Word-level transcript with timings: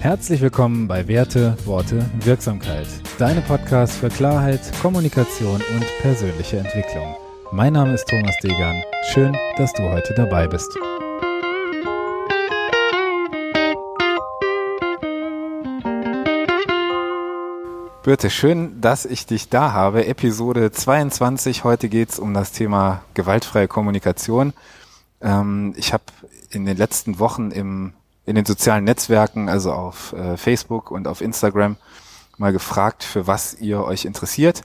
Herzlich 0.00 0.40
willkommen 0.40 0.88
bei 0.88 1.06
Werte, 1.08 1.58
Worte, 1.66 2.10
Wirksamkeit. 2.24 2.86
Deine 3.18 3.42
Podcast 3.42 3.92
für 3.92 4.08
Klarheit, 4.08 4.62
Kommunikation 4.80 5.56
und 5.56 5.84
persönliche 6.00 6.56
Entwicklung. 6.56 7.14
Mein 7.52 7.74
Name 7.74 7.92
ist 7.92 8.08
Thomas 8.08 8.34
Degan. 8.42 8.82
Schön, 9.12 9.36
dass 9.58 9.74
du 9.74 9.82
heute 9.82 10.14
dabei 10.14 10.48
bist. 10.48 10.74
Birte, 18.02 18.30
schön, 18.30 18.80
dass 18.80 19.04
ich 19.04 19.26
dich 19.26 19.50
da 19.50 19.74
habe. 19.74 20.06
Episode 20.06 20.72
22. 20.72 21.64
Heute 21.64 21.90
geht's 21.90 22.18
um 22.18 22.32
das 22.32 22.52
Thema 22.52 23.02
gewaltfreie 23.12 23.68
Kommunikation. 23.68 24.54
Ähm, 25.20 25.74
ich 25.76 25.92
habe 25.92 26.04
in 26.48 26.64
den 26.64 26.78
letzten 26.78 27.18
Wochen 27.18 27.50
im 27.50 27.92
in 28.30 28.36
den 28.36 28.46
sozialen 28.46 28.84
Netzwerken, 28.84 29.48
also 29.48 29.72
auf 29.72 30.12
äh, 30.12 30.36
Facebook 30.36 30.92
und 30.92 31.08
auf 31.08 31.20
Instagram, 31.20 31.76
mal 32.38 32.52
gefragt, 32.52 33.02
für 33.02 33.26
was 33.26 33.54
ihr 33.54 33.82
euch 33.82 34.04
interessiert. 34.04 34.62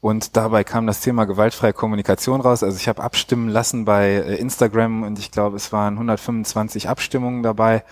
Und 0.00 0.36
dabei 0.36 0.62
kam 0.62 0.86
das 0.86 1.00
Thema 1.00 1.24
gewaltfreie 1.24 1.72
Kommunikation 1.72 2.40
raus. 2.40 2.62
Also 2.62 2.76
ich 2.76 2.88
habe 2.88 3.02
abstimmen 3.02 3.48
lassen 3.48 3.84
bei 3.84 4.12
äh, 4.12 4.36
Instagram 4.36 5.02
und 5.02 5.18
ich 5.18 5.32
glaube, 5.32 5.56
es 5.56 5.72
waren 5.72 5.94
125 5.94 6.88
Abstimmungen 6.88 7.42
dabei. 7.42 7.84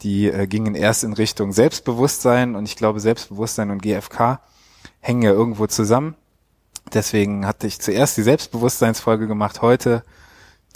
Die 0.00 0.28
äh, 0.28 0.46
gingen 0.46 0.74
erst 0.74 1.04
in 1.04 1.12
Richtung 1.12 1.52
Selbstbewusstsein 1.52 2.56
und 2.56 2.64
ich 2.64 2.76
glaube, 2.76 2.98
Selbstbewusstsein 2.98 3.70
und 3.70 3.82
GFK 3.82 4.40
hängen 5.00 5.22
ja 5.22 5.32
irgendwo 5.32 5.66
zusammen. 5.66 6.14
Deswegen 6.94 7.46
hatte 7.46 7.66
ich 7.66 7.78
zuerst 7.78 8.16
die 8.16 8.22
Selbstbewusstseinsfolge 8.22 9.26
gemacht, 9.26 9.60
heute 9.60 10.02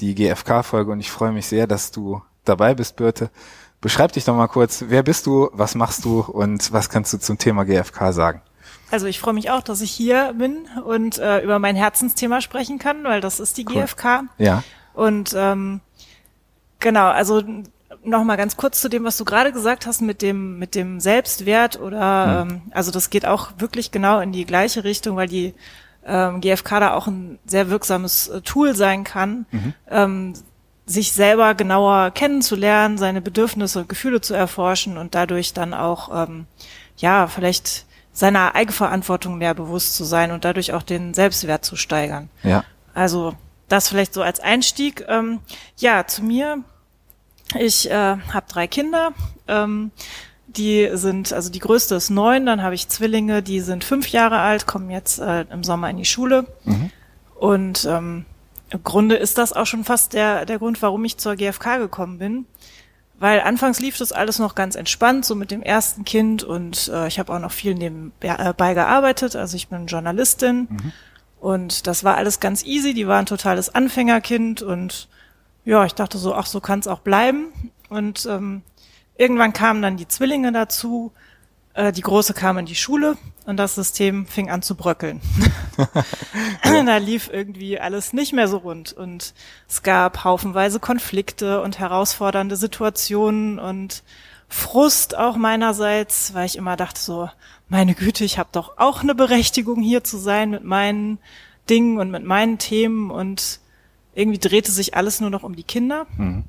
die 0.01 0.15
GFK-Folge 0.15 0.93
und 0.93 1.01
ich 1.01 1.11
freue 1.11 1.33
mich 1.33 1.47
sehr, 1.47 1.67
dass 1.67 1.93
du 1.93 2.21
dabei 2.45 2.75
bist, 2.75 2.97
Birte. 2.97 3.31
Beschreib 3.81 4.13
dich 4.13 4.25
doch 4.25 4.37
mal 4.37 4.49
kurz. 4.49 4.85
Wer 4.89 5.03
bist 5.03 5.27
du? 5.27 5.51
Was 5.53 5.75
machst 5.75 6.05
du? 6.05 6.21
Und 6.21 6.73
was 6.73 6.91
kannst 6.91 7.13
du 7.13 7.19
zum 7.19 7.39
Thema 7.39 7.65
GFK 7.65 8.13
sagen? 8.13 8.43
Also 8.91 9.07
ich 9.07 9.21
freue 9.21 9.35
mich 9.35 9.51
auch, 9.51 9.63
dass 9.63 9.81
ich 9.81 9.91
hier 9.91 10.35
bin 10.37 10.67
und 10.85 11.19
äh, 11.19 11.41
über 11.41 11.59
mein 11.59 11.77
Herzensthema 11.77 12.41
sprechen 12.41 12.79
kann, 12.79 13.05
weil 13.05 13.21
das 13.21 13.41
ist 13.41 13.57
die 13.57 13.67
cool. 13.69 13.83
GFK. 13.83 14.25
Ja. 14.39 14.63
Und 14.93 15.33
ähm, 15.37 15.81
genau, 16.81 17.07
also 17.07 17.43
noch 18.03 18.25
mal 18.25 18.37
ganz 18.37 18.57
kurz 18.57 18.81
zu 18.81 18.89
dem, 18.89 19.05
was 19.05 19.17
du 19.17 19.25
gerade 19.25 19.53
gesagt 19.53 19.87
hast 19.87 20.01
mit 20.01 20.23
dem 20.23 20.59
mit 20.59 20.75
dem 20.75 21.01
Selbstwert 21.01 21.79
oder 21.79 22.45
hm. 22.45 22.51
ähm, 22.51 22.63
also 22.71 22.91
das 22.91 23.11
geht 23.11 23.27
auch 23.27 23.53
wirklich 23.59 23.91
genau 23.91 24.21
in 24.21 24.33
die 24.33 24.45
gleiche 24.45 24.85
Richtung, 24.85 25.17
weil 25.17 25.29
die 25.29 25.55
ähm, 26.05 26.41
GFK 26.41 26.81
da 26.81 26.95
auch 26.95 27.07
ein 27.07 27.39
sehr 27.45 27.71
wirksames 27.71 28.29
äh, 28.29 28.41
Tool 28.41 28.75
sein 28.75 29.05
kann, 29.05 29.47
mhm. 29.51 29.75
ähm, 29.91 30.33
sich 30.91 31.13
selber 31.13 31.55
genauer 31.55 32.11
kennenzulernen, 32.11 32.99
seine 32.99 33.21
Bedürfnisse 33.21 33.81
und 33.81 33.89
Gefühle 33.89 34.21
zu 34.21 34.35
erforschen 34.35 34.99
und 34.99 35.15
dadurch 35.15 35.53
dann 35.53 35.73
auch, 35.73 36.29
ähm, 36.29 36.47
ja, 36.97 37.29
vielleicht 37.29 37.87
seiner 38.13 38.57
Eigenverantwortung 38.57 39.39
mehr 39.39 39.55
bewusst 39.55 39.95
zu 39.95 40.05
sein 40.05 40.33
und 40.33 40.45
dadurch 40.45 40.73
auch 40.73 40.83
den 40.83 41.15
Selbstwert 41.15 41.65
zu 41.65 41.77
steigern. 41.77 42.29
Ja. 42.43 42.65
Also 42.93 43.35
das 43.69 43.89
vielleicht 43.89 44.13
so 44.13 44.23
als 44.23 44.41
Einstieg. 44.41 45.05
Ähm, 45.09 45.39
ja, 45.79 46.07
zu 46.07 46.25
mir. 46.25 46.65
Ich 47.59 47.89
äh, 47.89 48.17
habe 48.17 48.47
drei 48.49 48.67
Kinder. 48.67 49.13
Ähm, 49.47 49.93
die 50.49 50.91
sind, 50.95 51.33
also 51.33 51.51
die 51.51 51.61
größte 51.61 51.95
ist 51.95 52.11
neun, 52.11 52.47
dann 52.47 52.63
habe 52.63 52.75
ich 52.75 52.89
Zwillinge, 52.89 53.41
die 53.45 53.61
sind 53.61 53.85
fünf 53.85 54.09
Jahre 54.09 54.41
alt, 54.41 54.67
kommen 54.67 54.91
jetzt 54.91 55.21
äh, 55.21 55.43
im 55.53 55.63
Sommer 55.63 55.89
in 55.89 55.99
die 55.99 56.05
Schule. 56.05 56.47
Mhm. 56.65 56.91
Und 57.37 57.85
ähm, 57.85 58.27
im 58.71 58.83
Grunde 58.85 59.17
ist 59.17 59.39
das 59.39 59.53
auch 59.53 59.67
schon 59.67 59.85
fast 59.85 60.13
der, 60.13 60.47
der 60.47 60.59
Grund, 60.59 60.81
warum 60.83 61.05
ich 61.05 61.19
zur 61.19 61.37
GfK 61.37 61.79
gekommen 61.79 62.19
bin. 62.19 62.47
Weil 63.19 63.41
anfangs 63.41 63.81
lief 63.81 63.99
das 63.99 64.13
alles 64.13 64.39
noch 64.39 64.55
ganz 64.55 64.77
entspannt, 64.77 65.27
so 65.27 65.35
mit 65.35 65.51
dem 65.51 65.61
ersten 65.61 66.05
Kind 66.07 66.43
und 66.43 66.89
äh, 66.89 67.07
ich 67.07 67.19
habe 67.19 67.35
auch 67.35 67.39
noch 67.39 67.53
viel 67.53 67.75
nebenbei 67.75 68.75
gearbeitet. 68.75 69.37
Also 69.37 69.57
ich 69.57 69.69
bin 69.69 69.87
Journalistin 69.87 70.69
mhm. 70.71 70.93
und 71.39 71.87
das 71.87 72.03
war 72.03 72.17
alles 72.17 72.41
ganz 72.41 72.65
easy. 72.65 72.95
Die 72.95 73.07
war 73.07 73.19
ein 73.19 73.27
totales 73.27 73.75
Anfängerkind 73.75 74.63
und 74.63 75.09
ja, 75.67 75.85
ich 75.85 75.95
dachte 75.95 76.17
so, 76.17 76.35
ach, 76.35 76.47
so 76.47 76.61
kann 76.61 76.79
es 76.79 76.87
auch 76.87 77.01
bleiben. 77.01 77.53
Und 77.91 78.25
ähm, 78.25 78.63
irgendwann 79.19 79.53
kamen 79.53 79.83
dann 79.83 79.99
die 79.99 80.09
Zwillinge 80.09 80.53
dazu 80.53 81.13
äh, 81.81 81.93
die 81.93 82.03
Große 82.03 82.35
kam 82.35 82.59
in 82.59 82.67
die 82.67 82.75
Schule 82.75 83.17
und 83.47 83.57
das 83.57 83.75
System 83.75 84.27
fing 84.27 84.51
an 84.51 84.63
zu 84.63 84.75
bröckeln. 84.75 85.21
da 86.63 86.97
lief 86.99 87.31
irgendwie 87.33 87.81
alles 87.81 88.13
nicht 88.13 88.33
mehr 88.33 88.49
so 88.49 88.59
rund 88.59 88.93
und 88.93 89.35
es 89.69 89.83
gab 89.83 90.25
haufenweise 90.25 90.79
Konflikte 90.79 91.63
und 91.63 91.79
herausfordernde 91.79 92.57
Situationen 92.57 93.59
und 93.59 94.03
Frust 94.49 95.17
auch 95.17 95.37
meinerseits, 95.37 96.35
weil 96.35 96.47
ich 96.47 96.57
immer 96.57 96.77
dachte 96.77 97.01
so, 97.01 97.31
meine 97.69 97.95
Güte, 97.95 98.25
ich 98.25 98.37
habe 98.39 98.49
doch 98.53 98.79
auch 98.79 99.03
eine 99.03 99.15
Berechtigung 99.15 99.81
hier 99.81 100.05
zu 100.05 100.19
sein 100.19 100.51
mit 100.51 100.65
meinen 100.65 101.19
Dingen 101.71 101.99
und 101.99 102.11
mit 102.11 102.25
meinen 102.25 102.59
Themen 102.59 103.11
und 103.11 103.61
irgendwie 104.15 104.41
drehte 104.41 104.73
sich 104.73 104.97
alles 104.97 105.21
nur 105.21 105.31
noch 105.31 105.45
um 105.45 105.55
die 105.55 105.63
Kinder. 105.63 106.07
Mhm. 106.17 106.45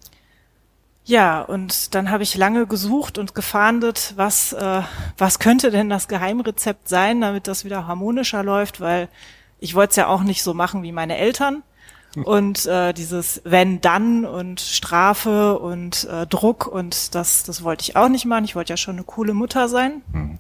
Ja, 1.04 1.42
und 1.42 1.96
dann 1.96 2.12
habe 2.12 2.24
ich 2.24 2.38
lange 2.38 2.68
gesucht 2.68 3.18
und 3.18 3.34
gefahndet, 3.34 4.14
was, 4.18 4.54
äh, 4.54 4.82
was 5.18 5.40
könnte 5.40 5.72
denn 5.72 5.90
das 5.90 6.08
Geheimrezept 6.08 6.88
sein, 6.88 7.22
damit 7.22 7.48
das 7.48 7.66
wieder 7.66 7.88
harmonischer 7.88 8.44
läuft, 8.44 8.80
weil 8.80 9.10
ich 9.60 9.76
wollte 9.76 9.92
es 9.92 9.96
ja 9.96 10.08
auch 10.08 10.24
nicht 10.24 10.44
so 10.44 10.54
machen 10.54 10.84
wie 10.84 10.92
meine 10.92 11.18
Eltern. 11.18 11.64
Und 12.26 12.66
äh, 12.66 12.94
dieses 12.94 13.42
wenn 13.46 13.80
dann 13.80 14.26
und 14.26 14.60
Strafe 14.60 15.58
und 15.58 16.04
äh, 16.12 16.28
Druck 16.28 16.68
und 16.68 17.16
das, 17.16 17.44
das 17.44 17.64
wollte 17.64 17.84
ich 17.84 17.96
auch 17.96 18.10
nicht 18.10 18.26
machen. 18.26 18.44
Ich 18.44 18.56
wollte 18.56 18.74
ja 18.74 18.78
schon 18.78 18.96
eine 18.96 19.06
coole 19.06 19.34
Mutter 19.34 19.70
sein. 19.70 20.02
Mhm. 20.12 20.38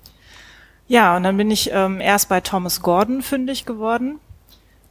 Ja, 0.89 1.15
und 1.15 1.23
dann 1.23 1.37
bin 1.37 1.49
ich 1.49 1.71
ähm, 1.71 2.01
erst 2.01 2.27
bei 2.27 2.41
Thomas 2.41 2.81
Gordon 2.81 3.21
fündig 3.21 3.65
geworden, 3.65 4.19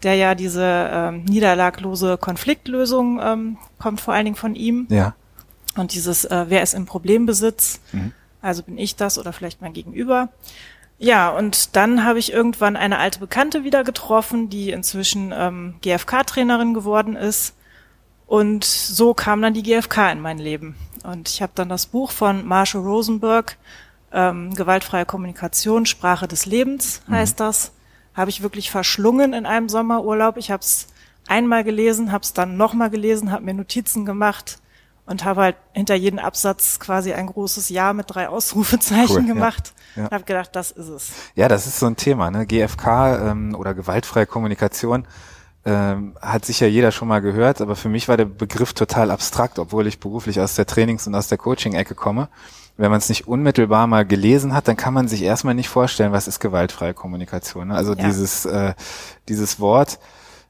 der 0.02 0.14
ja 0.14 0.34
diese 0.34 0.64
ähm, 0.90 1.24
niederlaglose 1.24 2.16
Konfliktlösung 2.16 3.20
ähm, 3.22 3.58
kommt 3.78 4.00
vor 4.00 4.14
allen 4.14 4.24
Dingen 4.24 4.36
von 4.36 4.54
ihm. 4.54 4.86
Ja. 4.88 5.14
Und 5.76 5.94
dieses, 5.94 6.24
äh, 6.24 6.46
wer 6.48 6.62
ist 6.62 6.74
im 6.74 6.86
Problembesitz? 6.86 7.80
Mhm. 7.92 8.12
Also 8.42 8.62
bin 8.62 8.78
ich 8.78 8.96
das 8.96 9.18
oder 9.18 9.32
vielleicht 9.32 9.60
mein 9.60 9.72
Gegenüber. 9.72 10.28
Ja, 10.98 11.30
und 11.30 11.76
dann 11.76 12.04
habe 12.04 12.18
ich 12.18 12.32
irgendwann 12.32 12.76
eine 12.76 12.98
alte 12.98 13.20
Bekannte 13.20 13.64
wieder 13.64 13.84
getroffen, 13.84 14.50
die 14.50 14.70
inzwischen 14.70 15.32
ähm, 15.34 15.76
GFK-Trainerin 15.80 16.74
geworden 16.74 17.16
ist. 17.16 17.54
Und 18.26 18.64
so 18.64 19.14
kam 19.14 19.42
dann 19.42 19.54
die 19.54 19.62
GFK 19.62 20.12
in 20.12 20.20
mein 20.20 20.38
Leben. 20.38 20.76
Und 21.02 21.28
ich 21.28 21.42
habe 21.42 21.52
dann 21.54 21.68
das 21.68 21.86
Buch 21.86 22.10
von 22.10 22.46
Marshall 22.46 22.82
Rosenberg, 22.82 23.56
ähm, 24.12 24.54
Gewaltfreie 24.54 25.06
Kommunikation, 25.06 25.86
Sprache 25.86 26.28
des 26.28 26.46
Lebens 26.46 27.02
heißt 27.10 27.38
mhm. 27.38 27.44
das, 27.44 27.72
habe 28.14 28.30
ich 28.30 28.42
wirklich 28.42 28.70
verschlungen 28.70 29.32
in 29.32 29.46
einem 29.46 29.68
Sommerurlaub. 29.68 30.36
Ich 30.36 30.50
habe 30.50 30.60
es 30.60 30.88
einmal 31.28 31.64
gelesen, 31.64 32.12
habe 32.12 32.24
es 32.24 32.32
dann 32.32 32.56
nochmal 32.56 32.90
gelesen, 32.90 33.30
habe 33.30 33.44
mir 33.44 33.54
Notizen 33.54 34.04
gemacht, 34.04 34.58
und 35.10 35.24
habe 35.24 35.40
halt 35.42 35.56
hinter 35.72 35.96
jedem 35.96 36.20
Absatz 36.20 36.78
quasi 36.78 37.12
ein 37.12 37.26
großes 37.26 37.68
Ja 37.68 37.92
mit 37.92 38.06
drei 38.08 38.28
Ausrufezeichen 38.28 39.16
cool, 39.16 39.26
gemacht 39.26 39.74
ja, 39.96 40.02
ja. 40.02 40.08
und 40.08 40.14
habe 40.14 40.24
gedacht, 40.24 40.50
das 40.52 40.70
ist 40.70 40.88
es. 40.88 41.10
Ja, 41.34 41.48
das 41.48 41.66
ist 41.66 41.80
so 41.80 41.86
ein 41.86 41.96
Thema, 41.96 42.30
ne? 42.30 42.46
GFK 42.46 42.86
ähm, 43.30 43.56
oder 43.56 43.74
gewaltfreie 43.74 44.26
Kommunikation 44.26 45.06
ähm, 45.64 46.16
hat 46.20 46.44
sicher 46.44 46.68
jeder 46.68 46.92
schon 46.92 47.08
mal 47.08 47.18
gehört, 47.18 47.60
aber 47.60 47.74
für 47.74 47.88
mich 47.88 48.08
war 48.08 48.16
der 48.16 48.24
Begriff 48.24 48.72
total 48.72 49.10
abstrakt, 49.10 49.58
obwohl 49.58 49.88
ich 49.88 49.98
beruflich 49.98 50.40
aus 50.40 50.54
der 50.54 50.66
Trainings- 50.66 51.08
und 51.08 51.14
aus 51.16 51.26
der 51.26 51.38
Coaching-Ecke 51.38 51.96
komme. 51.96 52.28
Wenn 52.76 52.90
man 52.90 52.98
es 52.98 53.08
nicht 53.08 53.26
unmittelbar 53.26 53.88
mal 53.88 54.06
gelesen 54.06 54.54
hat, 54.54 54.68
dann 54.68 54.76
kann 54.76 54.94
man 54.94 55.08
sich 55.08 55.22
erstmal 55.22 55.54
nicht 55.54 55.68
vorstellen, 55.68 56.12
was 56.12 56.28
ist 56.28 56.38
gewaltfreie 56.38 56.94
Kommunikation. 56.94 57.68
Ne? 57.68 57.74
Also 57.74 57.94
ja. 57.94 58.04
dieses 58.06 58.46
äh, 58.46 58.74
dieses 59.28 59.58
Wort 59.58 59.98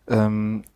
ähm, 0.07 0.65
äh, 0.65 0.70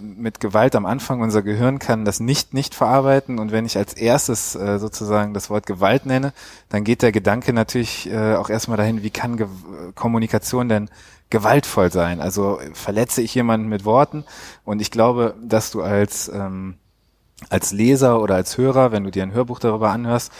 mit 0.00 0.40
Gewalt 0.40 0.74
am 0.76 0.86
Anfang, 0.86 1.20
unser 1.20 1.42
Gehirn 1.42 1.78
kann 1.78 2.04
das 2.04 2.20
nicht 2.20 2.54
nicht 2.54 2.74
verarbeiten 2.74 3.38
und 3.38 3.52
wenn 3.52 3.66
ich 3.66 3.76
als 3.76 3.94
erstes 3.94 4.54
äh, 4.54 4.78
sozusagen 4.78 5.34
das 5.34 5.50
Wort 5.50 5.66
Gewalt 5.66 6.06
nenne, 6.06 6.32
dann 6.68 6.84
geht 6.84 7.02
der 7.02 7.12
Gedanke 7.12 7.52
natürlich 7.52 8.10
äh, 8.10 8.34
auch 8.36 8.50
erstmal 8.50 8.76
dahin, 8.76 9.02
wie 9.02 9.10
kann 9.10 9.36
Ge 9.36 9.46
Kommunikation 9.94 10.68
denn 10.68 10.90
gewaltvoll 11.30 11.92
sein? 11.92 12.20
Also 12.20 12.58
verletze 12.72 13.22
ich 13.22 13.34
jemanden 13.34 13.68
mit 13.68 13.84
Worten 13.84 14.24
und 14.64 14.80
ich 14.80 14.90
glaube, 14.90 15.34
dass 15.42 15.70
du 15.70 15.82
als 15.82 16.28
ähm, 16.28 16.76
als 17.50 17.72
Leser 17.72 18.20
oder 18.20 18.34
als 18.34 18.58
Hörer, 18.58 18.92
wenn 18.92 19.04
du 19.04 19.10
dir 19.10 19.22
ein 19.22 19.32
Hörbuch 19.32 19.60
darüber 19.60 19.90
anhörst, 19.90 20.32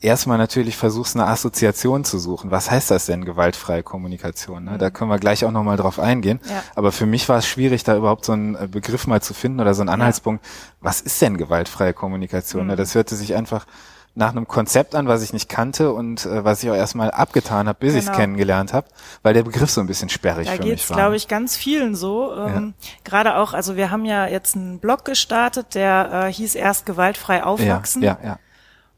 erstmal 0.00 0.38
natürlich 0.38 0.76
versuchst, 0.76 1.16
eine 1.16 1.26
Assoziation 1.26 2.04
zu 2.04 2.18
suchen. 2.18 2.50
Was 2.50 2.70
heißt 2.70 2.90
das 2.90 3.06
denn, 3.06 3.24
gewaltfreie 3.24 3.82
Kommunikation? 3.82 4.64
Ne? 4.64 4.78
Da 4.78 4.88
mhm. 4.88 4.92
können 4.92 5.10
wir 5.10 5.18
gleich 5.18 5.44
auch 5.44 5.50
nochmal 5.50 5.76
drauf 5.76 5.98
eingehen. 5.98 6.40
Ja. 6.48 6.62
Aber 6.74 6.92
für 6.92 7.06
mich 7.06 7.28
war 7.28 7.38
es 7.38 7.46
schwierig, 7.46 7.84
da 7.84 7.96
überhaupt 7.96 8.24
so 8.24 8.32
einen 8.32 8.54
äh, 8.54 8.68
Begriff 8.70 9.06
mal 9.06 9.22
zu 9.22 9.34
finden 9.34 9.60
oder 9.60 9.74
so 9.74 9.82
einen 9.82 9.88
Anhaltspunkt. 9.88 10.44
Ja. 10.44 10.52
Was 10.80 11.00
ist 11.00 11.20
denn 11.20 11.36
gewaltfreie 11.36 11.92
Kommunikation? 11.92 12.66
Ne? 12.66 12.74
Mhm. 12.74 12.78
Das 12.78 12.94
hörte 12.94 13.16
sich 13.16 13.34
einfach 13.34 13.66
nach 14.14 14.30
einem 14.30 14.48
Konzept 14.48 14.96
an, 14.96 15.06
was 15.06 15.22
ich 15.22 15.32
nicht 15.32 15.48
kannte 15.48 15.92
und 15.92 16.26
äh, 16.26 16.44
was 16.44 16.62
ich 16.62 16.70
auch 16.70 16.74
erstmal 16.74 17.10
abgetan 17.12 17.68
habe, 17.68 17.78
bis 17.78 17.94
genau. 17.94 18.02
ich 18.02 18.10
es 18.10 18.16
kennengelernt 18.16 18.72
habe, 18.72 18.88
weil 19.22 19.32
der 19.32 19.44
Begriff 19.44 19.70
so 19.70 19.80
ein 19.80 19.86
bisschen 19.86 20.08
sperrig 20.08 20.48
da 20.48 20.54
für 20.54 20.58
mich 20.58 20.64
war. 20.64 20.66
Da 20.66 20.74
geht's, 20.74 20.88
glaube 20.88 21.16
ich, 21.16 21.28
ganz 21.28 21.56
vielen 21.56 21.94
so. 21.94 22.34
Ähm, 22.34 22.74
ja. 22.80 22.88
Gerade 23.04 23.36
auch, 23.36 23.54
also 23.54 23.76
wir 23.76 23.92
haben 23.92 24.04
ja 24.04 24.26
jetzt 24.26 24.56
einen 24.56 24.80
Blog 24.80 25.04
gestartet, 25.04 25.76
der 25.76 26.26
äh, 26.26 26.32
hieß 26.32 26.56
erst 26.56 26.84
gewaltfrei 26.84 27.44
aufwachsen. 27.44 28.02
Ja, 28.02 28.18
ja, 28.20 28.28
ja. 28.30 28.38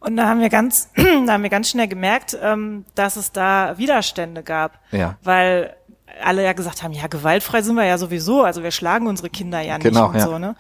Und 0.01 0.17
da 0.17 0.27
haben 0.27 0.41
wir 0.41 0.49
ganz, 0.49 0.91
da 0.97 1.33
haben 1.33 1.43
wir 1.43 1.51
ganz 1.51 1.71
schnell 1.71 1.89
gemerkt, 1.89 2.37
ähm, 2.43 2.85
dass 2.95 3.17
es 3.17 3.33
da 3.33 3.79
Widerstände 3.79 4.43
gab. 4.43 4.79
Ja. 4.91 5.17
Weil 5.23 5.77
alle 6.23 6.45
ja 6.45 6.53
gesagt 6.53 6.83
haben, 6.83 6.93
ja, 6.93 7.07
gewaltfrei 7.07 7.63
sind 7.63 7.77
wir 7.77 7.85
ja 7.85 7.99
sowieso, 7.99 8.43
also 8.43 8.63
wir 8.63 8.71
schlagen 8.71 9.07
unsere 9.07 9.31
Kinder 9.31 9.61
ja 9.61 9.79
nicht 9.79 9.85
Genau, 9.85 10.09
und 10.09 10.17
ja. 10.17 10.21
so, 10.21 10.39
ne? 10.39 10.57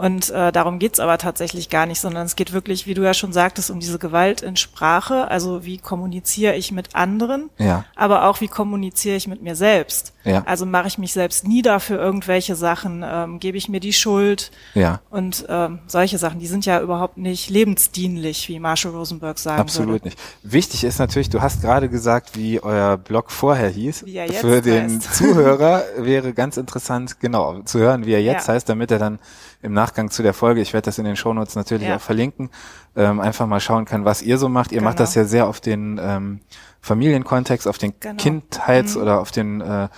Und 0.00 0.30
äh, 0.30 0.50
darum 0.50 0.78
geht's 0.78 0.98
aber 0.98 1.18
tatsächlich 1.18 1.68
gar 1.68 1.84
nicht, 1.84 2.00
sondern 2.00 2.24
es 2.24 2.34
geht 2.34 2.54
wirklich, 2.54 2.86
wie 2.86 2.94
du 2.94 3.02
ja 3.02 3.12
schon 3.12 3.34
sagtest, 3.34 3.70
um 3.70 3.80
diese 3.80 3.98
Gewalt 3.98 4.40
in 4.40 4.56
Sprache, 4.56 5.28
also 5.28 5.66
wie 5.66 5.76
kommuniziere 5.76 6.54
ich 6.54 6.72
mit 6.72 6.96
anderen, 6.96 7.50
Ja. 7.58 7.84
aber 7.96 8.24
auch 8.24 8.40
wie 8.40 8.48
kommuniziere 8.48 9.16
ich 9.16 9.28
mit 9.28 9.42
mir 9.42 9.54
selbst. 9.54 10.14
Ja. 10.24 10.42
Also 10.46 10.64
mache 10.64 10.88
ich 10.88 10.96
mich 10.96 11.12
selbst 11.12 11.46
nieder 11.46 11.80
für 11.80 11.96
irgendwelche 11.96 12.54
Sachen, 12.56 13.04
ähm, 13.06 13.40
gebe 13.40 13.58
ich 13.58 13.68
mir 13.68 13.80
die 13.80 13.92
Schuld 13.92 14.50
Ja. 14.72 15.00
und 15.10 15.44
ähm, 15.50 15.80
solche 15.86 16.16
Sachen, 16.16 16.38
die 16.40 16.46
sind 16.46 16.64
ja 16.64 16.80
überhaupt 16.80 17.18
nicht 17.18 17.50
lebensdienlich, 17.50 18.48
wie 18.48 18.58
Marshall 18.58 18.92
Rosenberg 18.92 19.38
sagen 19.38 19.60
Absolut 19.60 19.92
würde. 19.92 20.04
nicht. 20.06 20.18
Wichtig 20.42 20.82
ist 20.84 20.98
natürlich, 20.98 21.28
du 21.28 21.42
hast 21.42 21.60
gerade 21.60 21.90
gesagt, 21.90 22.38
wie 22.38 22.58
euer 22.62 22.96
Blog 22.96 23.30
vorher 23.30 23.68
hieß. 23.68 24.06
Wie 24.06 24.16
er 24.16 24.26
jetzt 24.26 24.40
Für 24.40 24.62
den 24.62 24.94
heißt. 24.98 25.14
Zuhörer 25.14 25.82
wäre 25.98 26.32
ganz 26.32 26.56
interessant, 26.56 27.20
genau, 27.20 27.60
zu 27.64 27.78
hören, 27.80 28.06
wie 28.06 28.12
er 28.14 28.22
jetzt 28.22 28.48
Ja. 28.48 28.54
heißt, 28.54 28.66
damit 28.66 28.90
er 28.90 28.98
dann 28.98 29.18
im 29.62 29.72
Nachgang 29.74 30.10
zu 30.10 30.22
der 30.22 30.32
Folge, 30.34 30.60
ich 30.60 30.72
werde 30.72 30.86
das 30.86 30.98
in 30.98 31.04
den 31.04 31.16
Shownotes 31.16 31.54
natürlich 31.54 31.86
Ja. 31.88 31.96
auch 31.96 32.00
verlinken, 32.00 32.48
ähm, 32.96 33.20
einfach 33.20 33.46
mal 33.46 33.60
schauen 33.60 33.84
kann, 33.84 34.04
was 34.04 34.22
ihr 34.22 34.38
so 34.38 34.48
macht. 34.48 34.72
Ihr 34.72 34.80
macht 34.82 34.96
Genau. 34.96 35.06
das 35.06 35.14
ja 35.14 35.24
sehr 35.24 35.46
auf 35.46 35.60
den 35.60 36.00
ähm, 36.02 36.40
Familienkontext, 36.80 37.68
auf 37.68 37.76
den 37.78 37.92
Genau. 38.00 38.16
Kindheits- 38.16 38.96
Mhm. 38.96 39.02
oder 39.02 39.20
auf 39.20 39.30
den 39.30 39.60
äh, 39.60 39.88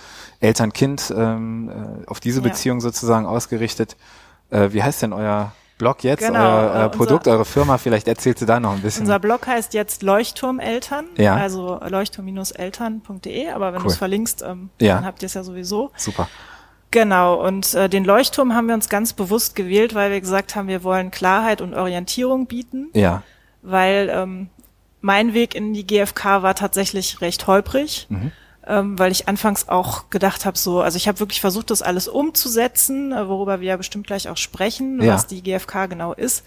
Eltern-Kind, 0.41 1.13
ähm, 1.15 1.69
äh, 2.03 2.07
auf 2.09 2.19
diese 2.19 2.41
Ja. 2.41 2.49
Beziehung 2.49 2.81
sozusagen 2.81 3.25
ausgerichtet. 3.25 3.95
Äh, 4.49 4.69
wie 4.73 4.83
heißt 4.83 5.01
denn 5.01 5.13
euer 5.13 5.53
Blog 5.77 6.03
jetzt, 6.03 6.19
Genau, 6.19 6.39
euer, 6.39 6.45
äh, 6.45 6.51
euer 6.51 6.85
unser- 6.85 6.89
Produkt, 6.89 7.27
eure 7.27 7.45
Firma? 7.45 7.77
Vielleicht 7.77 8.07
erzählst 8.07 8.41
du 8.41 8.45
da 8.45 8.59
noch 8.59 8.73
ein 8.73 8.81
bisschen. 8.81 9.03
Unser 9.03 9.19
Blog 9.19 9.47
heißt 9.47 9.73
jetzt 9.73 10.03
Leuchtturmeltern, 10.03 11.05
Ja. 11.17 11.35
also 11.35 11.79
leuchtturm-eltern.de, 11.87 13.49
aber 13.49 13.67
wenn 13.73 13.79
Cool. 13.79 13.83
du 13.87 13.89
es 13.89 13.97
verlinkst, 13.97 14.43
ähm, 14.43 14.69
Ja. 14.79 14.95
dann 14.95 15.05
habt 15.05 15.23
ihr 15.23 15.27
es 15.27 15.33
ja 15.33 15.43
sowieso. 15.43 15.91
Super. 15.97 16.27
Genau, 16.93 17.43
und 17.43 17.73
äh, 17.73 17.89
den 17.89 18.05
Leuchtturm 18.05 18.53
haben 18.53 18.67
wir 18.67 18.75
uns 18.75 18.87
ganz 18.87 19.13
bewusst 19.13 19.55
gewählt, 19.55 19.95
weil 19.95 20.11
wir 20.11 20.21
gesagt 20.21 20.55
haben, 20.55 20.67
wir 20.67 20.83
wollen 20.83 21.09
Klarheit 21.09 21.59
und 21.59 21.73
Orientierung 21.73 22.45
bieten, 22.45 22.89
Ja. 22.93 23.23
weil 23.63 24.11
ähm, 24.13 24.49
mein 25.01 25.33
Weg 25.33 25.55
in 25.55 25.73
die 25.73 25.87
GfK 25.87 26.43
war 26.43 26.53
tatsächlich 26.53 27.19
recht 27.19 27.47
holprig, 27.47 28.05
Mhm. 28.09 28.31
ähm, 28.67 28.99
weil 28.99 29.11
ich 29.11 29.27
anfangs 29.27 29.67
auch 29.69 30.11
gedacht 30.11 30.45
habe, 30.45 30.55
so, 30.55 30.81
also 30.81 30.95
ich 30.97 31.07
habe 31.07 31.19
wirklich 31.19 31.41
versucht, 31.41 31.71
das 31.71 31.81
alles 31.81 32.07
umzusetzen, 32.07 33.11
äh, 33.11 33.27
worüber 33.27 33.59
wir 33.59 33.69
ja 33.69 33.77
bestimmt 33.77 34.05
gleich 34.05 34.29
auch 34.29 34.37
sprechen, 34.37 35.01
Ja. 35.01 35.15
was 35.15 35.25
die 35.25 35.41
GfK 35.41 35.87
genau 35.87 36.13
ist. 36.13 36.45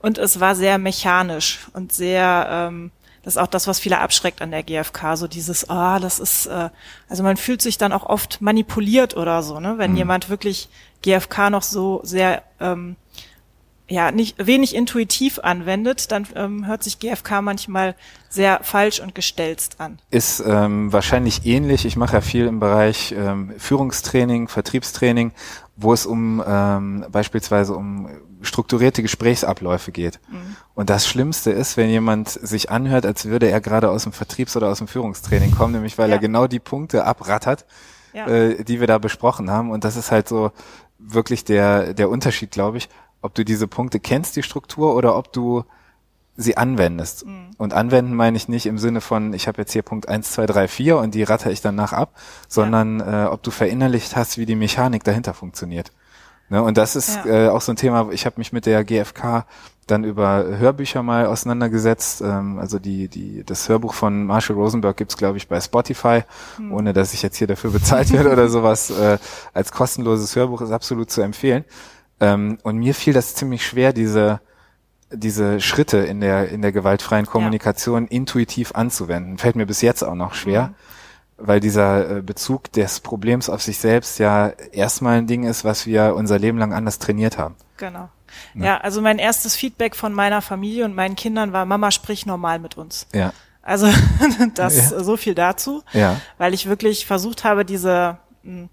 Und 0.00 0.18
es 0.18 0.40
war 0.40 0.56
sehr 0.56 0.78
mechanisch 0.78 1.68
und 1.72 1.92
sehr, 1.92 2.48
ähm, 2.50 2.90
das 3.24 3.34
ist 3.34 3.42
auch 3.42 3.46
das, 3.46 3.66
was 3.66 3.80
viele 3.80 3.98
abschreckt 4.00 4.42
an 4.42 4.50
der 4.50 4.62
GfK, 4.62 5.16
so 5.16 5.26
dieses, 5.26 5.70
ah, 5.70 5.98
das 5.98 6.18
ist, 6.18 6.46
äh, 6.46 6.68
also 7.08 7.22
man 7.22 7.36
fühlt 7.36 7.62
sich 7.62 7.78
dann 7.78 7.92
auch 7.92 8.04
oft 8.04 8.40
manipuliert 8.40 9.16
oder 9.16 9.42
so, 9.42 9.60
ne, 9.60 9.78
wenn 9.78 9.96
jemand 9.96 10.28
wirklich 10.28 10.68
GfK 11.02 11.50
noch 11.50 11.62
so 11.62 12.00
sehr, 12.04 12.42
ähm, 12.60 12.96
ja, 13.88 14.10
nicht 14.10 14.44
wenig 14.44 14.74
intuitiv 14.74 15.38
anwendet, 15.38 16.10
dann 16.10 16.26
ähm, 16.34 16.66
hört 16.66 16.82
sich 16.82 16.98
GfK 16.98 17.42
manchmal 17.42 17.94
sehr 18.30 18.60
falsch 18.62 19.00
und 19.00 19.14
gestelzt 19.14 19.78
an. 19.78 19.98
Ist 20.10 20.42
ähm, 20.46 20.90
wahrscheinlich 20.90 21.44
ähnlich. 21.44 21.84
Ich 21.84 21.96
mache 21.96 22.14
ja 22.14 22.20
viel 22.22 22.46
im 22.46 22.60
Bereich 22.60 23.12
ähm, 23.12 23.52
Führungstraining, 23.58 24.48
Vertriebstraining, 24.48 25.32
wo 25.76 25.92
es 25.92 26.06
um 26.06 26.42
ähm, 26.46 27.04
beispielsweise 27.10 27.74
um 27.74 28.08
strukturierte 28.44 29.02
Gesprächsabläufe 29.02 29.92
geht. 29.92 30.20
Mhm. 30.30 30.56
Und 30.74 30.90
das 30.90 31.06
Schlimmste 31.06 31.50
ist, 31.50 31.76
wenn 31.76 31.88
jemand 31.90 32.28
sich 32.28 32.70
anhört, 32.70 33.06
als 33.06 33.26
würde 33.26 33.48
er 33.50 33.60
gerade 33.60 33.90
aus 33.90 34.04
dem 34.04 34.12
Vertriebs- 34.12 34.56
oder 34.56 34.68
aus 34.68 34.78
dem 34.78 34.88
Führungstraining 34.88 35.52
kommen, 35.52 35.72
nämlich 35.74 35.98
weil 35.98 36.10
Ja. 36.10 36.16
er 36.16 36.20
genau 36.20 36.46
die 36.46 36.60
Punkte 36.60 37.04
abrattert, 37.04 37.64
Ja. 38.12 38.26
äh, 38.26 38.62
die 38.64 38.80
wir 38.80 38.86
da 38.86 38.98
besprochen 38.98 39.50
haben. 39.50 39.70
Und 39.70 39.84
das 39.84 39.96
ist 39.96 40.10
halt 40.10 40.28
so 40.28 40.52
wirklich 40.98 41.44
der, 41.44 41.94
der 41.94 42.08
Unterschied, 42.10 42.50
glaube 42.50 42.78
ich, 42.78 42.88
ob 43.22 43.34
du 43.34 43.44
diese 43.44 43.66
Punkte 43.66 44.00
kennst, 44.00 44.36
die 44.36 44.42
Struktur, 44.42 44.94
oder 44.94 45.16
ob 45.16 45.32
du 45.32 45.64
sie 46.36 46.56
anwendest. 46.56 47.26
Mhm. 47.26 47.50
Und 47.58 47.72
anwenden 47.72 48.14
meine 48.14 48.36
ich 48.36 48.48
nicht 48.48 48.66
im 48.66 48.76
Sinne 48.78 49.00
von, 49.00 49.32
ich 49.34 49.46
habe 49.46 49.62
jetzt 49.62 49.72
hier 49.72 49.82
Punkt 49.82 50.08
1, 50.08 50.32
2, 50.32 50.46
3, 50.46 50.66
4 50.68 50.98
und 50.98 51.14
die 51.14 51.22
ratter 51.22 51.50
ich 51.50 51.60
danach 51.60 51.92
ab, 51.92 52.12
sondern 52.48 53.00
äh, 53.00 53.26
ob 53.30 53.42
du 53.44 53.50
verinnerlicht 53.52 54.16
hast, 54.16 54.36
wie 54.36 54.44
die 54.46 54.56
Mechanik 54.56 55.04
dahinter 55.04 55.32
funktioniert. 55.32 55.92
Ne? 56.48 56.62
Und 56.62 56.76
das 56.76 56.96
ist 56.96 57.18
Ja. 57.24 57.46
äh, 57.46 57.48
auch 57.48 57.60
so 57.60 57.72
ein 57.72 57.76
Thema, 57.76 58.08
ich 58.12 58.26
habe 58.26 58.34
mich 58.38 58.52
mit 58.52 58.66
der 58.66 58.84
GfK 58.84 59.46
dann 59.86 60.04
über 60.04 60.44
Hörbücher 60.58 61.02
mal 61.02 61.26
auseinandergesetzt. 61.26 62.22
Ähm, 62.22 62.58
also 62.58 62.78
die, 62.78 63.08
die, 63.08 63.44
das 63.44 63.68
Hörbuch 63.68 63.92
von 63.94 64.24
Marshall 64.24 64.56
Rosenberg 64.56 64.96
gibt's 64.96 65.16
glaub 65.16 65.36
ich, 65.36 65.46
bei 65.48 65.60
Spotify, 65.60 66.22
Hm. 66.56 66.72
ohne 66.72 66.92
dass 66.92 67.12
ich 67.14 67.22
jetzt 67.22 67.36
hier 67.36 67.46
dafür 67.46 67.70
bezahlt 67.70 68.10
werde 68.12 68.30
oder 68.32 68.48
sowas. 68.48 68.90
Äh, 68.98 69.18
als 69.52 69.72
kostenloses 69.72 70.34
Hörbuch 70.36 70.60
ist 70.62 70.70
absolut 70.70 71.10
zu 71.10 71.20
empfehlen. 71.20 71.64
Ähm, 72.20 72.58
und 72.62 72.78
mir 72.78 72.94
fiel 72.94 73.12
das 73.12 73.34
ziemlich 73.34 73.66
schwer, 73.66 73.92
diese 73.92 74.40
diese 75.12 75.60
Schritte 75.60 75.98
in 75.98 76.20
der 76.20 76.48
in 76.48 76.60
der 76.62 76.72
gewaltfreien 76.72 77.26
Kommunikation 77.26 78.06
intuitiv 78.08 78.72
anzuwenden. 78.74 79.38
Fällt 79.38 79.54
mir 79.54 79.66
bis 79.66 79.80
jetzt 79.82 80.02
auch 80.02 80.14
noch 80.14 80.34
schwer, 80.34 80.74
weil 81.36 81.60
dieser 81.60 82.18
äh, 82.18 82.22
Bezug 82.22 82.70
des 82.72 83.00
Problems 83.00 83.48
auf 83.48 83.62
sich 83.62 83.78
selbst 83.78 84.18
ja 84.18 84.48
erstmal 84.72 85.18
ein 85.18 85.26
Ding 85.26 85.44
ist, 85.44 85.64
was 85.64 85.86
wir 85.86 86.14
unser 86.14 86.38
Leben 86.38 86.58
lang 86.58 86.72
anders 86.72 86.98
trainiert 86.98 87.38
haben. 87.38 87.56
Genau. 87.76 88.08
Ja, 88.54 88.78
also 88.78 89.00
mein 89.00 89.18
erstes 89.18 89.54
Feedback 89.54 89.94
von 89.94 90.12
meiner 90.12 90.42
Familie 90.42 90.84
und 90.84 90.94
meinen 90.94 91.14
Kindern 91.14 91.52
war, 91.52 91.66
Mama, 91.66 91.90
sprich 91.92 92.26
normal 92.26 92.58
mit 92.58 92.76
uns. 92.76 93.06
Ja, 93.14 93.32
Also 93.62 93.88
das 94.54 94.90
Ja. 94.90 95.02
so 95.04 95.16
viel 95.16 95.34
dazu, 95.36 95.82
ja. 95.92 96.20
weil 96.38 96.52
ich 96.52 96.68
wirklich 96.68 97.06
versucht 97.06 97.44
habe, 97.44 97.64
diese, 97.64 98.18
ich 98.42 98.68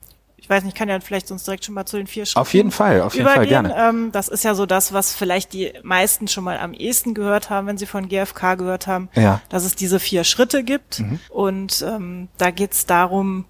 weiß 0.51 0.63
nicht, 0.63 0.73
ich 0.73 0.77
kann 0.79 0.87
ja 0.89 0.99
vielleicht 0.99 1.27
sonst 1.27 1.47
direkt 1.47 1.65
schon 1.65 1.73
mal 1.73 1.85
zu 1.87 1.97
den 1.97 2.05
vier 2.05 2.25
Schritten 2.27 2.39
Auf 2.41 2.53
jeden 2.53 2.69
Fall, 2.71 3.01
auf 3.01 3.15
jeden 3.15 3.25
Fall 3.25 3.37
übergehen. 3.47 3.63
gerne. 3.67 3.89
Ähm, 3.89 4.11
das 4.11 4.27
ist 4.27 4.43
ja 4.43 4.53
so 4.53 4.65
das, 4.67 4.93
was 4.93 5.15
vielleicht 5.15 5.53
die 5.53 5.73
meisten 5.81 6.27
schon 6.27 6.43
mal 6.43 6.59
am 6.59 6.73
ehesten 6.73 7.13
gehört 7.15 7.49
haben, 7.49 7.65
wenn 7.67 7.77
sie 7.79 7.87
von 7.87 8.07
GfK 8.07 8.55
gehört 8.55 8.85
haben, 8.85 9.09
Ja. 9.15 9.35
Mhm. 9.35 9.39
dass 9.49 9.63
es 9.65 9.75
diese 9.75 9.99
vier 9.99 10.23
Schritte 10.23 10.63
gibt. 10.63 11.03
Und 11.29 11.83
ähm, 11.87 12.27
da 12.37 12.51
geht's 12.51 12.85
darum, 12.85 13.45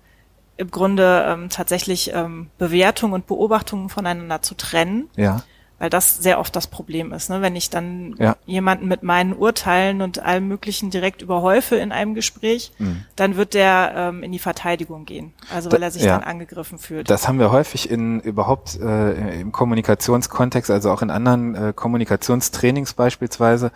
im 0.58 0.70
Grunde 0.70 1.26
ähm, 1.28 1.50
tatsächlich 1.50 2.12
ähm, 2.14 2.52
Bewertung 2.60 3.14
und 3.14 3.26
Beobachtungen 3.26 3.90
voneinander 3.90 4.42
zu 4.44 4.54
trennen 4.56 5.10
Ja, 5.16 5.42
weil 5.82 5.90
das 5.90 6.20
sehr 6.20 6.40
oft 6.40 6.56
das 6.56 6.68
Problem 6.68 7.12
ist. 7.12 7.32
Ne? 7.32 7.42
Wenn 7.42 7.56
ich 7.56 7.72
dann 7.72 8.14
Ja. 8.20 8.36
jemanden 8.46 8.88
mit 8.88 9.02
meinen 9.02 9.34
Urteilen 9.34 10.04
und 10.04 10.20
allem 10.20 10.48
Möglichen 10.48 10.92
direkt 10.92 11.24
überhäufe 11.24 11.76
in 11.76 11.92
einem 11.92 12.14
Gespräch, 12.14 12.72
Mhm. 12.78 13.04
dann 13.16 13.36
wird 13.36 13.56
der 13.56 13.94
ähm, 13.96 14.22
in 14.22 14.32
die 14.32 14.38
Verteidigung 14.38 15.06
gehen. 15.06 15.34
Also 15.52 15.72
weil 15.72 15.82
er 15.82 15.90
sich 15.90 16.04
ja. 16.04 16.20
dann 16.20 16.24
angegriffen 16.24 16.78
fühlt. 16.78 17.10
das 17.10 17.28
haben 17.28 17.40
wir 17.40 17.52
häufig 17.52 17.90
in 17.90 18.20
überhaupt 18.20 18.80
äh, 18.80 19.42
im 19.42 19.52
Kommunikationskontext, 19.52 20.70
also 20.70 20.92
auch 20.92 21.02
in 21.02 21.10
anderen 21.10 21.56
äh, 21.56 21.74
Kommunikationstrainings 21.76 22.94
beispielsweise. 22.94 23.72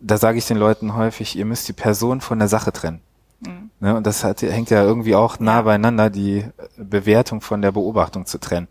Da 0.00 0.18
sage 0.18 0.36
ich 0.36 0.46
den 0.46 0.58
Leuten 0.58 0.94
häufig, 0.96 1.34
ihr 1.34 1.46
müsst 1.46 1.66
die 1.66 1.72
Person 1.72 2.20
von 2.20 2.38
der 2.38 2.48
Sache 2.48 2.72
trennen. 2.74 3.00
Ne, 3.80 3.96
und 3.96 4.06
das 4.06 4.22
hat, 4.24 4.42
hängt 4.42 4.68
ja 4.70 4.82
irgendwie 4.82 5.14
auch 5.14 5.38
nah 5.40 5.62
Mhm. 5.62 5.64
Beieinander, 5.64 6.10
die 6.10 6.44
Bewertung 6.76 7.40
von 7.40 7.62
der 7.62 7.72
Beobachtung 7.72 8.26
zu 8.26 8.38
trennen. 8.38 8.66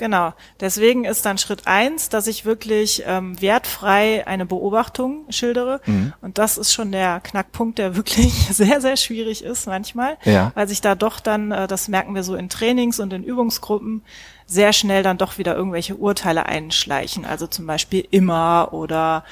Genau. 0.00 0.32
Deswegen 0.60 1.04
ist 1.04 1.26
dann 1.26 1.36
Schritt 1.36 1.66
eins, 1.66 2.08
dass 2.08 2.26
ich 2.26 2.46
wirklich 2.46 3.02
ähm, 3.06 3.38
wertfrei 3.42 4.26
eine 4.26 4.46
Beobachtung 4.46 5.26
schildere. 5.28 5.82
Mhm. 5.84 6.14
Und 6.22 6.38
das 6.38 6.56
ist 6.56 6.72
schon 6.72 6.90
der 6.90 7.20
Knackpunkt, 7.20 7.78
der 7.78 7.96
wirklich 8.00 8.32
sehr, 8.32 8.80
sehr 8.80 8.96
schwierig 8.96 9.44
ist 9.44 9.66
manchmal. 9.66 10.16
Ja. 10.24 10.52
Weil 10.54 10.68
sich 10.68 10.80
da 10.80 10.94
doch 10.94 11.20
dann, 11.20 11.52
äh, 11.52 11.68
das 11.68 11.88
merken 11.88 12.14
wir 12.14 12.22
so 12.22 12.34
in 12.34 12.48
Trainings 12.48 12.98
und 12.98 13.12
in 13.12 13.22
Übungsgruppen, 13.22 14.02
sehr 14.46 14.72
schnell 14.72 15.02
dann 15.02 15.18
doch 15.18 15.36
wieder 15.36 15.54
irgendwelche 15.54 15.96
Urteile 15.96 16.46
einschleichen. 16.46 17.26
Also 17.26 17.46
zum 17.46 17.66
Beispiel 17.66 18.08
immer 18.10 18.70
oder 18.72 19.24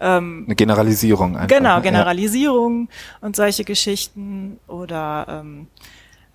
ähm, 0.00 0.44
Eine 0.46 0.54
Generalisierung 0.54 1.36
einfach. 1.36 1.54
Genau, 1.54 1.76
ne? 1.76 1.82
Generalisierung 1.82 2.88
und 3.20 3.36
solche 3.36 3.64
Geschichten 3.64 4.58
oder 4.68 5.26
ähm, 5.28 5.66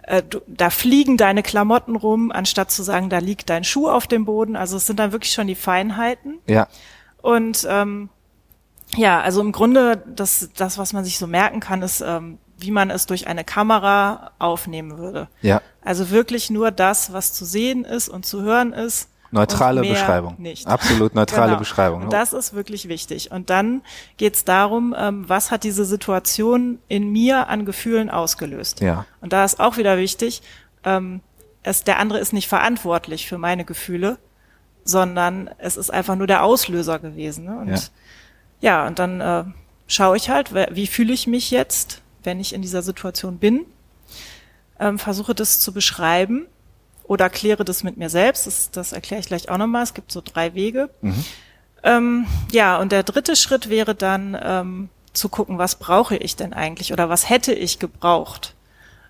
äh, 0.09 0.23
du, 0.23 0.41
da 0.47 0.71
fliegen 0.71 1.17
deine 1.17 1.43
Klamotten 1.43 1.95
rum, 1.95 2.31
anstatt 2.31 2.71
zu 2.71 2.81
sagen, 2.81 3.09
da 3.09 3.19
liegt 3.19 3.49
dein 3.49 3.63
Schuh 3.63 3.87
auf 3.87 4.07
dem 4.07 4.25
Boden. 4.25 4.55
Also 4.55 4.77
es 4.77 4.87
sind 4.87 4.99
dann 4.99 5.11
wirklich 5.11 5.31
schon 5.31 5.45
die 5.45 5.55
Feinheiten. 5.55 6.39
Ja. 6.47 6.67
Und 7.21 7.67
ähm, 7.69 8.09
ja, 8.95 9.21
also 9.21 9.39
im 9.41 9.51
Grunde 9.51 10.03
das, 10.07 10.49
das, 10.57 10.79
was 10.79 10.93
man 10.93 11.05
sich 11.05 11.19
so 11.19 11.27
merken 11.27 11.59
kann, 11.59 11.83
ist, 11.83 12.01
ähm, 12.01 12.39
wie 12.57 12.71
man 12.71 12.89
es 12.89 13.05
durch 13.05 13.27
eine 13.27 13.43
Kamera 13.43 14.31
aufnehmen 14.39 14.97
würde. 14.97 15.27
ja. 15.41 15.61
Also 15.81 16.09
wirklich 16.09 16.49
nur 16.49 16.71
das, 16.71 17.13
was 17.13 17.33
zu 17.33 17.45
sehen 17.45 17.85
ist 17.85 18.09
und 18.09 18.25
zu 18.25 18.41
hören 18.41 18.73
ist. 18.73 19.09
Neutrale 19.31 19.81
Beschreibung. 19.81 20.35
Nicht. 20.39 20.67
Absolut 20.67 21.13
neutrale 21.15 21.49
Genau. 21.49 21.59
Beschreibung. 21.59 22.03
Und 22.03 22.13
das 22.13 22.33
ist 22.33 22.53
wirklich 22.53 22.87
wichtig. 22.87 23.31
Und 23.31 23.49
dann 23.49 23.81
geht 24.17 24.35
es 24.35 24.45
darum, 24.45 24.95
ähm, 24.97 25.27
was 25.27 25.51
hat 25.51 25.63
diese 25.63 25.85
Situation 25.85 26.79
in 26.87 27.11
mir 27.11 27.47
an 27.47 27.65
Gefühlen 27.65 28.09
ausgelöst. 28.09 28.81
Ja. 28.81 29.05
Und 29.21 29.33
da 29.33 29.45
ist 29.45 29.59
auch 29.59 29.77
wieder 29.77 29.97
wichtig, 29.97 30.41
ähm, 30.83 31.21
es, 31.63 31.83
der 31.83 31.99
andere 31.99 32.19
ist 32.19 32.33
nicht 32.33 32.47
verantwortlich 32.47 33.27
für 33.27 33.37
meine 33.37 33.65
Gefühle, 33.65 34.17
sondern 34.83 35.49
es 35.57 35.77
ist 35.77 35.91
einfach 35.91 36.15
nur 36.15 36.27
der 36.27 36.43
Auslöser 36.43 36.99
gewesen. 36.99 37.45
Ne? 37.45 37.57
Und 37.59 37.67
Ja. 37.69 37.79
Ja, 38.61 38.87
und 38.87 38.99
dann 38.99 39.21
äh, 39.21 39.45
schaue 39.87 40.17
ich 40.17 40.29
halt, 40.29 40.53
wie 40.53 40.87
fühle 40.87 41.13
ich 41.13 41.27
mich 41.27 41.49
jetzt, 41.51 42.01
wenn 42.23 42.39
ich 42.41 42.53
in 42.53 42.61
dieser 42.61 42.81
Situation 42.81 43.37
bin, 43.37 43.65
ähm, 44.79 44.99
versuche 44.99 45.33
das 45.33 45.59
zu 45.61 45.71
beschreiben 45.73 46.45
oder 47.09 47.27
kläre 47.31 47.65
das 47.65 47.83
mit 47.83 47.97
mir 47.97 48.09
selbst. 48.09 48.45
Das, 48.45 48.69
das 48.69 48.93
erkläre 48.93 49.19
ich 49.19 49.25
gleich 49.25 49.49
auch 49.49 49.57
nochmal. 49.57 49.81
Es 49.81 49.95
gibt 49.95 50.11
so 50.11 50.21
drei 50.23 50.53
Wege. 50.53 50.91
Mhm. 51.01 51.25
Ähm, 51.81 52.27
ja, 52.51 52.77
und 52.77 52.91
der 52.91 53.01
dritte 53.01 53.35
Schritt 53.35 53.67
wäre 53.67 53.95
dann 53.95 54.37
ähm, 54.39 54.89
zu 55.13 55.27
gucken, 55.27 55.57
was 55.57 55.75
brauche 55.75 56.15
ich 56.15 56.35
denn 56.35 56.53
eigentlich 56.53 56.93
oder 56.93 57.09
was 57.09 57.27
hätte 57.27 57.51
ich 57.51 57.79
gebraucht? 57.79 58.53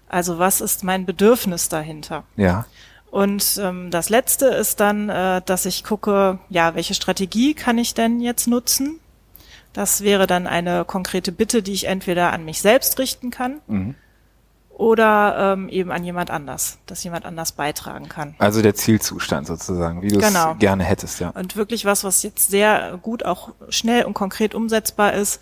Also 0.08 0.40
was 0.40 0.62
ist 0.62 0.86
mein 0.86 1.06
Bedürfnis 1.06 1.68
dahinter? 1.68 2.24
Ja. 2.38 2.66
Und 3.12 3.60
ähm, 3.62 3.92
das 3.92 4.08
Letzte 4.08 4.46
ist 4.46 4.80
dann, 4.80 5.10
äh, 5.10 5.42
dass 5.46 5.66
ich 5.66 5.84
gucke, 5.84 6.40
ja, 6.48 6.76
welche 6.76 6.94
Strategie 6.94 7.54
kann 7.54 7.78
ich 7.78 7.96
denn 7.96 8.22
jetzt 8.22 8.48
nutzen? 8.48 9.02
Das 9.74 10.04
wäre 10.04 10.26
dann 10.26 10.48
eine 10.48 10.86
konkrete 10.86 11.34
Bitte, 11.34 11.62
die 11.62 11.74
ich 11.74 11.88
entweder 11.88 12.32
an 12.32 12.46
mich 12.46 12.62
selbst 12.62 12.98
richten 12.98 13.30
kann 13.30 13.60
mhm. 13.68 13.96
Oder 14.80 15.54
ähm, 15.54 15.68
eben 15.68 15.92
an 15.92 16.06
jemand 16.06 16.32
anders, 16.32 16.78
dass 16.86 17.04
jemand 17.04 17.26
anders 17.26 17.52
beitragen 17.52 18.08
kann. 18.08 18.36
Also 18.38 18.62
der 18.62 18.76
Zielzustand 18.76 19.46
sozusagen, 19.46 20.02
wie 20.02 20.08
du 20.08 20.20
genau. 20.20 20.54
es 20.54 20.60
gerne 20.60 20.86
hättest, 20.86 21.20
ja. 21.20 21.32
Und 21.32 21.58
wirklich 21.58 21.84
was, 21.84 22.06
was 22.06 22.24
jetzt 22.24 22.50
sehr 22.50 22.98
gut 23.02 23.26
auch 23.26 23.50
schnell 23.68 24.06
und 24.06 24.14
konkret 24.14 24.56
umsetzbar 24.56 25.14
ist, 25.14 25.42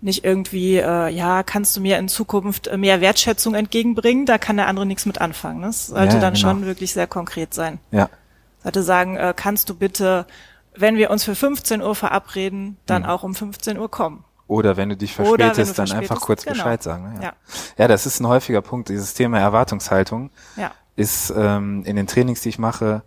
nicht 0.00 0.24
irgendwie, 0.24 0.76
äh, 0.76 1.10
ja, 1.10 1.42
kannst 1.42 1.76
du 1.76 1.82
mir 1.82 1.98
in 1.98 2.08
Zukunft 2.08 2.66
äh, 2.66 2.78
mehr 2.78 3.02
Wertschätzung 3.02 3.54
entgegenbringen, 3.54 4.24
da 4.24 4.38
kann 4.38 4.56
der 4.56 4.66
andere 4.66 4.86
nichts 4.86 5.04
mit 5.04 5.20
anfangen. 5.20 5.60
Das 5.60 5.88
sollte 5.88 6.14
ja, 6.14 6.20
dann 6.20 6.34
genau. 6.34 6.48
schon 6.48 6.64
wirklich 6.64 6.94
sehr 6.94 7.06
konkret 7.06 7.52
sein. 7.52 7.80
Ja. 7.90 8.08
Sollte 8.62 8.82
sagen, 8.82 9.16
äh, 9.16 9.34
kannst 9.36 9.68
du 9.68 9.74
bitte, 9.74 10.26
wenn 10.74 10.96
wir 10.96 11.10
uns 11.10 11.24
für 11.24 11.34
15 11.34 11.82
Uhr 11.82 11.94
verabreden, 11.94 12.78
dann 12.86 13.02
mhm. 13.02 13.08
auch 13.08 13.22
um 13.24 13.34
15 13.34 13.78
Uhr 13.78 13.90
kommen. 13.90 14.24
Oder 14.46 14.76
wenn 14.76 14.90
du 14.90 14.96
dich 14.96 15.14
verspätest, 15.14 15.40
du 15.40 15.44
dann 15.44 15.54
verspätest, 15.54 15.94
einfach 15.94 16.20
kurz 16.20 16.44
genau. 16.44 16.54
Bescheid 16.54 16.82
sagen. 16.82 17.04
Ne? 17.04 17.14
Ja. 17.16 17.22
ja. 17.22 17.32
ja, 17.78 17.88
das 17.88 18.06
ist 18.06 18.20
ein 18.20 18.28
häufiger 18.28 18.60
Punkt. 18.60 18.88
Dieses 18.88 19.14
Thema 19.14 19.38
Erwartungshaltung 19.38 20.30
ja. 20.56 20.70
ist 20.96 21.32
ähm, 21.36 21.82
in 21.84 21.96
den 21.96 22.06
Trainings, 22.06 22.42
die 22.42 22.50
ich 22.50 22.58
mache, 22.58 23.02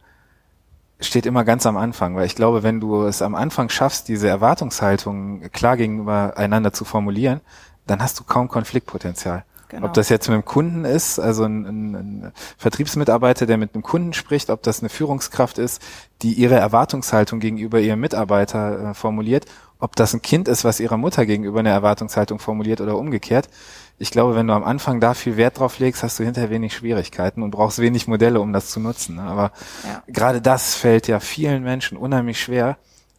steht 1.00 1.26
immer 1.26 1.44
ganz 1.44 1.66
am 1.66 1.78
Anfang, 1.78 2.16
weil 2.16 2.26
ich 2.26 2.36
glaube, 2.36 2.64
wenn 2.64 2.80
du 2.80 3.04
es 3.04 3.22
am 3.22 3.36
Anfang 3.36 3.70
schaffst, 3.70 4.08
diese 4.08 4.28
Erwartungshaltung 4.28 5.42
klar 5.52 5.78
gegenüber 5.78 6.34
einander 6.38 6.74
zu 6.74 6.86
formulieren, 6.86 7.42
dann 7.86 8.02
hast 8.02 8.20
du 8.20 8.24
kaum 8.24 8.48
Konfliktpotenzial. 8.48 9.46
Genau. 9.70 9.88
Ob 9.88 9.94
das 9.94 10.08
jetzt 10.08 10.28
mit 10.30 10.34
einem 10.34 10.46
Kunden 10.46 10.86
ist, 10.86 11.20
also 11.20 11.44
ein, 11.44 11.66
ein, 11.66 11.96
ein, 11.96 12.32
Vertriebsmitarbeiter, 12.58 13.46
der 13.46 13.58
mit 13.58 13.74
einem 13.74 13.84
Kunden 13.84 14.14
spricht, 14.14 14.50
ob 14.50 14.64
das 14.64 14.80
eine 14.80 14.88
Führungskraft 14.88 15.58
ist, 15.58 15.82
die 16.22 16.34
ihre 16.34 16.56
Erwartungshaltung 16.56 17.42
gegenüber 17.42 17.80
ihrem 17.80 18.00
Mitarbeiter 18.00 18.92
äh, 18.92 18.94
formuliert, 18.94 19.46
ob 19.80 19.96
das 19.96 20.14
ein 20.14 20.22
Kind 20.22 20.48
ist, 20.48 20.64
was 20.64 20.80
ihrer 20.80 20.98
Mutter 20.98 21.26
gegenüber 21.26 21.60
eine 21.60 21.70
Erwartungshaltung 21.70 22.40
formuliert 22.40 22.82
oder 22.82 22.98
umgekehrt 22.98 23.50
ich 24.00 24.12
glaube, 24.12 24.36
wenn 24.36 24.48
du 24.48 24.54
am 24.54 24.64
Anfang 24.64 25.00
da 25.00 25.14
viel 25.14 25.38
Wert 25.38 25.60
drauf 25.60 25.80
legst, 25.80 26.04
hast 26.04 26.20
du 26.20 26.24
hinterher 26.24 26.52
wenig 26.52 26.76
Schwierigkeiten 26.76 27.42
und 27.42 27.52
brauchst 27.52 27.80
wenig 27.80 28.08
Modelle, 28.08 28.40
um 28.40 28.54
das 28.54 28.70
zu 28.70 28.80
nutzen. 28.80 29.16
Ne? 29.16 29.24
Aber 29.24 29.52
ja. 29.84 30.04
gerade 30.08 30.40
das 30.40 30.76
fällt 30.76 31.08
ja 31.08 31.20
vielen 31.20 31.64
Menschen 31.64 31.98
unheimlich 31.98 32.40
schwer, 32.40 32.78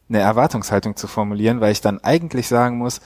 eine 0.08 0.20
Erwartungshaltung 0.20 0.96
zu 0.96 1.08
formulieren, 1.08 1.60
weil 1.60 1.72
ich 1.72 1.80
dann 1.80 2.02
eigentlich 2.02 2.48
sagen 2.48 2.78
muss, 2.78 3.00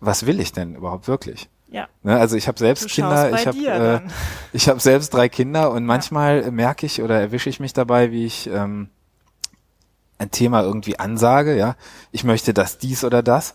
was 0.00 0.26
will 0.26 0.40
ich 0.40 0.52
denn 0.52 0.74
überhaupt 0.74 1.06
wirklich? 1.06 1.48
Ja. 1.70 1.86
Ne, 2.02 2.18
also 2.18 2.36
ich 2.36 2.48
habe 2.48 2.58
selbst 2.58 2.88
Kinder, 2.88 3.32
ich 3.32 3.46
habe 3.46 3.58
äh, 3.58 4.00
ich 4.52 4.68
habe 4.68 4.80
selbst 4.80 5.14
drei 5.14 5.30
Kinder 5.30 5.70
und 5.70 5.86
manchmal 5.86 6.42
ja. 6.42 6.50
merke 6.50 6.84
ich 6.84 7.02
oder 7.02 7.18
erwische 7.18 7.48
ich 7.48 7.60
mich 7.60 7.72
dabei, 7.72 8.10
wie 8.10 8.26
ich 8.26 8.50
ähm, 8.52 8.90
ein 10.22 10.30
Thema 10.30 10.62
irgendwie 10.62 10.98
ansage, 10.98 11.56
ja, 11.56 11.76
ich 12.12 12.24
möchte 12.24 12.54
das 12.54 12.78
dies 12.78 13.04
oder 13.04 13.22
das 13.22 13.54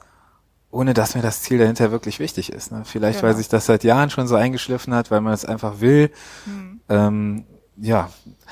ohne 0.70 0.94
dass 0.94 1.16
mir 1.16 1.22
das 1.22 1.42
Ziel 1.42 1.58
dahinter 1.58 1.92
wirklich 1.92 2.20
wichtig 2.20 2.52
ist. 2.52 2.72
Ne? 2.72 2.84
Vielleicht, 2.86 3.22
genau. 3.22 3.30
weil 3.30 3.38
sich 3.38 3.48
das 3.48 3.66
seit 3.66 3.84
Jahren 3.84 4.10
schon 4.10 4.28
so 4.28 4.36
eingeschliffen 4.36 4.94
hat, 4.94 5.12
weil 5.12 5.22
man 5.22 5.34
es 5.34 5.46
einfach 5.46 5.80
will. 5.80 6.12
Mhm. 6.46 6.82
Ähm, 6.90 7.46
ja, 7.80 8.10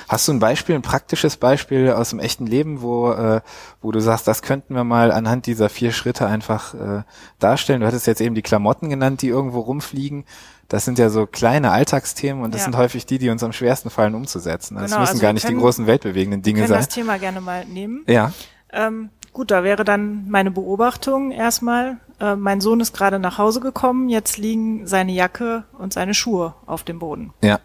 hast 0.08 0.28
du 0.28 0.34
ein 0.34 0.40
Beispiel, 0.40 0.76
ein 0.76 0.84
praktisches 0.84 1.38
Beispiel 1.38 1.92
aus 1.92 2.12
dem 2.12 2.20
echten 2.20 2.46
Leben, 2.46 2.82
wo, 2.82 3.12
äh, 3.12 3.42
wo 3.82 3.92
du 3.92 4.00
sagst, 4.00 4.28
das 4.28 4.44
könnten 4.44 4.76
wir 4.76 4.84
mal 4.84 5.12
anhand 5.12 5.48
dieser 5.48 5.68
vier 5.68 5.92
Schritte 5.92 6.28
einfach 6.28 6.74
äh, 6.76 7.04
darstellen? 7.40 7.82
Du 7.82 7.88
hattest 7.88 8.08
jetzt 8.08 8.22
eben 8.22 8.36
die 8.36 8.44
Klamotten 8.44 8.90
genannt, 8.90 9.22
die 9.22 9.30
irgendwo 9.30 9.62
rumfliegen. 9.62 10.26
Das 10.68 10.84
sind 10.84 10.98
ja 10.98 11.10
so 11.10 11.28
kleine 11.28 11.72
Alltagsthemen 11.72 12.44
und 12.44 12.54
das 12.54 12.62
ja. 12.62 12.66
sind 12.66 12.78
häufig 12.78 13.06
die, 13.06 13.20
die 13.20 13.30
uns 13.30 13.44
am 13.44 13.54
schwersten 13.54 13.90
fallen 13.90 14.16
umzusetzen. 14.16 14.76
Das 14.76 14.86
genau, 14.86 15.02
müssen 15.02 15.12
also 15.12 15.22
gar 15.22 15.34
nicht 15.34 15.46
können, 15.46 15.58
die 15.58 15.62
großen 15.62 15.86
weltbewegenden 15.86 16.42
Dinge 16.42 16.62
wir 16.62 16.68
können 16.68 16.74
sein. 16.80 16.86
das 16.86 16.94
Thema 16.94 17.18
gerne 17.18 17.42
mal 17.42 17.66
nehmen. 17.66 18.04
Ja. 18.08 18.32
Ähm, 18.74 19.10
gut, 19.32 19.52
da 19.52 19.64
wäre 19.64 19.84
dann 19.84 20.28
meine 20.28 20.50
Beobachtung 20.50 21.32
erstmal, 21.32 21.98
äh, 22.20 22.36
mein 22.36 22.62
Sohn 22.62 22.80
ist 22.80 22.94
gerade 22.94 23.20
nach 23.20 23.38
Hause 23.38 23.60
gekommen, 23.60 24.10
jetzt 24.10 24.38
liegen 24.38 24.88
seine 24.88 25.12
Jacke 25.12 25.66
und 25.78 25.94
seine 25.94 26.14
Schuhe 26.14 26.56
auf 26.66 26.84
dem 26.84 27.00
Boden. 27.00 27.34
Ja. 27.44 27.60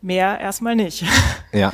Mehr 0.00 0.38
erstmal 0.40 0.76
nicht. 0.76 1.04
Ja. 1.50 1.72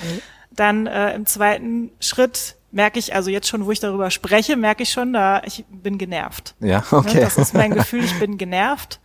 Dann 0.53 0.87
äh, 0.87 1.17
im 1.17 1.27
zweiten 1.27 1.91
Schritt 1.99 2.55
merke 2.71 2.99
ich, 3.01 3.13
also 3.13 3.29
jetzt 3.29 3.49
schon, 3.49 3.67
wo 3.67 3.73
ich 3.73 3.81
darüber 3.81 4.11
spreche, 4.13 4.57
merke 4.57 4.85
ich 4.85 4.91
schon, 4.91 5.13
da 5.13 5.43
ich 5.45 5.65
bin 5.69 5.99
genervt. 5.99 6.55
Ja, 6.61 6.79
ne, 6.79 6.85
okay. 6.93 7.21
Das 7.21 7.39
ist 7.39 7.55
mein 7.55 7.71
Gefühl, 7.75 8.05
ich 8.05 8.19
bin 8.21 8.39
genervt, 8.39 9.01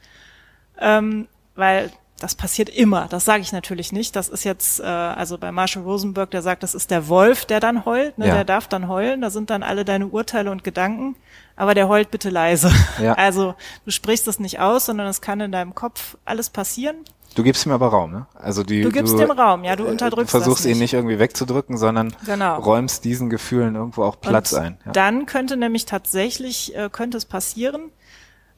ähm, 0.80 1.28
weil 1.56 1.92
das 2.20 2.36
passiert 2.36 2.70
immer. 2.70 3.08
Das 3.10 3.26
sage 3.26 3.42
ich 3.42 3.52
natürlich 3.52 3.92
nicht. 3.92 4.16
Das 4.16 4.30
ist 4.30 4.44
jetzt, 4.44 4.80
äh, 4.80 4.84
also 4.84 5.38
bei 5.38 5.52
Marshall 5.52 5.84
Rosenberg, 5.84 6.32
der 6.32 6.42
sagt, 6.42 6.64
das 6.64 6.76
ist 6.76 6.92
der 6.92 7.08
Wolf, 7.08 7.46
der 7.46 7.60
dann 7.60 7.86
heult. 7.86 8.18
Ne? 8.18 8.28
Ja. 8.28 8.36
Der 8.36 8.46
darf 8.46 8.68
dann 8.68 8.88
heulen. 8.88 9.22
Da 9.22 9.30
sind 9.30 9.50
dann 9.50 9.64
alle 9.64 9.86
deine 9.86 10.08
Urteile 10.08 10.52
und 10.52 10.64
Gedanken. 10.64 11.16
Aber 11.56 11.74
der 11.74 11.88
heult 11.88 12.12
bitte 12.12 12.30
leise. 12.30 12.72
Ja. 13.00 13.14
Also 13.14 13.56
du 13.86 13.92
sprichst 13.92 14.28
es 14.28 14.40
nicht 14.40 14.60
aus, 14.60 14.88
sondern 14.88 15.08
es 15.08 15.22
kann 15.22 15.40
in 15.40 15.54
deinem 15.54 15.74
Kopf 15.74 16.18
alles 16.26 16.50
passieren. 16.50 16.98
Du 17.36 17.44
gibst 17.44 17.66
ihm 17.66 17.72
aber 17.72 17.88
Raum, 17.88 18.12
ne? 18.12 18.26
Also 18.34 18.64
die, 18.64 18.82
du 18.82 18.92
gibst 18.92 19.14
du, 19.14 19.18
dem 19.18 19.32
Raum, 19.32 19.64
ja, 19.64 19.78
du 19.78 19.86
äh, 19.86 19.92
unterdrückst 19.92 20.34
du 20.34 20.38
versuchst 20.40 20.66
ihn 20.66 20.80
nicht 20.80 20.94
irgendwie 20.94 21.18
wegzudrücken, 21.18 21.78
sondern 21.78 22.14
genau. 22.26 22.60
räumst 22.60 23.06
diesen 23.06 23.30
Gefühlen 23.30 23.76
irgendwo 23.76 24.04
auch 24.04 24.20
Platz 24.20 24.52
und 24.52 24.60
ein. 24.60 24.78
Ja. 24.86 24.92
Dann 24.92 25.26
könnte 25.28 25.56
nämlich 25.56 25.86
tatsächlich 25.86 26.76
äh, 26.76 26.90
könnte 26.92 27.18
es 27.18 27.26
passieren, 27.26 27.92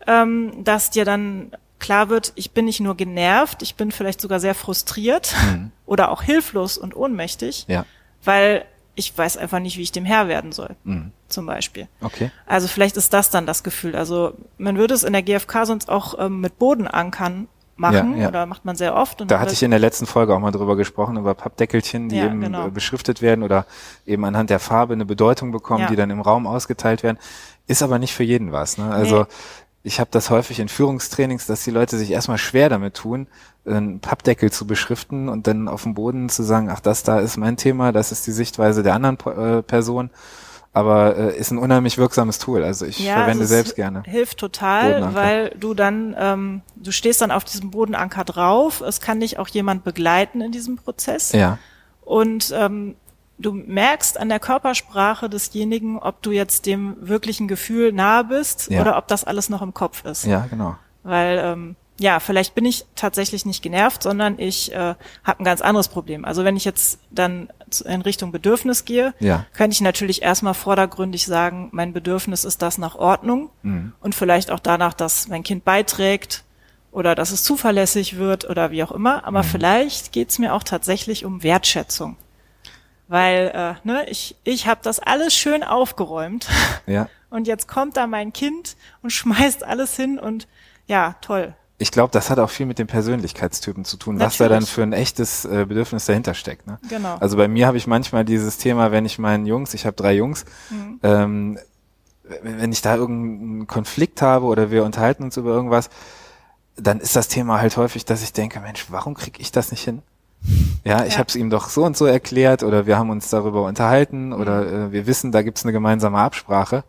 ähm, 0.07 0.63
dass 0.63 0.89
dir 0.89 1.05
dann 1.05 1.51
klar 1.81 2.07
wird, 2.07 2.31
ich 2.35 2.51
bin 2.51 2.65
nicht 2.65 2.79
nur 2.79 2.95
genervt, 2.95 3.61
ich 3.61 3.75
bin 3.75 3.91
vielleicht 3.91 4.21
sogar 4.21 4.39
sehr 4.39 4.55
frustriert 4.55 5.35
mhm. 5.51 5.71
oder 5.85 6.11
auch 6.11 6.21
hilflos 6.21 6.77
und 6.77 6.95
ohnmächtig, 6.95 7.65
ja. 7.67 7.85
weil 8.23 8.63
ich 8.95 9.17
weiß 9.17 9.37
einfach 9.37 9.59
nicht, 9.59 9.77
wie 9.77 9.81
ich 9.81 9.91
dem 9.91 10.05
Herr 10.05 10.27
werden 10.27 10.51
soll, 10.51 10.75
mhm. 10.83 11.11
zum 11.27 11.45
Beispiel. 11.45 11.87
Okay. 12.01 12.31
Also 12.45 12.67
vielleicht 12.67 12.97
ist 12.97 13.13
das 13.13 13.29
dann 13.29 13.45
das 13.45 13.63
Gefühl. 13.63 13.95
Also 13.95 14.33
man 14.57 14.77
würde 14.77 14.93
es 14.93 15.03
in 15.03 15.13
der 15.13 15.23
GfK 15.23 15.65
sonst 15.65 15.89
auch 15.89 16.17
ähm, 16.19 16.39
mit 16.39 16.59
Bodenankern 16.59 17.47
machen 17.77 18.15
ja, 18.15 18.23
ja. 18.23 18.27
oder 18.27 18.45
macht 18.45 18.63
man 18.63 18.75
sehr 18.75 18.95
oft. 18.95 19.23
da 19.25 19.39
hatte 19.39 19.53
ich 19.53 19.63
in 19.63 19.71
der 19.71 19.79
letzten 19.79 20.05
Folge 20.05 20.35
auch 20.35 20.39
mal 20.39 20.51
drüber 20.51 20.75
gesprochen, 20.75 21.17
über 21.17 21.33
Pappdeckelchen, 21.33 22.09
die 22.09 22.17
ja, 22.17 22.25
eben 22.25 22.41
genau. 22.41 22.69
beschriftet 22.69 23.23
werden 23.23 23.43
oder 23.43 23.65
eben 24.05 24.23
anhand 24.23 24.51
der 24.51 24.59
Farbe 24.59 24.93
eine 24.93 25.05
Bedeutung 25.05 25.51
bekommen, 25.51 25.87
die 25.89 25.95
dann 25.95 26.11
im 26.11 26.21
Raum 26.21 26.45
ausgeteilt 26.45 27.01
werden. 27.01 27.17
Ist 27.65 27.81
aber 27.81 27.97
nicht 27.97 28.13
für 28.13 28.23
jeden 28.23 28.51
was. 28.51 28.77
Ne? 28.77 28.91
Also 28.91 29.21
nee 29.21 29.25
ich 29.83 29.99
habe 29.99 30.09
das 30.11 30.29
häufig 30.29 30.59
in 30.59 30.69
Führungstrainings, 30.69 31.47
dass 31.47 31.63
die 31.63 31.71
Leute 31.71 31.97
sich 31.97 32.11
erstmal 32.11 32.37
schwer 32.37 32.69
damit 32.69 32.95
tun, 32.95 33.27
einen 33.65 33.99
Pappdeckel 33.99 34.51
zu 34.51 34.67
beschriften 34.67 35.29
und 35.29 35.47
dann 35.47 35.67
auf 35.67 35.83
dem 35.83 35.93
Boden 35.93 36.29
zu 36.29 36.43
sagen, 36.43 36.69
ach, 36.69 36.79
das 36.79 37.03
da 37.03 37.19
ist 37.19 37.37
mein 37.37 37.57
Thema, 37.57 37.91
das 37.91 38.11
ist 38.11 38.25
die 38.27 38.31
Sichtweise 38.31 38.83
der 38.83 38.93
anderen 38.93 39.17
äh, 39.19 39.61
Person. 39.63 40.09
Aber 40.73 41.17
äh, 41.17 41.37
ist 41.37 41.51
ein 41.51 41.57
unheimlich 41.57 41.97
wirksames 41.97 42.39
Tool. 42.39 42.63
Also 42.63 42.85
ich 42.85 42.99
ja, 42.99 43.15
verwende 43.15 43.41
also 43.41 43.53
selbst 43.53 43.75
gerne. 43.75 44.03
Hilft 44.05 44.37
total, 44.37 45.13
weil 45.13 45.53
du 45.59 45.73
dann, 45.73 46.15
ähm, 46.17 46.61
du 46.77 46.91
stehst 46.91 47.19
dann 47.19 47.29
auf 47.29 47.43
diesem 47.43 47.71
Bodenanker 47.71 48.23
drauf. 48.23 48.79
Es 48.79 49.01
kann 49.01 49.19
dich 49.19 49.37
auch 49.37 49.49
jemand 49.49 49.83
begleiten 49.83 50.39
in 50.39 50.53
diesem 50.53 50.77
Prozess. 50.77 51.33
Ja. 51.33 51.57
Und 52.03 52.53
ähm, 52.55 52.95
du 53.41 53.53
merkst 53.53 54.19
an 54.19 54.29
der 54.29 54.39
Körpersprache 54.39 55.29
desjenigen, 55.29 55.97
ob 55.97 56.21
du 56.21 56.31
jetzt 56.31 56.65
dem 56.65 56.95
wirklichen 56.99 57.47
Gefühl 57.47 57.91
nahe 57.91 58.23
bist 58.23 58.69
ja. 58.69 58.81
oder 58.81 58.97
ob 58.97 59.07
das 59.07 59.23
alles 59.23 59.49
noch 59.49 59.61
im 59.61 59.73
Kopf 59.73 60.05
ist. 60.05 60.25
Ja, 60.25 60.47
genau. 60.49 60.75
Weil 61.03 61.39
ähm, 61.43 61.75
ja, 62.01 62.19
vielleicht 62.19 62.55
bin 62.55 62.65
ich 62.65 62.85
tatsächlich 62.95 63.45
nicht 63.45 63.61
genervt, 63.61 64.01
sondern 64.01 64.39
ich 64.39 64.73
äh, 64.73 64.95
habe 65.23 65.39
ein 65.39 65.43
ganz 65.43 65.61
anderes 65.61 65.87
Problem. 65.87 66.25
Also 66.25 66.43
wenn 66.43 66.57
ich 66.57 66.65
jetzt 66.65 66.99
dann 67.11 67.49
in 67.85 68.01
Richtung 68.01 68.31
Bedürfnis 68.31 68.85
gehe, 68.85 69.13
ja. 69.19 69.45
könnte 69.53 69.75
ich 69.75 69.81
natürlich 69.81 70.23
erstmal 70.23 70.55
vordergründig 70.55 71.25
sagen, 71.27 71.69
mein 71.71 71.93
Bedürfnis 71.93 72.43
ist 72.43 72.61
das 72.63 72.79
nach 72.79 72.95
Ordnung 72.95 73.51
mhm. 73.61 73.93
und 73.99 74.15
vielleicht 74.15 74.49
auch 74.49 74.59
danach, 74.59 74.93
dass 74.93 75.27
mein 75.27 75.43
Kind 75.43 75.63
beiträgt 75.63 76.43
oder 76.91 77.13
dass 77.13 77.31
es 77.31 77.43
zuverlässig 77.43 78.17
wird 78.17 78.49
oder 78.49 78.71
wie 78.71 78.83
auch 78.83 78.91
immer. 78.91 79.23
Aber 79.25 79.43
mhm. 79.43 79.47
vielleicht 79.47 80.11
geht's 80.11 80.39
mir 80.39 80.55
auch 80.55 80.63
tatsächlich 80.63 81.23
um 81.23 81.43
Wertschätzung 81.43 82.17
weil 83.11 83.51
äh, 83.53 83.73
ne, 83.85 84.09
ich, 84.09 84.37
ich 84.45 84.67
habe 84.67 84.79
das 84.83 84.99
alles 84.99 85.35
schön 85.35 85.63
aufgeräumt. 85.63 86.47
Ja. 86.87 87.09
Und 87.29 87.45
jetzt 87.45 87.67
kommt 87.67 87.97
da 87.97 88.07
mein 88.07 88.33
Kind 88.33 88.75
und 89.01 89.09
schmeißt 89.09 89.63
alles 89.63 89.95
hin 89.95 90.19
und 90.19 90.49
ja, 90.87 91.15
toll. 91.21 91.55
Ich 91.77 91.89
glaube, 91.89 92.11
das 92.11 92.29
hat 92.29 92.39
auch 92.39 92.49
viel 92.49 92.65
mit 92.65 92.77
den 92.77 92.87
Persönlichkeitstypen 92.87 93.85
zu 93.85 93.95
tun, 93.95 94.15
Natürlich. 94.15 94.31
was 94.31 94.37
da 94.37 94.49
dann 94.49 94.65
für 94.65 94.83
ein 94.83 94.91
echtes 94.91 95.45
äh, 95.45 95.65
Bedürfnis 95.65 96.05
dahinter 96.05 96.33
steckt. 96.33 96.67
Ne? 96.67 96.77
Genau. 96.89 97.15
Also 97.21 97.37
bei 97.37 97.47
mir 97.47 97.67
habe 97.67 97.77
ich 97.77 97.87
manchmal 97.87 98.25
dieses 98.25 98.57
Thema, 98.57 98.91
wenn 98.91 99.05
ich 99.05 99.17
meinen 99.17 99.45
Jungs, 99.45 99.73
ich 99.73 99.85
habe 99.85 99.95
drei 99.95 100.13
Jungs, 100.13 100.43
mhm. 100.69 100.99
ähm, 101.03 101.59
wenn 102.43 102.73
ich 102.73 102.81
da 102.81 102.97
irgendeinen 102.97 103.65
Konflikt 103.65 104.21
habe 104.21 104.47
oder 104.47 104.69
wir 104.69 104.83
unterhalten 104.83 105.23
uns 105.23 105.37
über 105.37 105.51
irgendwas, 105.51 105.89
dann 106.75 106.99
ist 106.99 107.15
das 107.15 107.29
Thema 107.29 107.61
halt 107.61 107.77
häufig, 107.77 108.03
dass 108.03 108.23
ich 108.23 108.33
denke, 108.33 108.59
Mensch, 108.59 108.87
warum 108.89 109.13
kriege 109.13 109.39
ich 109.39 109.53
das 109.53 109.71
nicht 109.71 109.85
hin? 109.85 110.01
Ja, 110.83 111.05
ich 111.05 111.13
Ja. 111.13 111.19
habe 111.19 111.27
es 111.29 111.35
ihm 111.35 111.49
doch 111.49 111.69
so 111.69 111.83
und 111.85 111.95
so 111.95 112.05
erklärt 112.05 112.63
oder 112.63 112.85
wir 112.87 112.97
haben 112.97 113.09
uns 113.11 113.29
darüber 113.29 113.63
unterhalten 113.65 114.33
oder 114.33 114.61
Mhm. 114.63 114.89
äh, 114.89 114.91
wir 114.91 115.07
wissen, 115.07 115.31
da 115.31 115.41
gibt's 115.43 115.63
eine 115.63 115.71
gemeinsame 115.71 116.17
Absprache. 116.17 116.83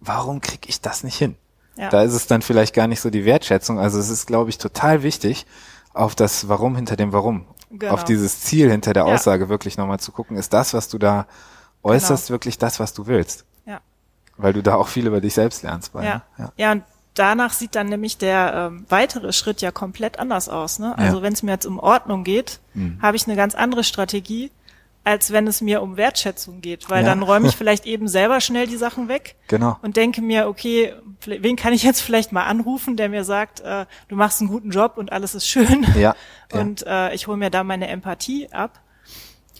Warum 0.00 0.40
kriege 0.40 0.68
ich 0.68 0.80
das 0.80 1.04
nicht 1.04 1.16
hin? 1.16 1.36
Ja. 1.76 1.90
Da 1.90 2.02
ist 2.02 2.12
es 2.14 2.26
dann 2.26 2.42
vielleicht 2.42 2.74
gar 2.74 2.86
nicht 2.86 3.00
so 3.00 3.10
die 3.10 3.24
Wertschätzung. 3.24 3.78
Also 3.78 3.98
es 3.98 4.08
ist, 4.08 4.26
glaube 4.26 4.50
ich, 4.50 4.58
total 4.58 5.02
wichtig, 5.02 5.46
auf 5.92 6.14
das 6.14 6.48
Warum 6.48 6.74
hinter 6.76 6.96
dem 6.96 7.12
Warum, 7.12 7.44
Genau. 7.70 7.92
auf 7.92 8.04
dieses 8.04 8.40
Ziel 8.40 8.70
hinter 8.70 8.92
der 8.94 9.06
Ja. 9.06 9.14
Aussage 9.14 9.48
wirklich 9.48 9.76
nochmal 9.76 10.00
zu 10.00 10.10
gucken, 10.12 10.36
ist 10.36 10.52
das, 10.52 10.72
was 10.74 10.88
du 10.88 10.98
da 10.98 11.26
äußerst, 11.82 12.30
wirklich 12.30 12.58
das, 12.58 12.80
was 12.80 12.94
du 12.94 13.06
willst? 13.06 13.44
ja. 13.66 13.80
Weil 14.36 14.52
du 14.52 14.62
da 14.62 14.76
auch 14.76 14.88
viel 14.88 15.06
über 15.06 15.20
dich 15.20 15.34
selbst 15.34 15.62
lernst. 15.62 15.92
Bei, 15.92 16.04
Ja. 16.04 16.22
ne? 16.38 16.52
ja. 16.56 16.74
ja, 16.74 16.80
danach 17.18 17.52
sieht 17.52 17.74
dann 17.74 17.88
nämlich 17.88 18.18
der 18.18 18.70
ähm, 18.72 18.86
weitere 18.88 19.32
Schritt 19.32 19.60
ja 19.62 19.70
komplett 19.70 20.18
anders 20.18 20.48
aus. 20.48 20.78
Ne? 20.78 20.96
Also 20.96 21.18
Ja. 21.18 21.22
wenn 21.22 21.32
es 21.32 21.42
mir 21.42 21.52
jetzt 21.52 21.66
um 21.66 21.78
Ordnung 21.78 22.24
geht, 22.24 22.60
Mhm. 22.74 22.98
habe 23.02 23.16
ich 23.16 23.26
eine 23.26 23.36
ganz 23.36 23.54
andere 23.54 23.84
Strategie, 23.84 24.50
als 25.04 25.32
wenn 25.32 25.46
es 25.46 25.60
mir 25.60 25.80
um 25.82 25.96
Wertschätzung 25.96 26.60
geht. 26.60 26.90
Weil 26.90 27.02
Ja. 27.04 27.10
dann 27.10 27.22
räume 27.22 27.48
ich 27.48 27.56
vielleicht 27.56 27.86
eben 27.86 28.08
selber 28.08 28.40
schnell 28.40 28.66
die 28.66 28.76
Sachen 28.76 29.08
weg 29.08 29.36
Genau. 29.48 29.76
und 29.82 29.96
denke 29.96 30.20
mir, 30.20 30.48
okay, 30.48 30.92
wen 31.24 31.56
kann 31.56 31.72
ich 31.72 31.82
jetzt 31.82 32.00
vielleicht 32.00 32.32
mal 32.32 32.44
anrufen, 32.44 32.96
der 32.96 33.08
mir 33.08 33.24
sagt, 33.24 33.60
äh, 33.60 33.86
du 34.08 34.16
machst 34.16 34.40
einen 34.40 34.50
guten 34.50 34.70
Job 34.70 34.98
und 34.98 35.10
alles 35.12 35.34
ist 35.34 35.48
schön. 35.48 35.84
Ja. 35.94 36.00
ja. 36.00 36.14
Und 36.60 36.86
äh, 36.86 37.12
ich 37.14 37.26
hole 37.26 37.36
mir 37.36 37.50
da 37.50 37.62
meine 37.64 37.88
Empathie 37.88 38.48
ab. 38.52 38.80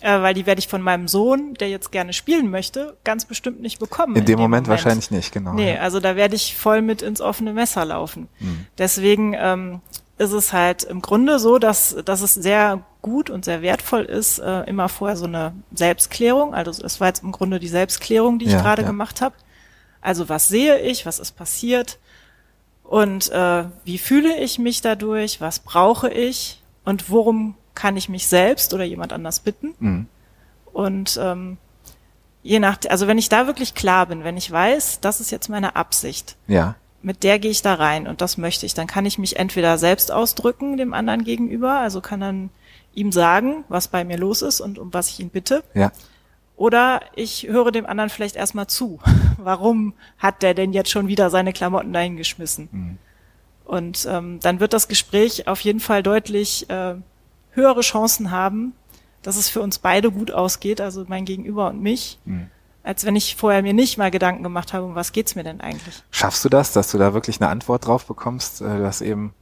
Äh, 0.00 0.22
weil 0.22 0.34
die 0.34 0.46
werde 0.46 0.60
ich 0.60 0.68
von 0.68 0.80
meinem 0.80 1.08
Sohn, 1.08 1.54
der 1.54 1.68
jetzt 1.68 1.90
gerne 1.90 2.12
spielen 2.12 2.50
möchte, 2.50 2.96
ganz 3.04 3.24
bestimmt 3.24 3.60
nicht 3.60 3.80
bekommen. 3.80 4.14
in 4.14 4.24
dem 4.24 4.38
Moment, 4.38 4.68
wahrscheinlich 4.68 5.10
nicht, 5.10 5.32
genau. 5.32 5.54
Nee, 5.54 5.74
ja. 5.74 5.80
also 5.80 5.98
da 5.98 6.14
werde 6.14 6.36
ich 6.36 6.56
voll 6.56 6.82
mit 6.82 7.02
ins 7.02 7.20
offene 7.20 7.52
Messer 7.52 7.84
laufen. 7.84 8.28
Mhm. 8.38 8.66
Deswegen 8.78 9.34
ähm, 9.36 9.80
ist 10.18 10.32
es 10.32 10.52
halt 10.52 10.84
im 10.84 11.02
Grunde 11.02 11.38
so, 11.38 11.58
dass, 11.58 11.96
dass 12.04 12.20
es 12.20 12.34
sehr 12.34 12.82
gut 13.02 13.30
und 13.30 13.44
sehr 13.44 13.62
wertvoll 13.62 14.02
ist, 14.04 14.38
äh, 14.38 14.62
immer 14.64 14.88
vorher 14.88 15.16
so 15.16 15.26
eine 15.26 15.52
Selbstklärung, 15.72 16.54
also 16.54 16.70
es 16.84 17.00
war 17.00 17.08
jetzt 17.08 17.22
im 17.22 17.32
Grunde 17.32 17.58
die 17.58 17.68
Selbstklärung, 17.68 18.38
die 18.38 18.46
ich 18.46 18.52
Ja, 18.52 18.60
gerade 18.60 18.82
ja. 18.82 18.88
gemacht 18.88 19.20
habe. 19.20 19.34
Also 20.00 20.28
was 20.28 20.48
sehe 20.48 20.78
ich, 20.80 21.06
was 21.06 21.18
ist 21.18 21.32
passiert 21.32 21.98
und 22.84 23.30
äh, 23.30 23.64
wie 23.84 23.98
fühle 23.98 24.36
ich 24.38 24.58
mich 24.58 24.80
dadurch, 24.80 25.40
was 25.40 25.58
brauche 25.58 26.08
ich 26.08 26.62
und 26.84 27.10
worum 27.10 27.54
kann 27.78 27.96
ich 27.96 28.08
mich 28.08 28.26
selbst 28.26 28.74
oder 28.74 28.82
jemand 28.82 29.12
anders 29.12 29.38
bitten. 29.38 29.74
Mhm. 29.78 30.06
Und 30.72 31.18
ähm, 31.22 31.58
je 32.42 32.58
nach, 32.58 32.78
also 32.88 33.06
wenn 33.06 33.18
ich 33.18 33.28
da 33.28 33.46
wirklich 33.46 33.74
klar 33.76 34.06
bin, 34.06 34.24
wenn 34.24 34.36
ich 34.36 34.50
weiß, 34.50 34.98
das 35.00 35.20
ist 35.20 35.30
jetzt 35.30 35.48
meine 35.48 35.76
Absicht, 35.76 36.36
ja. 36.48 36.74
mit 37.02 37.22
der 37.22 37.38
gehe 37.38 37.52
ich 37.52 37.62
da 37.62 37.74
rein 37.74 38.08
und 38.08 38.20
das 38.20 38.36
möchte 38.36 38.66
ich, 38.66 38.74
dann 38.74 38.88
kann 38.88 39.06
ich 39.06 39.16
mich 39.16 39.36
entweder 39.38 39.78
selbst 39.78 40.10
ausdrücken 40.10 40.76
dem 40.76 40.92
anderen 40.92 41.22
gegenüber, 41.22 41.74
also 41.78 42.00
kann 42.00 42.18
dann 42.20 42.50
ihm 42.94 43.12
sagen, 43.12 43.62
was 43.68 43.86
bei 43.86 44.04
mir 44.04 44.18
los 44.18 44.42
ist 44.42 44.60
und 44.60 44.80
um 44.80 44.92
was 44.92 45.10
ich 45.10 45.20
ihn 45.20 45.30
bitte, 45.30 45.62
Ja. 45.72 45.92
oder 46.56 47.00
ich 47.14 47.46
höre 47.46 47.70
dem 47.70 47.86
anderen 47.86 48.10
vielleicht 48.10 48.34
erstmal 48.34 48.66
zu. 48.66 48.98
Warum 49.38 49.94
hat 50.18 50.42
der 50.42 50.54
denn 50.54 50.72
jetzt 50.72 50.90
schon 50.90 51.06
wieder 51.06 51.30
seine 51.30 51.52
Klamotten 51.52 51.92
dahingeschmissen? 51.92 52.68
Mhm. 52.72 52.98
Und 53.64 54.04
ähm, 54.10 54.40
dann 54.42 54.58
wird 54.58 54.72
das 54.72 54.88
Gespräch 54.88 55.46
auf 55.46 55.60
jeden 55.60 55.80
Fall 55.80 56.02
deutlich 56.02 56.68
äh, 56.70 56.96
höhere 57.52 57.80
Chancen 57.80 58.30
haben, 58.30 58.72
dass 59.22 59.36
es 59.36 59.48
für 59.48 59.60
uns 59.60 59.78
beide 59.78 60.10
gut 60.10 60.30
ausgeht, 60.30 60.80
also 60.80 61.04
mein 61.08 61.24
Gegenüber 61.24 61.68
und 61.68 61.82
mich, 61.82 62.18
Mhm. 62.24 62.46
als 62.82 63.04
wenn 63.04 63.16
ich 63.16 63.36
vorher 63.36 63.62
mir 63.62 63.74
nicht 63.74 63.98
mal 63.98 64.10
Gedanken 64.10 64.42
gemacht 64.42 64.72
habe, 64.72 64.84
um 64.84 64.94
was 64.94 65.12
geht's 65.12 65.34
mir 65.34 65.44
denn 65.44 65.60
eigentlich? 65.60 66.02
Schaffst 66.10 66.44
du 66.44 66.48
das, 66.48 66.72
dass 66.72 66.90
du 66.90 66.98
da 66.98 67.14
wirklich 67.14 67.40
eine 67.40 67.50
Antwort 67.50 67.86
drauf 67.86 68.06
bekommst? 68.06 68.60
Äh, 68.60 68.78
Du 68.78 68.86
hast 68.86 69.00
eben 69.00 69.34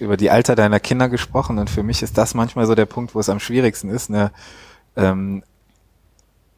über 0.00 0.16
die 0.16 0.30
Alter 0.30 0.56
deiner 0.56 0.80
Kinder 0.80 1.08
gesprochen 1.08 1.58
und 1.58 1.70
für 1.70 1.84
mich 1.84 2.02
ist 2.02 2.18
das 2.18 2.34
manchmal 2.34 2.66
so 2.66 2.74
der 2.74 2.86
Punkt, 2.86 3.14
wo 3.14 3.20
es 3.20 3.28
am 3.28 3.38
schwierigsten 3.38 3.88
ist. 3.90 4.10
Eine, 4.10 4.32
ähm, 4.96 5.44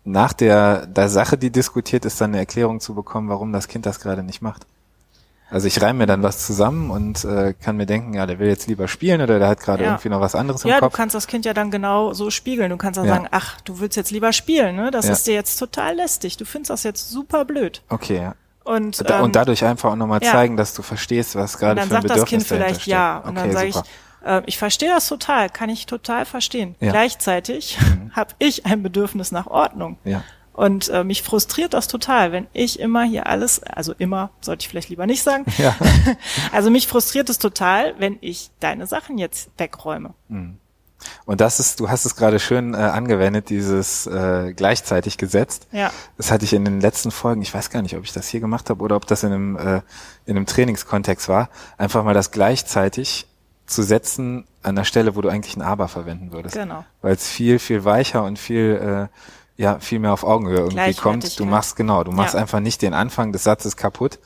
nach 0.04 0.32
der, 0.32 0.86
der 0.86 1.08
Sache, 1.08 1.36
die 1.36 1.50
diskutiert 1.50 2.04
ist, 2.04 2.20
dann 2.20 2.30
eine 2.30 2.38
Erklärung 2.38 2.80
zu 2.80 2.94
bekommen, 2.94 3.28
warum 3.28 3.52
das 3.52 3.68
Kind 3.68 3.84
das 3.86 4.00
gerade 4.00 4.22
nicht 4.22 4.40
macht. 4.40 4.66
Also 5.48 5.68
ich 5.68 5.80
reime 5.80 6.00
mir 6.00 6.06
dann 6.06 6.22
was 6.24 6.44
zusammen 6.44 6.90
und 6.90 7.24
äh, 7.24 7.54
kann 7.54 7.76
mir 7.76 7.86
denken, 7.86 8.14
ja, 8.14 8.26
der 8.26 8.40
will 8.40 8.48
jetzt 8.48 8.66
lieber 8.66 8.88
spielen 8.88 9.20
oder 9.20 9.38
der 9.38 9.46
hat 9.46 9.60
gerade 9.60 9.84
Ja. 9.84 9.90
irgendwie 9.90 10.08
noch 10.08 10.20
was 10.20 10.34
anderes 10.34 10.64
im 10.64 10.70
Ja, 10.70 10.76
du 10.76 10.80
Kopf. 10.80 10.94
kannst 10.94 11.14
das 11.14 11.28
Kind 11.28 11.44
ja 11.44 11.54
dann 11.54 11.70
genau 11.70 12.12
so 12.14 12.30
spiegeln. 12.30 12.70
Du 12.70 12.76
kannst 12.76 12.98
dann 12.98 13.06
Ja. 13.06 13.14
sagen, 13.14 13.28
ach, 13.30 13.60
du 13.60 13.78
willst 13.78 13.96
jetzt 13.96 14.10
lieber 14.10 14.32
spielen, 14.32 14.74
ne? 14.74 14.90
Das 14.90 15.06
Ja. 15.06 15.12
ist 15.12 15.26
dir 15.26 15.34
jetzt 15.34 15.56
total 15.58 15.94
lästig. 15.94 16.36
Du 16.36 16.44
findest 16.44 16.70
das 16.70 16.82
jetzt 16.82 17.10
super 17.10 17.44
blöd. 17.44 17.82
Okay, 17.88 18.16
ja. 18.22 18.34
Und, 18.64 19.00
ähm, 19.08 19.20
und 19.22 19.36
dadurch 19.36 19.64
einfach 19.64 19.92
auch 19.92 19.96
nochmal 19.96 20.20
ja. 20.20 20.32
zeigen, 20.32 20.56
dass 20.56 20.74
du 20.74 20.82
verstehst, 20.82 21.36
was 21.36 21.58
gerade 21.58 21.76
dann 21.76 21.88
für 21.88 21.94
ein 21.96 22.02
sagt 22.02 22.10
das 22.10 22.14
Bedürfnis 22.24 22.48
Kind 22.48 22.50
dahinter 22.50 22.66
vielleicht 22.74 22.86
ja. 22.88 23.18
Und 23.18 23.38
okay, 23.38 23.40
dann 23.42 23.52
sage 23.52 23.68
ich, 23.68 23.76
äh, 24.24 24.42
ich 24.46 24.58
verstehe 24.58 24.88
das 24.88 25.06
total, 25.06 25.48
kann 25.48 25.70
ich 25.70 25.86
total 25.86 26.24
verstehen. 26.24 26.74
Ja. 26.80 26.88
Mhm. 26.88 26.92
Gleichzeitig 26.92 27.78
habe 28.12 28.30
ich 28.40 28.66
ein 28.66 28.82
Bedürfnis 28.82 29.30
nach 29.30 29.46
Ordnung. 29.46 29.98
Ja. 30.02 30.24
Und 30.56 30.88
äh, 30.88 31.04
mich 31.04 31.22
frustriert 31.22 31.74
das 31.74 31.86
total, 31.86 32.32
wenn 32.32 32.46
ich 32.54 32.80
immer 32.80 33.04
hier 33.04 33.26
alles, 33.26 33.62
also 33.62 33.94
immer, 33.98 34.30
sollte 34.40 34.62
ich 34.62 34.68
vielleicht 34.68 34.88
lieber 34.88 35.06
nicht 35.06 35.22
sagen. 35.22 35.44
Ja. 35.58 35.74
Also 36.52 36.70
mich 36.70 36.86
frustriert 36.86 37.28
es 37.30 37.38
total, 37.38 37.94
wenn 37.98 38.18
ich 38.20 38.50
deine 38.60 38.86
Sachen 38.86 39.18
jetzt 39.18 39.50
wegräume. 39.58 40.14
Und 41.24 41.40
das 41.40 41.60
ist, 41.60 41.80
du 41.80 41.88
hast 41.88 42.04
es 42.04 42.16
gerade 42.16 42.38
schön 42.38 42.74
äh, 42.74 42.78
angewendet, 42.78 43.50
dieses 43.50 44.06
äh, 44.06 44.52
gleichzeitig 44.54 45.18
gesetzt. 45.18 45.66
Ja. 45.72 45.90
Das 46.16 46.30
hatte 46.30 46.44
ich 46.44 46.52
in 46.52 46.64
den 46.64 46.80
letzten 46.80 47.10
Folgen, 47.10 47.42
ich 47.42 47.52
weiß 47.52 47.70
gar 47.70 47.82
nicht, 47.82 47.96
ob 47.96 48.04
ich 48.04 48.12
das 48.12 48.28
hier 48.28 48.40
gemacht 48.40 48.70
habe 48.70 48.82
oder 48.82 48.96
ob 48.96 49.06
das 49.06 49.22
in 49.22 49.32
einem, 49.32 49.56
äh, 49.56 49.80
in 50.26 50.36
einem 50.36 50.46
Trainingskontext 50.46 51.28
war, 51.28 51.48
einfach 51.78 52.04
mal 52.04 52.14
das 52.14 52.30
gleichzeitig 52.30 53.26
zu 53.66 53.82
setzen 53.82 54.44
an 54.62 54.76
der 54.76 54.84
Stelle, 54.84 55.16
wo 55.16 55.20
du 55.20 55.28
eigentlich 55.28 55.56
ein 55.56 55.62
Aber 55.62 55.88
verwenden 55.88 56.32
würdest. 56.32 56.54
Genau. 56.54 56.84
Weil 57.02 57.14
es 57.14 57.28
viel, 57.28 57.58
viel 57.58 57.84
weicher 57.84 58.24
und 58.24 58.38
viel, 58.38 59.08
äh, 59.10 59.16
ja, 59.56 59.78
viel 59.78 59.98
mehr 59.98 60.12
auf 60.12 60.24
Augenhöhe 60.24 60.58
irgendwie 60.58 60.94
kommt. 60.94 61.38
Du 61.38 61.44
machst, 61.44 61.76
genau, 61.76 62.04
du 62.04 62.12
machst 62.12 62.34
Ja. 62.34 62.40
einfach 62.40 62.60
nicht 62.60 62.82
den 62.82 62.94
Anfang 62.94 63.32
des 63.32 63.44
Satzes 63.44 63.76
kaputt 63.76 64.18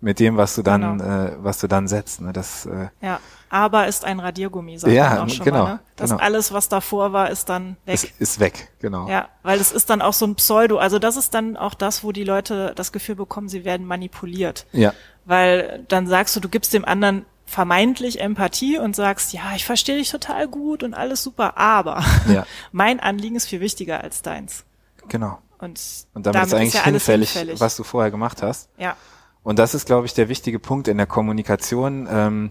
mit 0.00 0.18
dem, 0.20 0.36
was 0.36 0.54
du 0.54 0.62
dann, 0.62 0.98
Genau. 0.98 1.04
äh, 1.26 1.36
was 1.42 1.58
du 1.58 1.66
dann 1.68 1.88
setzt. 1.88 2.20
Ne? 2.20 2.32
Das, 2.32 2.66
äh, 2.66 2.88
Ja, 3.00 3.20
aber 3.48 3.86
ist 3.86 4.04
ein 4.04 4.20
Radiergummi, 4.20 4.76
sagt 4.78 4.92
Ja, 4.92 5.10
man 5.10 5.18
auch 5.20 5.28
schon 5.30 5.44
genau, 5.44 5.62
mal. 5.64 5.72
Ne? 5.74 5.80
Das 5.96 6.10
genau. 6.10 6.22
alles, 6.22 6.52
was 6.52 6.68
davor 6.68 7.12
war, 7.12 7.30
ist 7.30 7.48
dann 7.48 7.76
weg. 7.86 7.94
ist, 7.94 8.20
ist 8.20 8.40
weg, 8.40 8.68
genau. 8.80 9.08
ja, 9.08 9.28
weil 9.42 9.60
es 9.60 9.70
ist 9.72 9.88
dann 9.90 10.02
auch 10.02 10.12
so 10.12 10.26
ein 10.26 10.34
Pseudo. 10.34 10.76
Also 10.78 10.98
das 10.98 11.16
ist 11.16 11.32
dann 11.34 11.56
auch 11.56 11.74
das, 11.74 12.04
wo 12.04 12.12
die 12.12 12.24
Leute 12.24 12.72
das 12.74 12.92
Gefühl 12.92 13.14
bekommen, 13.14 13.48
sie 13.48 13.64
werden 13.64 13.86
manipuliert. 13.86 14.66
Ja. 14.72 14.92
Weil 15.24 15.84
dann 15.88 16.06
sagst 16.06 16.36
du, 16.36 16.40
du 16.40 16.48
gibst 16.50 16.74
dem 16.74 16.84
anderen 16.84 17.24
vermeintlich 17.54 18.20
Empathie 18.20 18.78
und 18.78 18.96
sagst, 18.96 19.32
ja, 19.32 19.52
ich 19.54 19.64
verstehe 19.64 19.96
dich 19.96 20.10
total 20.10 20.48
gut 20.48 20.82
und 20.82 20.92
alles 20.92 21.22
super, 21.22 21.56
aber 21.56 22.04
Ja. 22.28 22.46
mein 22.72 22.98
Anliegen 22.98 23.36
ist 23.36 23.46
viel 23.46 23.60
wichtiger 23.60 24.02
als 24.02 24.22
deins. 24.22 24.64
Genau. 25.08 25.38
Und, 25.58 25.80
Und 26.14 26.26
damit, 26.26 26.42
ist 26.46 26.52
eigentlich 26.54 26.74
ja 26.74 26.80
alles 26.80 26.92
hinfällig, 27.06 27.30
hinfällig. 27.30 27.60
was 27.60 27.76
du 27.76 27.84
vorher 27.84 28.10
gemacht 28.10 28.42
hast. 28.42 28.68
Ja, 28.76 28.96
Und 29.44 29.58
das 29.60 29.72
ist, 29.74 29.86
glaube 29.86 30.06
ich, 30.06 30.14
der 30.14 30.28
wichtige 30.28 30.58
Punkt 30.58 30.88
in 30.88 30.96
der 30.96 31.06
Kommunikation. 31.06 32.08
Ähm, 32.10 32.48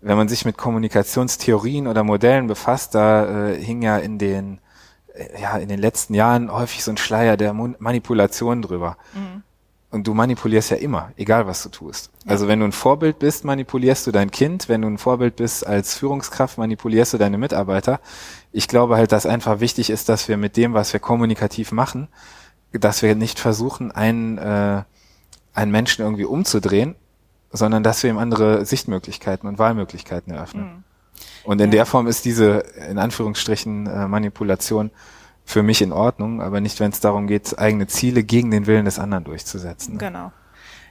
wenn 0.00 0.16
man 0.16 0.28
sich 0.28 0.44
mit 0.44 0.56
Kommunikationstheorien 0.56 1.86
oder 1.86 2.02
Modellen 2.02 2.46
befasst, 2.48 2.94
da 2.94 3.50
äh, 3.50 3.62
hing 3.62 3.82
ja 3.82 3.98
in 3.98 4.18
den, 4.18 4.60
äh, 5.14 5.40
ja, 5.40 5.56
in 5.58 5.68
den 5.68 5.78
letzten 5.78 6.14
Jahren 6.14 6.50
häufig 6.50 6.82
so 6.82 6.90
ein 6.90 6.96
Schleier 6.96 7.36
der 7.36 7.52
Manipulation 7.52 8.62
drüber. 8.62 8.96
Und 9.90 10.06
du 10.06 10.14
manipulierst 10.14 10.70
ja 10.70 10.76
immer, 10.76 11.10
egal 11.16 11.48
was 11.48 11.64
du 11.64 11.68
tust. 11.68 12.10
Also 12.24 12.46
wenn 12.46 12.60
du 12.60 12.66
ein 12.66 12.72
Vorbild 12.72 13.18
bist, 13.18 13.44
manipulierst 13.44 14.06
du 14.06 14.12
dein 14.12 14.30
Kind. 14.30 14.68
Wenn 14.68 14.82
du 14.82 14.88
ein 14.88 14.98
Vorbild 14.98 15.34
bist 15.36 15.66
als 15.66 15.94
Führungskraft, 15.94 16.58
manipulierst 16.58 17.12
du 17.12 17.18
deine 17.18 17.38
Mitarbeiter. 17.38 17.98
Ich 18.52 18.68
glaube 18.68 18.96
halt, 18.96 19.10
dass 19.10 19.26
einfach 19.26 19.58
wichtig 19.58 19.90
ist, 19.90 20.08
dass 20.08 20.28
wir 20.28 20.36
mit 20.36 20.56
dem, 20.56 20.74
was 20.74 20.92
wir 20.92 21.00
kommunikativ 21.00 21.72
machen, 21.72 22.06
dass 22.72 23.02
wir 23.02 23.16
nicht 23.16 23.40
versuchen, 23.40 23.90
einen, 23.90 24.38
äh, 24.38 24.82
einen 25.54 25.72
Menschen 25.72 26.02
irgendwie 26.04 26.24
umzudrehen, 26.24 26.94
sondern 27.50 27.82
dass 27.82 28.04
wir 28.04 28.10
ihm 28.10 28.18
andere 28.18 28.64
Sichtmöglichkeiten 28.64 29.48
und 29.48 29.58
Wahlmöglichkeiten 29.58 30.32
eröffnen. 30.32 30.84
Und 31.42 31.60
in 31.60 31.66
Ja. 31.70 31.78
der 31.78 31.86
Form 31.86 32.06
ist 32.06 32.24
diese, 32.24 32.62
in 32.88 32.98
Anführungsstrichen, 32.98 33.88
äh, 33.88 34.06
Manipulation 34.06 34.92
für 35.50 35.62
mich 35.62 35.82
in 35.82 35.92
Ordnung, 35.92 36.40
aber 36.40 36.60
nicht, 36.60 36.80
wenn 36.80 36.90
es 36.90 37.00
darum 37.00 37.26
geht, 37.26 37.58
eigene 37.58 37.86
Ziele 37.86 38.22
gegen 38.22 38.50
den 38.50 38.66
Willen 38.66 38.84
des 38.84 38.98
anderen 38.98 39.24
durchzusetzen. 39.24 39.98
Genau. 39.98 40.32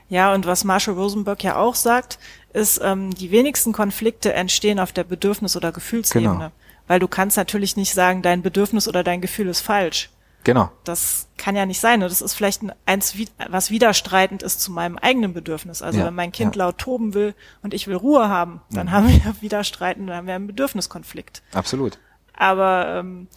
Ja, 0.08 0.34
und 0.34 0.44
was 0.46 0.64
Marshall 0.64 0.94
Rosenberg 0.94 1.42
ja 1.44 1.56
auch 1.56 1.74
sagt, 1.74 2.18
ist, 2.52 2.80
ähm, 2.82 3.14
die 3.14 3.30
wenigsten 3.30 3.72
Konflikte 3.72 4.32
entstehen 4.32 4.80
auf 4.80 4.92
der 4.92 5.04
Bedürfnis- 5.04 5.56
oder 5.56 5.72
Gefühlsebene. 5.72 6.32
Genau. 6.34 6.50
Weil 6.88 6.98
du 6.98 7.06
kannst 7.06 7.36
natürlich 7.36 7.76
nicht 7.76 7.94
sagen, 7.94 8.20
dein 8.20 8.42
Bedürfnis 8.42 8.88
oder 8.88 9.04
dein 9.04 9.20
Gefühl 9.20 9.48
ist 9.48 9.60
falsch. 9.60 10.10
Genau. 10.42 10.70
Das 10.84 11.28
kann 11.36 11.54
ja 11.54 11.66
nicht 11.66 11.80
sein. 11.80 12.02
Und 12.02 12.10
das 12.10 12.20
ist 12.22 12.34
vielleicht 12.34 12.62
ein, 12.62 12.72
eins, 12.86 13.14
was 13.48 13.70
widerstreitend 13.70 14.42
ist 14.42 14.60
zu 14.60 14.72
meinem 14.72 14.98
eigenen 14.98 15.32
Bedürfnis. 15.32 15.82
Also 15.82 16.00
Ja, 16.00 16.06
wenn 16.06 16.14
mein 16.14 16.32
Kind 16.32 16.56
ja. 16.56 16.64
laut 16.64 16.78
toben 16.78 17.14
will 17.14 17.34
und 17.62 17.74
ich 17.74 17.86
will 17.86 17.96
Ruhe 17.96 18.28
haben, 18.28 18.62
dann 18.70 18.90
haben 18.90 19.08
wir 19.08 19.34
widerstreitend, 19.40 20.08
dann 20.08 20.16
haben 20.16 20.26
wir 20.26 20.34
einen 20.34 20.46
Bedürfniskonflikt. 20.46 21.42
Absolut. 21.52 21.98
Aber 22.34 22.96
ähm, 22.98 23.28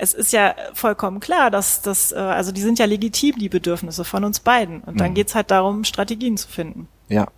es 0.00 0.14
ist 0.14 0.32
ja 0.32 0.54
vollkommen 0.74 1.20
klar, 1.20 1.50
dass 1.50 1.80
das, 1.82 2.12
äh, 2.12 2.16
also 2.16 2.52
die 2.52 2.60
sind 2.60 2.78
ja 2.78 2.86
legitim, 2.86 3.36
die 3.38 3.48
Bedürfnisse 3.48 4.04
von 4.04 4.24
uns 4.24 4.40
beiden. 4.40 4.80
Und 4.80 5.00
dann 5.00 5.10
Mhm. 5.10 5.14
geht's 5.14 5.34
halt 5.34 5.50
darum, 5.50 5.84
Strategien 5.84 6.36
zu 6.36 6.48
finden. 6.48 6.88
Ja. 7.08 7.28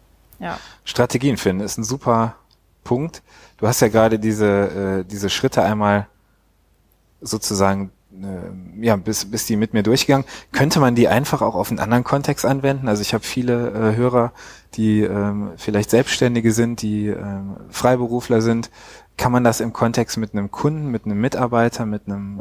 Ja. 0.40 0.58
Strategien 0.84 1.36
finden 1.36 1.62
ist 1.64 1.78
ein 1.78 1.84
super 1.84 2.36
Punkt. 2.84 3.22
Du 3.58 3.66
hast 3.66 3.80
ja 3.80 3.88
gerade 3.88 4.18
diese, 4.18 5.00
äh, 5.00 5.04
diese 5.04 5.30
Schritte 5.30 5.62
einmal 5.62 6.06
sozusagen, 7.20 7.90
äh, 8.12 8.84
ja, 8.84 8.96
bis, 8.96 9.30
bis 9.30 9.46
die 9.46 9.56
mit 9.56 9.74
mir 9.74 9.82
durchgegangen. 9.82 10.26
Könnte 10.52 10.80
man 10.80 10.94
die 10.94 11.08
einfach 11.08 11.42
auch 11.42 11.54
auf 11.54 11.70
einen 11.70 11.80
anderen 11.80 12.04
Kontext 12.04 12.44
anwenden? 12.46 12.88
Also 12.88 13.02
ich 13.02 13.12
habe 13.14 13.24
viele 13.24 13.70
äh, 13.70 13.96
Hörer, 13.96 14.32
die 14.74 15.02
ähm, 15.02 15.50
vielleicht 15.56 15.90
Selbstständige 15.90 16.52
sind, 16.52 16.82
die 16.82 17.08
ähm, 17.08 17.56
Freiberufler 17.70 18.40
sind. 18.40 18.70
Kann 19.18 19.32
man 19.32 19.44
das 19.44 19.60
im 19.60 19.74
Kontext 19.74 20.16
mit 20.16 20.32
einem 20.32 20.50
Kunden, 20.50 20.88
mit 20.90 21.04
einem 21.04 21.20
Mitarbeiter, 21.20 21.84
mit 21.84 22.06
einem 22.06 22.40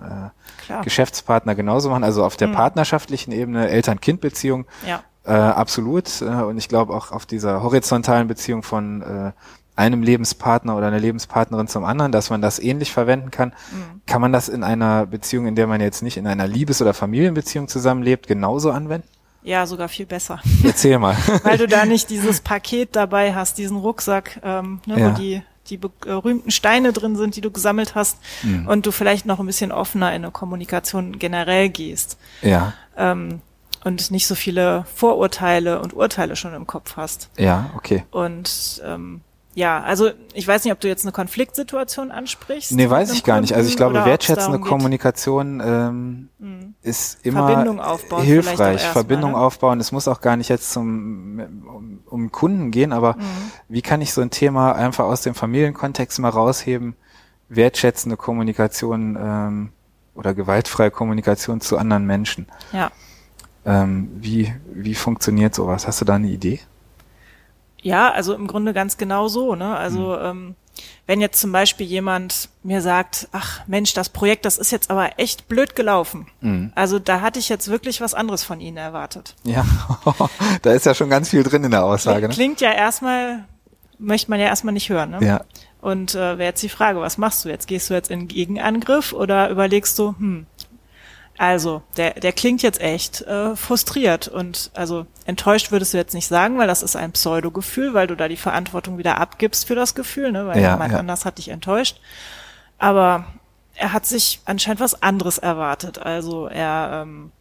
äh. 0.69 0.83
Geschäftspartner 0.83 1.55
genauso 1.55 1.89
machen? 1.89 2.03
Also 2.05 2.23
auf 2.23 2.37
der 2.37 2.47
Mhm. 2.47 2.53
partnerschaftlichen 2.53 3.31
Ebene, 3.33 3.67
Eltern-Kind-Beziehung, 3.69 4.65
Ja. 4.87 5.01
äh, 5.25 5.31
absolut. 5.33 6.21
Äh, 6.21 6.25
und 6.25 6.57
ich 6.57 6.69
glaube 6.69 6.93
auch 6.93 7.11
auf 7.11 7.25
dieser 7.25 7.61
horizontalen 7.63 8.27
Beziehung 8.27 8.63
von 8.63 9.01
äh, 9.01 9.31
einem 9.75 10.01
Lebenspartner 10.01 10.75
oder 10.75 10.87
einer 10.87 10.99
Lebenspartnerin 10.99 11.67
zum 11.67 11.83
anderen, 11.83 12.11
dass 12.11 12.29
man 12.31 12.41
das 12.41 12.57
ähnlich 12.59 12.91
verwenden 12.91 13.29
kann. 13.31 13.49
Mhm. 13.71 14.01
Kann 14.07 14.21
man 14.21 14.33
das 14.33 14.49
in 14.49 14.63
einer 14.63 15.05
Beziehung, 15.05 15.45
in 15.45 15.55
der 15.55 15.67
man 15.67 15.81
jetzt 15.81 16.01
nicht 16.01 16.17
in 16.17 16.25
einer 16.25 16.47
Liebes- 16.47 16.81
oder 16.81 16.93
Familienbeziehung 16.95 17.67
zusammenlebt, 17.67 18.27
genauso 18.27 18.71
anwenden? 18.71 19.07
Ja, 19.43 19.65
sogar 19.67 19.87
viel 19.87 20.05
besser. 20.07 20.39
Erzähl 20.63 20.97
mal. 20.99 21.15
Weil 21.43 21.57
du 21.57 21.67
da 21.67 21.85
nicht 21.85 22.09
dieses 22.09 22.41
Paket 22.41 22.95
dabei 22.95 23.33
hast, 23.35 23.57
diesen 23.59 23.77
Rucksack, 23.77 24.39
ähm, 24.43 24.81
ne, 24.87 24.99
Ja. 24.99 25.11
wo 25.11 25.15
die, 25.17 25.41
die 25.69 25.77
berühmten 25.77 26.51
Steine 26.51 26.93
drin 26.93 27.15
sind, 27.15 27.35
die 27.35 27.41
du 27.41 27.51
gesammelt 27.51 27.95
hast 27.95 28.17
Mhm. 28.43 28.67
und 28.67 28.85
du 28.85 28.91
vielleicht 28.91 29.25
noch 29.25 29.39
ein 29.39 29.45
bisschen 29.45 29.71
offener 29.71 30.09
in 30.09 30.23
eine 30.23 30.31
Kommunikation 30.31 31.19
generell 31.19 31.69
gehst 31.69 32.17
ja, 32.41 32.73
ähm, 32.97 33.41
und 33.83 34.11
nicht 34.11 34.27
so 34.27 34.35
viele 34.35 34.85
Vorurteile 34.95 35.79
und 35.81 35.93
Urteile 35.93 36.35
schon 36.35 36.53
im 36.53 36.67
Kopf 36.67 36.97
hast. 36.97 37.29
ja, 37.37 37.69
okay. 37.75 38.03
Und 38.11 38.81
ähm, 38.85 39.21
ja, 39.57 39.81
also 39.81 40.11
ich 40.35 40.47
weiß 40.47 40.63
nicht, 40.65 40.71
ob 40.71 40.79
du 40.79 40.87
jetzt 40.87 41.03
eine 41.03 41.11
Konfliktsituation 41.11 42.11
ansprichst. 42.11 42.73
Nee, 42.73 42.91
weiß 42.91 43.11
ich 43.11 43.23
gar 43.23 43.41
nicht. 43.41 43.55
Also 43.55 43.67
ich 43.67 43.75
glaube, 43.75 44.05
wertschätzende 44.05 44.59
Kommunikation 44.59 45.63
ähm, 45.65 46.29
Mhm. 46.37 46.75
ist 46.83 47.25
immer 47.25 47.47
Verbindung 47.47 47.79
aufbauen 47.79 48.23
hilfreich. 48.23 48.83
Verbindung 48.83 49.31
ne? 49.31 49.39
aufbauen. 49.39 49.79
Es 49.79 49.91
muss 49.91 50.07
auch 50.07 50.21
gar 50.21 50.37
nicht 50.37 50.49
jetzt 50.49 50.71
zum 50.71 51.41
um, 51.65 51.99
um 52.05 52.31
Kunden 52.31 52.69
gehen, 52.69 52.93
aber 52.93 53.15
Mhm. 53.15 53.21
wie 53.67 53.81
kann 53.81 53.99
ich 53.99 54.13
so 54.13 54.21
ein 54.21 54.29
Thema 54.29 54.73
einfach 54.73 55.05
aus 55.05 55.21
dem 55.21 55.33
Familienkontext 55.33 56.19
mal 56.19 56.29
rausheben? 56.29 56.95
Wertschätzende 57.49 58.15
Kommunikation 58.15 59.17
ähm, 59.19 59.69
oder 60.13 60.35
gewaltfreie 60.35 60.91
Kommunikation 60.91 61.61
zu 61.61 61.79
anderen 61.79 62.05
Menschen. 62.05 62.45
Ja. 62.73 62.91
Ähm, 63.65 64.11
wie 64.19 64.53
wie 64.71 64.93
funktioniert 64.93 65.55
sowas? 65.55 65.87
Hast 65.87 65.99
du 65.99 66.05
da 66.05 66.13
eine 66.13 66.27
Idee? 66.27 66.59
Ja, 67.81 68.11
also 68.11 68.33
im 68.33 68.47
Grunde 68.47 68.73
ganz 68.73 68.97
genau 68.97 69.27
so. 69.27 69.55
Ne? 69.55 69.75
Also 69.75 70.15
Hm. 70.17 70.25
ähm, 70.25 70.55
wenn 71.07 71.21
jetzt 71.21 71.39
zum 71.39 71.51
Beispiel 71.51 71.87
jemand 71.87 72.49
mir 72.63 72.81
sagt, 72.81 73.29
ach 73.31 73.61
Mensch, 73.65 73.93
das 73.93 74.09
Projekt, 74.09 74.45
das 74.45 74.57
ist 74.57 74.71
jetzt 74.71 74.91
aber 74.91 75.17
echt 75.17 75.47
blöd 75.47 75.75
gelaufen. 75.75 76.27
Mhm. 76.41 76.71
Also 76.75 76.99
da 76.99 77.21
hatte 77.21 77.39
ich 77.39 77.49
jetzt 77.49 77.69
wirklich 77.69 77.99
was 78.01 78.13
anderes 78.13 78.43
von 78.43 78.59
Ihnen 78.59 78.77
erwartet. 78.77 79.35
Ja, 79.43 79.65
da 80.61 80.73
ist 80.73 80.85
ja 80.85 80.93
schon 80.93 81.09
ganz 81.09 81.29
viel 81.29 81.43
drin 81.43 81.63
in 81.63 81.71
der 81.71 81.83
Aussage. 81.85 82.27
Ne? 82.27 82.33
Klingt 82.33 82.61
ja 82.61 82.71
erstmal, 82.71 83.45
möchte 83.97 84.29
man 84.29 84.39
ja 84.39 84.47
erstmal 84.47 84.73
nicht 84.73 84.89
hören. 84.89 85.11
Ne? 85.11 85.19
Ja, 85.25 85.41
Und 85.81 86.13
äh, 86.13 86.37
wäre 86.37 86.43
jetzt 86.49 86.61
die 86.61 86.69
Frage, 86.69 86.99
was 87.01 87.17
machst 87.17 87.43
du 87.45 87.49
jetzt? 87.49 87.67
Gehst 87.67 87.89
du 87.89 87.93
jetzt 87.95 88.11
in 88.11 88.27
Gegenangriff 88.27 89.13
oder 89.13 89.49
überlegst 89.49 89.97
du, 89.97 90.09
hm, 90.19 90.45
also 91.37 91.83
der, 91.97 92.11
der 92.15 92.33
klingt 92.33 92.63
jetzt 92.63 92.81
echt 92.81 93.21
äh, 93.21 93.55
frustriert 93.55 94.27
und 94.27 94.71
also 94.73 95.05
enttäuscht 95.25 95.71
würdest 95.71 95.93
du 95.93 95.97
jetzt 95.97 96.13
nicht 96.15 96.27
sagen, 96.27 96.57
weil 96.57 96.67
das 96.67 96.81
ist 96.81 96.95
ein 96.95 97.11
Pseudo-Gefühl, 97.11 97.93
weil 97.93 98.07
du 98.07 98.15
da 98.15 98.27
die 98.27 98.37
Verantwortung 98.37 98.97
wieder 98.97 99.19
abgibst 99.19 99.67
für 99.67 99.75
das 99.75 99.93
Gefühl, 99.93 100.31
ne? 100.31 100.47
weil 100.47 100.61
Ja, 100.61 100.71
jemand 100.73 100.93
ja. 100.93 100.99
anders 100.99 101.25
hat 101.25 101.37
dich 101.37 101.49
enttäuscht. 101.49 101.99
Aber 102.79 103.25
er 103.75 103.93
hat 103.93 104.05
sich 104.05 104.41
anscheinend 104.45 104.79
was 104.79 105.01
anderes 105.01 105.37
erwartet. 105.37 105.99
Also 105.99 106.47
er, 106.47 107.03
ähm, 107.03 107.31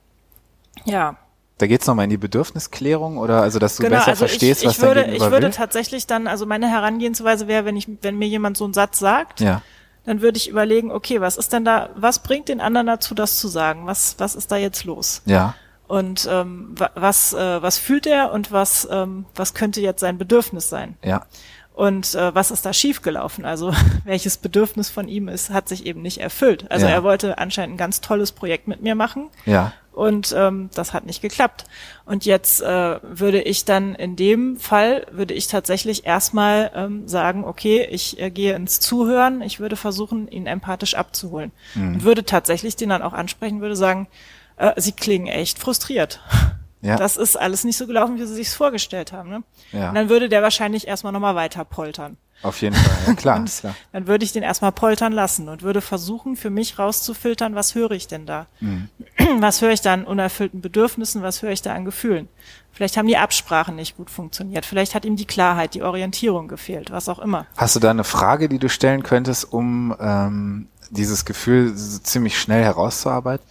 ja, 0.85 1.17
da 1.59 1.67
geht's 1.67 1.87
nochmal 1.87 2.05
in 2.05 2.11
die 2.11 2.19
Bedürfnisklärung 2.19 3.17
oder 3.17 3.41
also, 3.41 3.59
dass 3.59 3.77
du 3.77 3.83
besser 3.89 4.09
also 4.09 4.27
verstehst, 4.27 4.61
ich, 4.61 4.69
was 4.69 4.77
ich 4.77 4.83
würde, 4.83 5.01
dein 5.01 5.05
ich 5.05 5.13
Gegenüber 5.15 5.33
würde 5.33 5.47
will. 5.47 5.55
tatsächlich 5.55 6.07
dann, 6.07 6.27
also 6.27 6.45
meine 6.45 6.69
Herangehensweise 6.69 7.49
wäre, 7.49 7.65
wenn 7.65 7.77
ich, 7.77 7.89
wenn 8.03 8.19
mir 8.19 8.29
jemand 8.29 8.59
so 8.59 8.65
einen 8.65 8.75
Satz 8.75 8.99
sagt, 8.99 9.41
Ja, 9.41 9.63
dann 10.07 10.23
würde 10.23 10.39
ich 10.39 10.49
überlegen, 10.49 10.91
okay, 10.91 11.21
was 11.21 11.37
ist 11.37 11.53
denn 11.53 11.65
da, 11.65 11.91
was 11.97 12.21
bringt 12.21 12.49
den 12.49 12.61
anderen 12.61 12.87
dazu, 12.87 13.15
das 13.15 13.39
zu 13.39 13.49
sagen? 13.49 13.87
Was, 13.87 14.15
was 14.19 14.35
ist 14.35 14.51
da 14.51 14.57
jetzt 14.57 14.85
los? 14.85 15.21
ja, 15.27 15.55
Und 15.89 16.27
ähm, 16.31 16.75
wa- 16.79 16.91
was, 16.95 17.33
äh, 17.33 17.61
was 17.63 17.79
fühlt 17.79 18.07
er 18.07 18.33
und 18.33 18.51
was, 18.53 18.89
ähm, 18.91 19.27
was 19.35 19.53
könnte 19.55 19.81
jetzt 19.81 20.01
sein 20.01 20.17
Bedürfnis 20.19 20.69
sein? 20.69 20.97
ja, 21.05 21.27
Und 21.77 22.15
äh, 22.15 22.35
was 22.35 22.51
ist 22.51 22.65
da 22.65 22.73
schiefgelaufen? 22.73 23.45
Also 23.45 23.71
welches 24.05 24.39
Bedürfnis 24.39 24.89
von 24.89 25.09
ihm 25.09 25.29
ist, 25.29 25.51
hat 25.51 25.69
sich 25.69 25.85
eben 25.85 26.01
nicht 26.01 26.19
erfüllt. 26.19 26.65
Also 26.71 26.87
Ja. 26.87 26.93
er 26.93 27.03
wollte 27.05 27.37
anscheinend 27.37 27.75
ein 27.75 27.79
ganz 27.79 28.01
tolles 28.01 28.33
Projekt 28.33 28.67
mit 28.67 28.81
mir 28.81 28.95
machen 28.95 29.29
ja, 29.45 29.75
und 29.93 30.35
ähm, 30.35 30.71
das 30.75 30.95
hat 30.95 31.05
nicht 31.05 31.21
geklappt. 31.21 31.67
Und 32.07 32.25
jetzt 32.25 32.63
äh, 32.63 32.99
würde 33.03 33.43
ich 33.43 33.67
dann 33.67 33.95
in 33.95 34.17
dem 34.17 34.57
Fall, 34.57 35.07
würde 35.11 35.35
ich 35.35 35.49
tatsächlich 35.49 36.07
erstmal 36.07 36.71
ähm, 36.75 37.07
sagen, 37.09 37.45
okay, 37.45 37.87
ich 37.91 38.19
äh, 38.21 38.31
gehe 38.31 38.55
ins 38.55 38.81
Zuhören, 38.81 39.43
ich 39.43 39.61
würde 39.61 39.77
versuchen, 39.77 40.29
ihn 40.29 40.47
empathisch 40.47 40.95
abzuholen. 40.95 41.53
Mhm. 41.75 41.89
Und 41.97 42.05
würde 42.05 42.25
tatsächlich 42.25 42.77
den 42.77 42.89
dann 42.89 43.03
auch 43.03 43.13
ansprechen, 43.13 43.61
würde 43.61 43.77
sagen, 43.77 44.07
äh, 44.57 44.73
sie 44.81 44.93
klingen 44.93 45.27
echt 45.27 45.59
frustriert. 45.59 46.21
ja, 46.87 46.97
Das 46.97 47.17
ist 47.17 47.37
alles 47.37 47.65
nicht 47.65 47.77
so 47.77 47.87
gelaufen, 47.87 48.17
wie 48.19 48.27
sie 48.27 48.35
sich 48.35 48.51
vorgestellt 48.51 49.13
haben. 49.13 49.29
Ne? 49.31 49.43
ja. 49.73 49.89
Und 49.91 49.95
dann 49.95 50.09
würde 50.09 50.29
der 50.29 50.43
wahrscheinlich 50.43 50.87
erstmal 50.87 51.13
nochmal 51.13 51.35
weiter 51.35 51.65
poltern. 51.65 52.17
auf 52.43 52.61
jeden 52.63 52.77
Fall. 52.77 52.97
Ja, 53.07 53.15
klar, 53.15 53.37
Und 53.41 53.51
klar. 53.51 53.75
dann 53.93 54.07
würde 54.07 54.25
ich 54.25 54.33
den 54.33 54.43
erstmal 54.43 54.73
poltern 54.73 55.13
lassen 55.13 55.49
und 55.49 55.63
würde 55.63 55.81
versuchen, 55.81 56.37
für 56.37 56.51
mich 56.51 56.79
rauszufiltern, 56.79 57.55
was 57.55 57.75
höre 57.75 57.93
ich 57.93 58.07
denn 58.09 58.27
da? 58.27 58.47
Mhm. 58.61 58.89
Was 59.39 59.61
höre 59.63 59.71
ich 59.73 59.81
da 59.81 59.93
an 59.93 60.05
unerfüllten 60.05 60.61
Bedürfnissen? 60.61 61.23
Was 61.23 61.43
höre 61.43 61.51
ich 61.51 61.63
da 61.63 61.75
an 61.75 61.85
Gefühlen? 61.85 62.29
Vielleicht 62.73 62.97
haben 62.97 63.09
die 63.09 63.17
Absprachen 63.17 63.75
nicht 63.75 63.97
gut 63.97 64.11
funktioniert. 64.11 64.67
Vielleicht 64.67 64.95
hat 64.95 65.05
ihm 65.07 65.17
die 65.17 65.25
Klarheit, 65.25 65.73
die 65.75 65.83
Orientierung 65.83 66.47
gefehlt, 66.47 66.91
was 66.91 67.09
auch 67.09 67.19
immer. 67.19 67.47
Hast 67.57 67.75
du 67.75 67.81
da 67.81 67.91
eine 67.91 68.05
Frage, 68.05 68.49
die 68.51 68.59
du 68.59 68.69
stellen 68.69 69.03
könntest, 69.03 69.51
um 69.51 69.97
ähm, 69.99 70.69
dieses 70.91 71.25
Gefühl 71.25 71.75
ziemlich 71.75 72.39
schnell 72.39 72.63
herauszuarbeiten? 72.63 73.45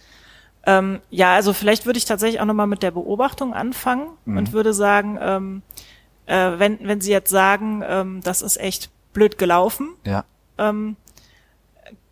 Ähm, 0.66 1.00
ja, 1.10 1.34
also 1.34 1.52
vielleicht 1.52 1.86
würde 1.86 1.98
ich 1.98 2.04
tatsächlich 2.04 2.40
auch 2.40 2.44
nochmal 2.44 2.66
mit 2.66 2.82
der 2.82 2.90
Beobachtung 2.90 3.54
anfangen 3.54 4.08
Mhm. 4.24 4.36
und 4.38 4.52
würde 4.52 4.74
sagen, 4.74 5.18
ähm, 5.20 5.62
äh, 6.26 6.58
wenn, 6.58 6.78
wenn 6.82 7.00
Sie 7.00 7.12
jetzt 7.12 7.30
sagen, 7.30 7.82
ähm, 7.86 8.20
das 8.24 8.42
ist 8.42 8.56
echt 8.58 8.90
blöd 9.12 9.38
gelaufen, 9.38 9.90
Ja, 10.04 10.24
ähm, 10.58 10.96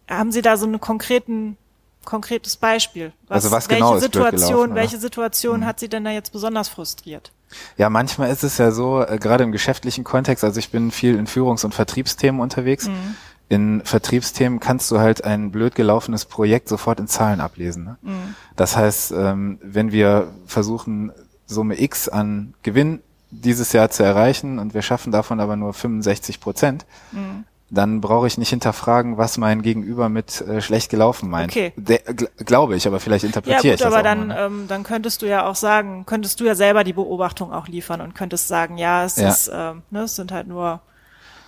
haben 0.08 0.30
Sie 0.32 0.40
da 0.42 0.56
so 0.56 0.66
einen 0.66 0.80
konkreten 0.80 1.56
konkretes 2.04 2.56
Beispiel? 2.56 3.12
Also 3.28 3.50
was 3.50 3.68
welche 3.68 3.82
genau 3.82 3.98
Situation, 3.98 4.48
gelaufen? 4.48 4.70
Mhm. 4.70 4.74
welche 4.76 4.98
Situation 4.98 5.66
hat 5.66 5.80
Sie 5.80 5.88
denn 5.88 6.04
da 6.04 6.10
jetzt 6.10 6.32
besonders 6.32 6.68
frustriert? 6.68 7.32
ja, 7.76 7.88
manchmal 7.88 8.30
ist 8.30 8.42
es 8.42 8.58
ja 8.58 8.70
so, 8.72 9.02
äh, 9.04 9.18
gerade 9.18 9.44
im 9.44 9.52
geschäftlichen 9.52 10.02
Kontext, 10.04 10.42
also 10.42 10.58
ich 10.58 10.70
bin 10.70 10.90
viel 10.90 11.16
in 11.16 11.26
Führungs- 11.26 11.64
und 11.64 11.72
Vertriebsthemen 11.74 12.40
unterwegs. 12.40 12.88
Mhm. 12.88 13.16
In 13.48 13.82
Vertriebsthemen 13.84 14.58
kannst 14.58 14.90
du 14.90 14.98
halt 14.98 15.22
ein 15.24 15.50
blöd 15.52 15.74
gelaufenes 15.74 16.24
Projekt 16.24 16.68
sofort 16.68 16.98
in 16.98 17.06
Zahlen 17.06 17.40
ablesen. 17.40 17.84
Ne? 17.84 17.96
Mhm. 18.02 18.34
Das 18.56 18.76
heißt, 18.76 19.12
ähm, 19.12 19.58
wenn 19.62 19.92
wir 19.92 20.28
versuchen, 20.46 21.12
Summe 21.46 21.80
X 21.80 22.08
an 22.08 22.54
Gewinn 22.62 23.02
dieses 23.30 23.72
Jahr 23.72 23.90
zu 23.90 24.02
erreichen 24.02 24.58
und 24.58 24.72
wir 24.74 24.80
schaffen 24.82 25.12
davon 25.12 25.40
aber 25.40 25.56
nur 25.56 25.74
65 25.74 26.40
Prozent, 26.40 26.86
Mhm. 27.12 27.44
Dann 27.74 28.00
brauche 28.00 28.26
ich 28.26 28.38
nicht 28.38 28.50
hinterfragen, 28.50 29.18
was 29.18 29.36
mein 29.38 29.62
Gegenüber 29.62 30.08
mit 30.08 30.40
äh, 30.40 30.60
schlecht 30.60 30.90
gelaufen 30.90 31.28
meint. 31.28 31.50
Okay. 31.52 31.72
Der, 31.76 31.98
gl 31.98 32.28
glaube 32.38 32.76
ich, 32.76 32.86
aber 32.86 33.00
vielleicht 33.00 33.24
Ja 33.24 33.28
interpretiere 33.28 33.62
gut, 33.62 33.74
ich 33.74 33.80
das 33.80 33.86
aber 33.92 33.98
auch 33.98 34.02
dann, 34.04 34.18
nur, 34.28 34.36
ne? 34.36 34.40
ähm, 34.40 34.64
dann 34.68 34.82
könntest 34.84 35.22
du 35.22 35.26
ja 35.26 35.46
auch 35.46 35.56
sagen, 35.56 36.06
könntest 36.06 36.40
du 36.40 36.44
ja 36.44 36.54
selber 36.54 36.84
die 36.84 36.92
Beobachtung 36.92 37.52
auch 37.52 37.68
liefern 37.68 38.00
und 38.00 38.14
könntest 38.14 38.48
sagen, 38.48 38.78
ja, 38.78 39.04
es 39.04 39.16
Ja. 39.16 39.28
ist, 39.28 39.50
ähm, 39.52 39.82
ne, 39.90 40.02
es 40.02 40.16
sind 40.16 40.32
halt 40.32 40.46
nur 40.46 40.80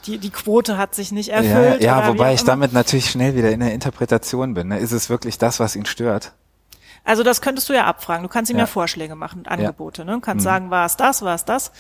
die 0.04 0.18
die 0.18 0.30
Quote 0.30 0.78
hat 0.78 0.94
sich 0.94 1.10
nicht 1.10 1.28
Ja, 1.28 1.36
erfüllt. 1.36 1.82
ja 1.82 2.04
wie 2.04 2.08
wobei 2.12 2.32
ich 2.34 2.44
damit 2.44 2.72
natürlich 2.72 3.10
schnell 3.10 3.34
wieder 3.34 3.50
in 3.50 3.60
der 3.60 3.72
Interpretation 3.72 4.54
bin. 4.54 4.68
Ne? 4.68 4.78
Ist 4.78 4.92
es 4.92 5.10
wirklich 5.10 5.38
das, 5.38 5.58
was 5.58 5.74
ihn 5.74 5.86
stört? 5.86 6.32
Also 7.04 7.22
das 7.22 7.40
könntest 7.40 7.68
du 7.68 7.72
ja 7.72 7.86
abfragen. 7.86 8.22
Du 8.22 8.28
kannst 8.28 8.50
ihm 8.50 8.56
ja, 8.56 8.64
Ja. 8.64 8.66
Vorschläge 8.66 9.14
machen, 9.16 9.46
Angebote. 9.46 10.04
Ne? 10.04 10.12
Du 10.12 10.20
kannst 10.20 10.42
Mhm. 10.44 10.48
sagen, 10.48 10.70
war 10.70 10.86
es 10.86 10.96
das, 10.96 11.22
war 11.22 11.34
es 11.34 11.44
das? 11.44 11.72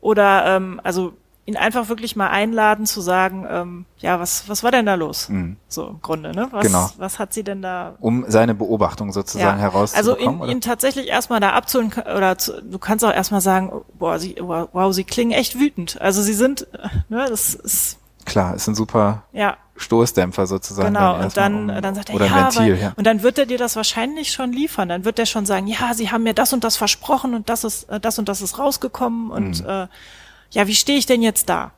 Oder 0.00 0.56
ähm, 0.56 0.80
also 0.82 1.14
ihn 1.48 1.56
einfach 1.56 1.88
wirklich 1.88 2.14
mal 2.14 2.28
einladen 2.28 2.84
zu 2.84 3.00
sagen, 3.00 3.46
ähm, 3.50 3.86
ja, 4.00 4.20
was 4.20 4.50
was 4.50 4.62
war 4.62 4.70
denn 4.70 4.84
da 4.84 4.96
los? 4.96 5.30
Mhm. 5.30 5.56
So 5.66 5.86
im 5.86 6.02
Grunde, 6.02 6.32
ne? 6.32 6.48
Was, 6.50 6.66
Genau. 6.66 6.90
was 6.98 7.18
hat 7.18 7.32
sie 7.32 7.42
denn 7.42 7.62
da? 7.62 7.94
Um 8.00 8.26
seine 8.28 8.54
Beobachtung 8.54 9.12
sozusagen 9.12 9.58
also 9.58 9.62
herauszubekommen? 9.62 10.34
ihn, 10.34 10.40
oder? 10.42 10.52
ihn 10.52 10.60
tatsächlich 10.60 11.08
erstmal 11.08 11.40
da 11.40 11.52
abzuholen 11.52 11.90
oder 11.94 12.36
zu, 12.36 12.62
du 12.62 12.78
kannst 12.78 13.02
auch 13.02 13.12
erstmal 13.12 13.40
sagen, 13.40 13.72
boah, 13.98 14.18
sie, 14.18 14.36
wow, 14.38 14.92
sie 14.92 15.04
klingen 15.04 15.32
echt 15.32 15.58
wütend. 15.58 15.98
Also 16.02 16.20
sie 16.20 16.34
sind, 16.34 16.66
ne, 17.08 17.24
das 17.30 17.54
ist 17.54 17.98
Klar, 18.26 18.54
ist 18.54 18.68
ein 18.68 18.74
super 18.74 19.22
ja 19.32 19.56
Stoßdämpfer 19.78 20.46
sozusagen. 20.46 20.88
Genau, 20.88 21.14
dann 21.14 21.24
und 21.24 21.36
dann, 21.36 21.70
um, 21.70 21.82
dann 21.82 21.94
sagt 21.94 22.10
er, 22.10 22.14
oder 22.16 22.26
ja, 22.26 22.36
Ventil, 22.44 22.72
weil, 22.74 22.80
ja. 22.80 22.92
und 22.96 23.06
dann 23.06 23.22
wird 23.22 23.38
er 23.38 23.46
dir 23.46 23.58
das 23.58 23.76
wahrscheinlich 23.76 24.32
schon 24.32 24.52
liefern. 24.52 24.88
Dann 24.88 25.04
wird 25.04 25.18
er 25.18 25.26
schon 25.26 25.46
sagen, 25.46 25.66
ja, 25.66 25.94
sie 25.94 26.10
haben 26.10 26.24
mir 26.24 26.34
das 26.34 26.52
und 26.52 26.64
das 26.64 26.76
versprochen 26.76 27.34
und 27.34 27.48
das 27.48 27.64
ist, 27.64 27.84
äh, 27.84 28.00
das 28.00 28.18
und 28.18 28.28
das 28.28 28.42
ist 28.42 28.58
rausgekommen 28.58 29.30
und 29.30 29.64
äh, 29.64 29.86
ja, 30.50 30.66
wie 30.66 30.74
stehe 30.74 30.98
ich 30.98 31.06
denn 31.06 31.22
jetzt 31.22 31.48
da? 31.48 31.72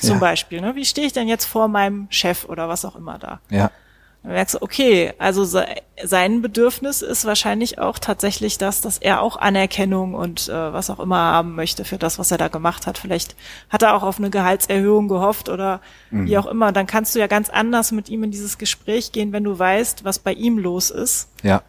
Zum 0.00 0.10
Mhm. 0.10 0.14
Ja. 0.16 0.20
Beispiel, 0.20 0.60
ne? 0.60 0.74
Wie 0.76 0.84
stehe 0.84 1.06
ich 1.06 1.12
denn 1.12 1.28
jetzt 1.28 1.46
vor 1.46 1.68
meinem 1.68 2.06
Chef 2.10 2.44
oder 2.44 2.68
was 2.68 2.84
auch 2.84 2.94
immer 2.96 3.18
da? 3.18 3.40
Ja, 3.50 3.70
Dann 4.22 4.32
merkst 4.32 4.54
du, 4.56 4.62
okay, 4.62 5.12
also 5.18 5.44
se 5.44 5.64
sein 6.04 6.42
Bedürfnis 6.42 7.02
ist 7.02 7.24
wahrscheinlich 7.24 7.78
auch 7.80 7.98
tatsächlich 7.98 8.58
das, 8.58 8.80
dass 8.80 8.98
er 8.98 9.20
auch 9.22 9.36
Anerkennung 9.36 10.14
und 10.14 10.48
äh, 10.48 10.72
was 10.72 10.90
auch 10.90 11.00
immer 11.00 11.16
haben 11.18 11.54
möchte 11.56 11.84
für 11.84 11.98
das, 11.98 12.18
was 12.20 12.30
er 12.30 12.38
da 12.38 12.46
gemacht 12.48 12.86
hat. 12.86 12.98
Vielleicht 12.98 13.34
hat 13.70 13.82
er 13.82 13.94
auch 13.94 14.02
auf 14.04 14.18
eine 14.18 14.30
Gehaltserhöhung 14.30 15.08
gehofft 15.08 15.48
oder 15.48 15.80
wie 16.10 16.38
auch 16.38 16.46
immer. 16.46 16.70
Dann 16.70 16.86
kannst 16.86 17.14
du 17.14 17.18
ja 17.18 17.26
ganz 17.26 17.48
anders 17.50 17.90
mit 17.90 18.08
ihm 18.08 18.22
in 18.24 18.30
dieses 18.30 18.58
Gespräch 18.58 19.10
gehen, 19.12 19.32
wenn 19.32 19.42
du 19.44 19.58
weißt, 19.58 20.04
was 20.04 20.18
bei 20.20 20.32
ihm 20.32 20.58
los 20.58 20.90
ist. 20.90 21.28
ja, 21.42 21.62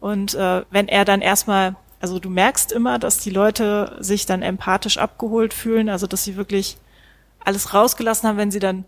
Und 0.00 0.34
äh, 0.34 0.62
wenn 0.70 0.88
er 0.88 1.04
dann 1.04 1.20
erstmal, 1.20 1.76
also 2.06 2.20
du 2.20 2.30
merkst 2.30 2.70
immer, 2.70 3.00
dass 3.00 3.18
die 3.18 3.30
Leute 3.30 3.96
sich 3.98 4.26
dann 4.26 4.40
empathisch 4.42 4.96
abgeholt 4.96 5.52
fühlen, 5.52 5.88
also 5.88 6.06
dass 6.06 6.22
sie 6.22 6.36
wirklich 6.36 6.76
alles 7.44 7.74
rausgelassen 7.74 8.28
haben, 8.28 8.36
wenn 8.38 8.52
sie 8.52 8.60
dann 8.60 8.84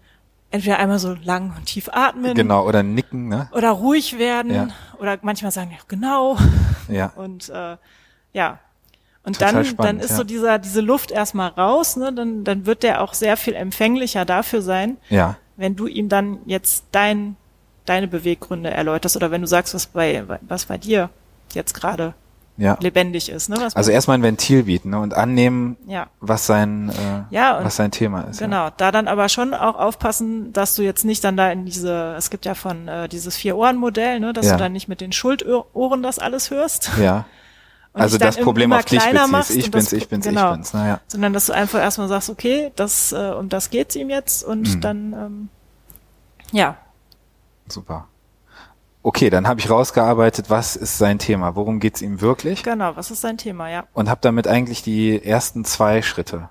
entweder 0.52 0.78
einmal 0.78 1.00
so 1.00 1.16
lang 1.24 1.52
und 1.56 1.66
tief 1.66 1.88
atmen 1.92 2.34
genau, 2.34 2.64
oder 2.64 2.84
nicken, 2.84 3.26
ne? 3.28 3.48
oder 3.52 3.70
ruhig 3.70 4.18
werden 4.20 4.54
Ja. 4.54 4.68
oder 5.00 5.18
manchmal 5.22 5.50
sagen 5.50 5.72
ja 5.72 5.78
genau 5.88 6.38
Ja, 6.88 7.12
und 7.16 7.48
äh, 7.48 7.76
ja 8.32 8.60
und 9.24 9.36
Total 9.36 9.52
dann 9.52 9.64
spannend, 9.64 10.00
dann 10.00 10.04
ist 10.04 10.12
ja. 10.12 10.16
so 10.16 10.24
dieser 10.24 10.58
diese 10.60 10.80
Luft 10.80 11.10
erstmal 11.10 11.48
raus 11.50 11.96
ne 11.96 12.12
dann 12.12 12.44
dann 12.44 12.66
wird 12.66 12.84
der 12.84 13.02
auch 13.02 13.14
sehr 13.14 13.36
viel 13.36 13.54
empfänglicher 13.54 14.24
dafür 14.24 14.62
sein 14.62 14.96
ja, 15.10 15.36
wenn 15.56 15.74
du 15.74 15.88
ihm 15.88 16.08
dann 16.08 16.38
jetzt 16.46 16.84
dein 16.92 17.36
deine 17.84 18.06
Beweggründe 18.06 18.70
erläuterst 18.70 19.16
oder 19.16 19.30
wenn 19.32 19.40
du 19.42 19.48
sagst 19.48 19.74
was 19.74 19.86
bei 19.86 20.24
was 20.42 20.66
bei 20.66 20.78
dir 20.78 21.10
jetzt 21.52 21.74
gerade 21.74 22.14
ja. 22.58 22.76
lebendig 22.80 23.30
ist 23.30 23.48
ne 23.48 23.56
was 23.58 23.74
Also 23.74 23.90
erstmal 23.90 24.18
ein 24.18 24.22
Ventil 24.22 24.64
bieten 24.64 24.90
ne? 24.90 24.98
und 25.00 25.14
annehmen, 25.14 25.76
ja 25.86 26.08
was 26.20 26.46
sein, 26.46 26.90
äh, 26.90 27.34
Ja, 27.34 27.60
was 27.64 27.76
sein 27.76 27.90
Thema 27.90 28.22
ist. 28.22 28.40
Ja. 28.40 28.46
Genau, 28.46 28.68
da 28.76 28.92
dann 28.92 29.08
aber 29.08 29.28
schon 29.30 29.54
auch 29.54 29.76
aufpassen, 29.76 30.52
dass 30.52 30.74
du 30.74 30.82
jetzt 30.82 31.04
nicht 31.06 31.24
dann 31.24 31.36
da 31.36 31.50
in 31.50 31.64
diese, 31.64 32.14
es 32.18 32.28
gibt 32.30 32.44
ja 32.44 32.54
von 32.54 32.86
äh, 32.88 33.08
dieses 33.08 33.36
Vier-Ohren-Modell, 33.36 34.20
ne, 34.20 34.32
dass 34.34 34.46
Ja. 34.46 34.52
du 34.52 34.58
dann 34.58 34.72
nicht 34.72 34.88
mit 34.88 35.00
den 35.00 35.12
Schuldohren 35.12 36.02
das 36.02 36.18
alles 36.18 36.50
hörst. 36.50 36.90
Ja. 37.00 37.24
Und 37.94 38.02
Also 38.02 38.18
das 38.18 38.36
Problem 38.36 38.72
auf 38.72 38.84
dich 38.84 39.00
kleiner 39.00 39.26
beziehst. 39.26 39.58
Ich 39.58 39.70
bin's, 39.70 39.92
ich 39.92 40.08
bin's, 40.08 40.26
genau. 40.26 40.50
ich 40.50 40.56
bin's. 40.56 40.74
Naja. 40.74 41.00
Sondern 41.08 41.32
dass 41.32 41.46
du 41.46 41.52
einfach 41.54 41.80
erstmal 41.80 42.06
sagst, 42.08 42.28
okay, 42.28 42.70
das 42.76 43.12
äh, 43.12 43.32
um 43.38 43.48
das 43.48 43.70
geht's 43.70 43.96
ihm 43.96 44.10
jetzt 44.10 44.44
und 44.44 44.74
Mhm. 44.76 44.80
dann 44.82 45.12
ähm, 45.14 45.48
ja, 46.52 46.76
Super. 47.68 48.06
Okay, 49.08 49.30
dann 49.30 49.48
habe 49.48 49.58
ich 49.58 49.70
rausgearbeitet, 49.70 50.50
was 50.50 50.76
ist 50.76 50.98
sein 50.98 51.18
Thema, 51.18 51.56
worum 51.56 51.80
geht's 51.80 52.02
ihm 52.02 52.20
wirklich 52.20 52.62
genau, 52.62 52.94
was 52.94 53.10
ist 53.10 53.22
sein 53.22 53.38
Thema, 53.38 53.70
ja. 53.70 53.84
und 53.94 54.10
habe 54.10 54.20
damit 54.20 54.46
eigentlich 54.46 54.82
die 54.82 55.24
ersten 55.24 55.64
zwei 55.64 56.02
Schritte 56.02 56.50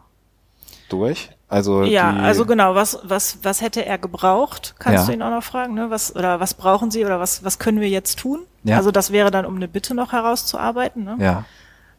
durch. 0.90 1.30
Also 1.48 1.84
Ja, 1.84 2.10
also 2.14 2.48
genau, 2.48 2.74
was, 2.74 2.98
was, 3.04 3.38
was 3.44 3.62
hätte 3.62 3.86
er 3.86 4.00
gebraucht, 4.00 4.74
kannst 4.80 5.02
Ja. 5.02 5.06
du 5.06 5.14
ihn 5.14 5.22
auch 5.22 5.30
noch 5.30 5.44
fragen, 5.44 5.76
ne? 5.76 5.92
Was, 5.92 6.16
oder 6.16 6.40
was 6.40 6.56
brauchen 6.56 6.90
sie 6.90 7.06
oder 7.06 7.20
was, 7.20 7.44
was 7.44 7.60
können 7.60 7.80
wir 7.80 7.90
jetzt 7.90 8.18
tun? 8.18 8.40
Ja. 8.64 8.78
Also 8.78 8.90
das 8.90 9.12
wäre 9.12 9.30
dann, 9.30 9.46
um 9.46 9.56
eine 9.56 9.68
Bitte 9.68 9.94
noch 9.94 10.12
herauszuarbeiten, 10.12 11.04
ne? 11.04 11.16
ja, 11.20 11.46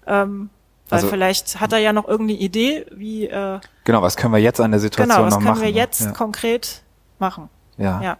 Ähm, 0.09 0.51
weil 0.89 0.97
Also- 0.97 1.07
vielleicht 1.09 1.61
hat 1.61 1.73
er 1.73 1.79
ja 1.79 1.93
noch 1.93 2.09
irgendeine 2.09 2.41
Idee, 2.41 2.85
wie 2.91 3.29
äh, 3.29 3.61
genau, 3.85 4.03
was 4.03 4.17
können 4.17 4.33
wir 4.35 4.41
jetzt 4.41 4.61
an 4.61 4.73
der 4.73 4.81
Situation 4.81 5.09
genau, 5.17 5.25
was 5.25 5.35
noch 5.35 5.39
können 5.39 5.51
machen? 5.51 5.63
wir 5.63 5.71
ne? 5.71 5.77
jetzt 5.79 6.01
ja. 6.01 6.11
konkret 6.11 6.83
machen. 7.21 7.49
Ja. 7.77 8.03
Ja. 8.03 8.17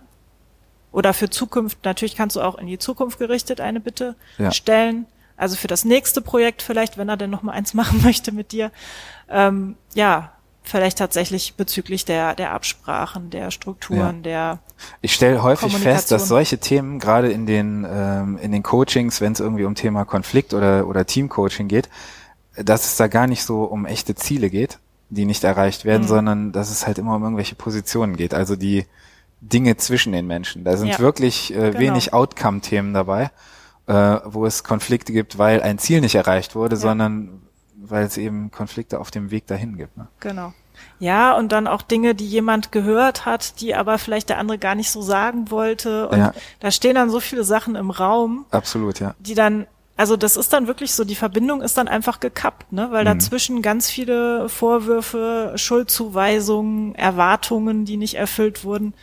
Oder 0.93 1.13
für 1.13 1.29
Zukunft, 1.31 1.85
natürlich 1.85 2.17
kannst 2.17 2.37
du 2.37 2.41
auch 2.41 2.57
in 2.57 2.67
die 2.67 2.79
Zukunft 2.79 3.19
gerichtet 3.19 3.61
eine 3.61 3.81
Bitte 3.81 4.15
Ja. 4.39 4.51
stellen. 4.53 5.07
Also 5.37 5.55
für 5.57 5.69
das 5.69 5.85
nächste 5.85 6.21
Projekt 6.21 6.63
vielleicht, 6.63 6.99
wenn 6.99 7.09
er 7.09 7.17
denn 7.17 7.31
noch 7.31 7.43
mal 7.43 7.53
eins 7.53 7.75
machen 7.81 8.03
möchte 8.03 8.33
mit 8.33 8.53
dir. 8.53 8.71
Ähm, 9.29 9.77
ja, 9.95 10.33
vielleicht 10.63 10.99
tatsächlich 10.99 11.55
bezüglich 11.55 12.05
der, 12.05 12.35
der 12.35 12.53
Absprachen, 12.53 13.31
der 13.31 13.51
Strukturen, 13.51 14.23
der 14.23 14.59
Ich 15.01 15.15
stelle 15.15 15.43
häufig 15.43 15.75
fest, 15.77 16.11
dass 16.11 16.29
solche 16.29 16.59
Themen 16.59 16.99
gerade 16.99 17.31
in 17.31 17.47
den 17.47 17.87
ähm, 17.91 18.39
in 18.39 18.53
den 18.53 18.63
Coachings, 18.63 19.21
wenn 19.21 19.33
es 19.33 19.41
irgendwie 19.41 19.65
um 19.65 19.75
Thema 19.75 20.05
Konflikt 20.05 20.53
oder 20.55 20.87
oder 20.87 21.07
Teamcoaching 21.07 21.69
geht, 21.69 21.89
dass 22.57 22.85
es 22.87 22.97
da 22.97 23.07
gar 23.09 23.27
nicht 23.27 23.45
so 23.45 23.63
um 23.65 23.87
echte 23.87 24.15
Ziele 24.15 24.51
geht, 24.51 24.79
die 25.11 25.25
nicht 25.25 25.45
erreicht 25.45 25.85
werden, 25.85 26.03
Mhm. 26.03 26.09
sondern 26.09 26.53
dass 26.53 26.71
es 26.71 26.87
halt 26.87 26.99
immer 26.99 27.15
um 27.17 27.23
irgendwelche 27.23 27.55
Positionen 27.55 28.17
geht, 28.17 28.35
also 28.35 28.57
die 28.57 28.85
Dinge 29.41 29.77
zwischen 29.77 30.13
den 30.13 30.27
Menschen. 30.27 30.65
Da 30.65 30.77
sind 30.77 30.89
Ja. 30.89 30.99
wirklich 30.99 31.53
äh, 31.55 31.71
Genau. 31.71 31.79
wenig 31.79 32.13
Outcome-Themen 32.13 32.93
dabei, 32.95 33.31
äh, 33.87 33.93
wo 34.25 34.47
es 34.47 34.65
Konflikte 34.65 35.13
gibt, 35.13 35.39
weil 35.39 35.63
ein 35.63 35.79
Ziel 35.79 36.01
nicht 36.01 36.15
erreicht 36.15 36.55
wurde, 36.55 36.77
Ja. 36.77 36.81
sondern 36.81 37.43
weil 37.81 38.05
es 38.05 38.17
eben 38.17 38.51
Konflikte 38.51 38.99
auf 38.99 39.11
dem 39.11 39.31
Weg 39.31 39.47
dahin 39.47 39.77
gibt. 39.77 39.97
Ne? 39.97 40.09
Genau. 40.21 40.53
Ja, 41.01 41.37
und 41.37 41.51
dann 41.53 41.67
auch 41.67 41.83
Dinge, 41.83 42.15
die 42.15 42.27
jemand 42.27 42.71
gehört 42.73 43.25
hat, 43.27 43.61
die 43.61 43.75
aber 43.75 43.99
vielleicht 43.99 44.29
der 44.29 44.39
andere 44.39 44.59
gar 44.59 44.75
nicht 44.75 44.91
so 44.91 45.03
sagen 45.03 45.51
wollte. 45.51 46.09
Und 46.09 46.19
Ja. 46.19 46.33
da 46.61 46.71
stehen 46.71 46.95
dann 46.97 47.11
so 47.11 47.21
viele 47.21 47.45
Sachen 47.45 47.75
im 47.77 47.91
Raum, 47.91 48.47
Absolut, 48.51 48.99
ja. 49.01 49.15
die 49.21 49.35
dann, 49.35 49.67
also 49.97 50.17
das 50.17 50.37
ist 50.37 50.53
dann 50.53 50.67
wirklich 50.69 50.93
so, 50.95 51.05
die 51.05 51.17
Verbindung 51.17 51.63
ist 51.63 51.77
dann 51.79 51.89
einfach 51.89 52.21
gekappt, 52.21 52.73
ne? 52.73 52.89
Weil 52.91 53.03
Mhm. 53.03 53.07
dazwischen 53.07 53.63
ganz 53.63 53.91
viele 53.91 54.49
Vorwürfe, 54.49 55.53
Schuldzuweisungen, 55.57 56.95
Erwartungen, 56.95 57.85
die 57.85 57.97
nicht 57.97 58.15
erfüllt 58.15 58.65
wurden 58.65 58.95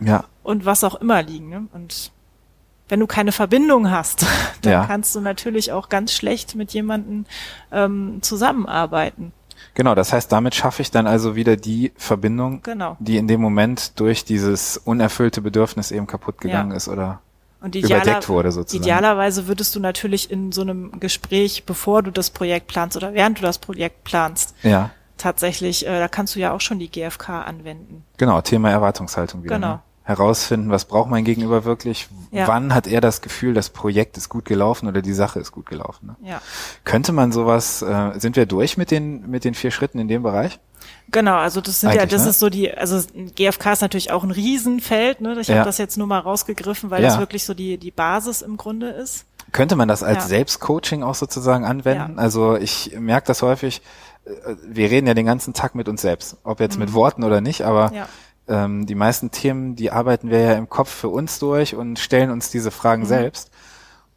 Ja, 0.00 0.24
und 0.42 0.64
was 0.64 0.82
auch 0.84 0.94
immer 0.96 1.22
liegen. 1.22 1.48
Ne? 1.50 1.66
Und 1.72 2.10
wenn 2.88 3.00
du 3.00 3.06
keine 3.06 3.32
Verbindung 3.32 3.90
hast, 3.90 4.26
dann 4.62 4.72
Ja. 4.72 4.86
kannst 4.86 5.14
du 5.14 5.20
natürlich 5.20 5.72
auch 5.72 5.88
ganz 5.88 6.12
schlecht 6.12 6.54
mit 6.54 6.72
jemandem 6.72 7.26
ähm, 7.70 8.18
zusammenarbeiten. 8.22 9.32
Genau, 9.74 9.94
das 9.94 10.12
heißt, 10.12 10.32
damit 10.32 10.54
schaffe 10.54 10.82
ich 10.82 10.90
dann 10.90 11.06
also 11.06 11.36
wieder 11.36 11.56
die 11.56 11.92
Verbindung, 11.96 12.62
Genau. 12.62 12.96
die 12.98 13.18
in 13.18 13.28
dem 13.28 13.40
Moment 13.40 13.98
durch 14.00 14.24
dieses 14.24 14.78
unerfüllte 14.78 15.40
Bedürfnis 15.42 15.90
eben 15.92 16.06
kaputt 16.06 16.40
gegangen 16.40 16.70
Ja. 16.72 16.76
ist 16.78 16.88
oder 16.88 17.20
Und 17.60 17.76
überdeckt 17.76 18.28
wurde 18.28 18.50
sozusagen. 18.52 18.82
Idealerweise 18.82 19.46
würdest 19.46 19.76
du 19.76 19.80
natürlich 19.80 20.30
in 20.30 20.50
so 20.50 20.62
einem 20.62 20.98
Gespräch, 20.98 21.64
bevor 21.66 22.02
du 22.02 22.10
das 22.10 22.30
Projekt 22.30 22.66
planst 22.68 22.96
oder 22.96 23.12
während 23.14 23.38
du 23.38 23.42
das 23.42 23.58
Projekt 23.58 24.02
planst, 24.04 24.54
Ja, 24.62 24.90
tatsächlich, 25.18 25.86
äh, 25.86 25.98
da 26.00 26.08
kannst 26.08 26.34
du 26.34 26.40
ja 26.40 26.52
auch 26.52 26.60
schon 26.62 26.78
die 26.78 26.88
GFK 26.90 27.42
anwenden. 27.44 28.04
genau, 28.16 28.40
Thema 28.40 28.70
Erwartungshaltung 28.70 29.44
wieder. 29.44 29.54
Genau. 29.56 29.74
Ne? 29.74 29.80
Herausfinden, 30.02 30.70
was 30.70 30.86
braucht 30.86 31.08
mein 31.10 31.24
Gegenüber 31.24 31.64
wirklich? 31.64 32.08
Ja. 32.32 32.48
Wann 32.48 32.74
hat 32.74 32.86
er 32.86 33.00
das 33.00 33.20
Gefühl, 33.20 33.54
das 33.54 33.68
Projekt 33.70 34.16
ist 34.16 34.28
gut 34.28 34.44
gelaufen 34.44 34.88
oder 34.88 35.02
die 35.02 35.12
Sache 35.12 35.38
ist 35.38 35.52
gut 35.52 35.66
gelaufen? 35.66 36.16
Ne? 36.20 36.28
Ja. 36.28 36.42
Könnte 36.84 37.12
man 37.12 37.32
sowas, 37.32 37.82
äh, 37.82 38.12
sind 38.18 38.34
wir 38.36 38.46
durch 38.46 38.76
mit 38.76 38.90
den, 38.90 39.30
mit 39.30 39.44
den 39.44 39.54
vier 39.54 39.70
Schritten 39.70 39.98
in 39.98 40.08
dem 40.08 40.22
Bereich? 40.22 40.58
Genau, 41.12 41.36
also 41.36 41.60
das 41.60 41.80
sind 41.80 41.90
ja, 41.92 42.00
Eigentlich, 42.00 42.10
das 42.12 42.24
ne? 42.24 42.30
ist 42.30 42.38
so 42.38 42.48
die, 42.48 42.72
also 42.72 43.00
GFK 43.36 43.72
ist 43.72 43.82
natürlich 43.82 44.10
auch 44.10 44.24
ein 44.24 44.30
Riesenfeld, 44.30 45.20
ne? 45.20 45.36
Ich 45.40 45.48
Ja. 45.48 45.56
habe 45.56 45.64
das 45.66 45.78
jetzt 45.78 45.98
nur 45.98 46.06
mal 46.06 46.20
rausgegriffen, 46.20 46.90
weil 46.90 47.02
Ja. 47.02 47.10
das 47.10 47.18
wirklich 47.18 47.44
so 47.44 47.52
die, 47.54 47.78
die 47.78 47.90
Basis 47.90 48.42
im 48.42 48.56
Grunde 48.56 48.88
ist. 48.88 49.26
Könnte 49.52 49.76
man 49.76 49.88
das 49.88 50.02
als 50.02 50.24
Ja. 50.24 50.28
Selbstcoaching 50.28 51.02
auch 51.02 51.14
sozusagen 51.16 51.64
anwenden? 51.64 52.14
Ja. 52.16 52.22
Also 52.22 52.56
ich 52.56 52.96
merke 52.98 53.26
das 53.26 53.42
häufig, 53.42 53.82
äh, 54.24 54.30
wir 54.64 54.90
reden 54.90 55.06
ja 55.08 55.14
den 55.14 55.26
ganzen 55.26 55.52
Tag 55.52 55.74
mit 55.74 55.88
uns 55.88 56.00
selbst, 56.02 56.36
ob 56.44 56.60
jetzt 56.60 56.78
mit 56.78 56.94
Worten 56.94 57.24
oder 57.24 57.40
nicht, 57.40 57.62
aber 57.62 57.90
Mhm. 57.90 57.96
Ja. 57.96 58.08
Ähm, 58.50 58.84
die 58.84 58.94
meisten 58.94 59.30
Themen, 59.30 59.76
die 59.76 59.90
arbeiten 59.90 60.28
wir 60.28 60.40
ja 60.40 60.52
im 60.54 60.68
Kopf 60.68 60.90
für 60.90 61.08
uns 61.08 61.38
durch 61.38 61.74
und 61.74 61.98
stellen 61.98 62.30
uns 62.30 62.50
diese 62.50 62.68
Mhm. 62.68 62.74
Fragen 62.74 63.06
selbst. 63.06 63.50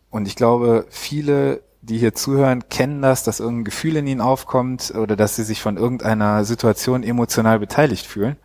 Und 0.10 0.28
ich 0.28 0.36
glaube, 0.36 0.86
viele, 0.90 1.62
die 1.82 1.98
hier 1.98 2.14
zuhören, 2.14 2.68
kennen 2.70 3.02
das, 3.02 3.24
dass 3.24 3.40
irgendein 3.40 3.66
Gefühl 3.66 3.96
in 3.96 4.08
ihnen 4.08 4.22
aufkommt 4.22 4.94
oder 4.96 5.16
dass 5.16 5.36
sie 5.36 5.44
sich 5.44 5.62
von 5.62 5.78
irgendeiner 5.78 6.44
Situation 6.46 7.04
emotional 7.04 7.60
beteiligt 7.60 8.06
fühlen. 8.06 8.36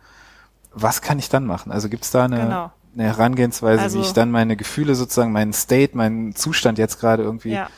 Was 0.73 1.01
kann 1.01 1.19
ich 1.19 1.29
dann 1.29 1.45
machen? 1.45 1.71
Also 1.71 1.89
gibt 1.89 2.03
es 2.05 2.11
da 2.11 2.25
eine, 2.25 2.39
Genau. 2.41 2.71
eine 2.93 3.03
Herangehensweise, 3.03 3.81
Also- 3.81 3.97
wie 3.99 4.03
ich 4.03 4.13
dann 4.13 4.31
meine 4.31 4.55
Gefühle 4.55 4.95
sozusagen, 4.95 5.31
meinen 5.31 5.53
State, 5.53 5.95
meinen 5.97 6.35
Zustand 6.35 6.77
jetzt 6.77 6.99
gerade 6.99 7.23
irgendwie 7.23 7.53
Ja, 7.53 7.69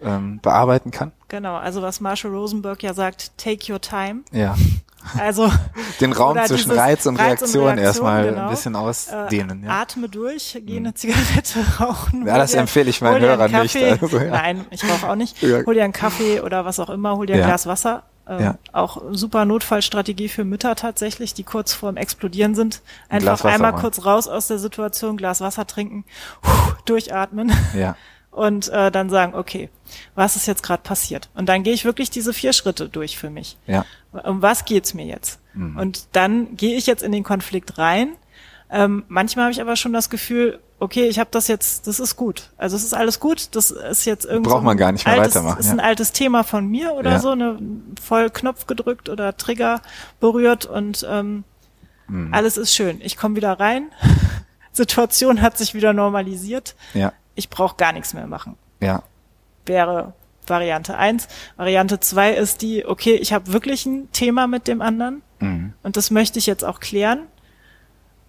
ähm, 0.00 0.38
bearbeiten 0.40 0.90
kann? 0.90 1.12
genau. 1.28 1.56
Also 1.56 1.82
was 1.82 2.00
Marshall 2.00 2.30
Rosenberg 2.32 2.82
ja 2.82 2.94
sagt, 2.94 3.36
take 3.38 3.72
your 3.72 3.80
time. 3.80 4.20
Ja. 4.32 4.54
Also 5.18 5.50
Den 6.00 6.12
Raum 6.12 6.38
zwischen 6.44 6.70
Reiz 6.70 7.06
und 7.06 7.16
Reiz 7.16 7.40
und 7.42 7.48
Reaktion, 7.48 7.64
Reaktion, 7.64 7.78
erstmal 7.84 8.26
genau. 8.28 8.42
ein 8.44 8.50
bisschen 8.50 8.76
ausdehnen. 8.76 9.62
äh, 9.64 9.66
ja. 9.66 9.80
atme 9.80 10.08
durch, 10.08 10.60
geh 10.64 10.76
eine 10.76 10.92
Zigarette 10.94 11.60
rauchen. 11.80 12.26
Ja, 12.26 12.36
das 12.38 12.52
dir- 12.52 12.58
empfehle 12.58 12.90
ich 12.90 13.00
meinen 13.00 13.20
Hörern 13.20 13.50
nicht, 13.62 13.76
also, 13.76 14.18
ja. 14.18 14.30
Nein, 14.30 14.64
ich 14.70 14.84
rauche 14.84 15.08
auch 15.08 15.14
nicht. 15.16 15.40
Hol 15.42 15.74
dir 15.74 15.84
einen 15.84 15.92
Kaffee 15.92 16.40
oder 16.40 16.64
was 16.64 16.78
auch 16.80 16.90
immer, 16.90 17.16
hol 17.16 17.26
dir 17.26 17.34
ein 17.34 17.40
Ja. 17.40 17.46
Glas 17.46 17.66
Wasser. 17.66 18.02
Ähm, 18.28 18.40
Ja. 18.42 18.54
Auch 18.72 19.00
super 19.12 19.44
Notfallstrategie 19.46 20.28
für 20.28 20.44
Mütter 20.44 20.74
tatsächlich, 20.76 21.32
die 21.32 21.44
kurz 21.44 21.72
vorm 21.72 21.96
Explodieren 21.96 22.54
sind. 22.54 22.82
Ein 23.08 23.20
Einfach 23.20 23.32
Wasser 23.44 23.48
einmal 23.48 23.72
holen. 23.72 23.80
kurz 23.80 24.04
raus 24.04 24.28
aus 24.28 24.48
der 24.48 24.58
Situation, 24.58 25.16
Glas 25.16 25.40
Wasser 25.40 25.66
trinken, 25.66 26.04
puh, 26.42 26.50
durchatmen 26.84 27.52
ja. 27.74 27.96
und 28.30 28.68
äh, 28.68 28.90
dann 28.90 29.10
sagen, 29.10 29.34
okay, 29.34 29.68
was 30.14 30.36
ist 30.36 30.46
jetzt 30.46 30.62
gerade 30.62 30.82
passiert? 30.82 31.28
Und 31.34 31.48
dann 31.48 31.62
gehe 31.62 31.72
ich 31.72 31.84
wirklich 31.84 32.10
diese 32.10 32.32
vier 32.32 32.52
Schritte 32.52 32.88
durch 32.88 33.18
für 33.18 33.30
mich 33.30 33.56
Ja. 33.66 33.84
um 34.12 34.42
was 34.42 34.64
geht's 34.64 34.94
mir 34.94 35.06
jetzt? 35.06 35.40
Mhm. 35.54 35.76
Und 35.76 36.08
dann 36.12 36.56
gehe 36.56 36.76
ich 36.76 36.86
jetzt 36.86 37.02
in 37.02 37.12
den 37.12 37.24
Konflikt 37.24 37.78
rein 37.78 38.10
Ähm, 38.70 39.04
manchmal 39.08 39.44
habe 39.46 39.52
ich 39.52 39.62
aber 39.62 39.76
schon 39.76 39.94
das 39.94 40.10
Gefühl, 40.10 40.58
okay, 40.78 41.08
ich 41.08 41.18
habe 41.18 41.30
das 41.32 41.48
jetzt, 41.48 41.86
das 41.86 41.98
ist 42.00 42.16
gut. 42.16 42.50
Also 42.58 42.76
es 42.76 42.84
ist 42.84 42.92
alles 42.92 43.18
gut, 43.18 43.48
das 43.56 43.70
ist 43.70 44.04
jetzt 44.04 44.26
irgendwie. 44.26 44.50
Braucht 44.50 44.62
man 44.62 44.76
gar 44.76 44.92
nicht 44.92 45.06
mehr 45.06 45.14
altes, 45.18 45.36
weitermachen. 45.36 45.58
Ist 45.60 45.66
ja. 45.68 45.72
ein 45.72 45.80
altes 45.80 46.12
Thema 46.12 46.44
von 46.44 46.66
mir 46.66 46.92
oder 46.92 47.12
Ja. 47.12 47.18
so, 47.18 47.34
ne, 47.34 47.58
voll 47.98 48.28
Knopf 48.28 48.66
gedrückt 48.66 49.08
oder 49.08 49.34
Trigger 49.38 49.80
berührt 50.20 50.66
und 50.66 51.06
ähm, 51.10 51.44
Mhm. 52.08 52.34
alles 52.34 52.58
ist 52.58 52.74
schön. 52.74 53.00
Ich 53.00 53.16
komme 53.16 53.36
wieder 53.36 53.58
rein, 53.58 53.86
Situation 54.72 55.40
hat 55.40 55.56
sich 55.58 55.72
wieder 55.74 55.92
normalisiert, 55.94 56.74
ja, 56.92 57.12
ich 57.38 57.48
brauche 57.50 57.76
gar 57.76 57.92
nichts 57.92 58.12
mehr 58.14 58.26
machen. 58.26 58.56
ja, 58.80 59.02
Wäre 59.66 60.12
Variante 60.46 60.96
eins. 60.96 61.28
Variante 61.58 62.00
zwei 62.00 62.32
ist 62.32 62.62
die, 62.62 62.86
okay, 62.86 63.14
ich 63.16 63.32
habe 63.34 63.52
wirklich 63.52 63.84
ein 63.84 64.10
Thema 64.12 64.46
mit 64.46 64.66
dem 64.66 64.80
anderen 64.80 65.20
mhm. 65.40 65.74
und 65.82 65.96
das 65.98 66.10
möchte 66.10 66.38
ich 66.38 66.46
jetzt 66.46 66.64
auch 66.64 66.80
klären. 66.80 67.26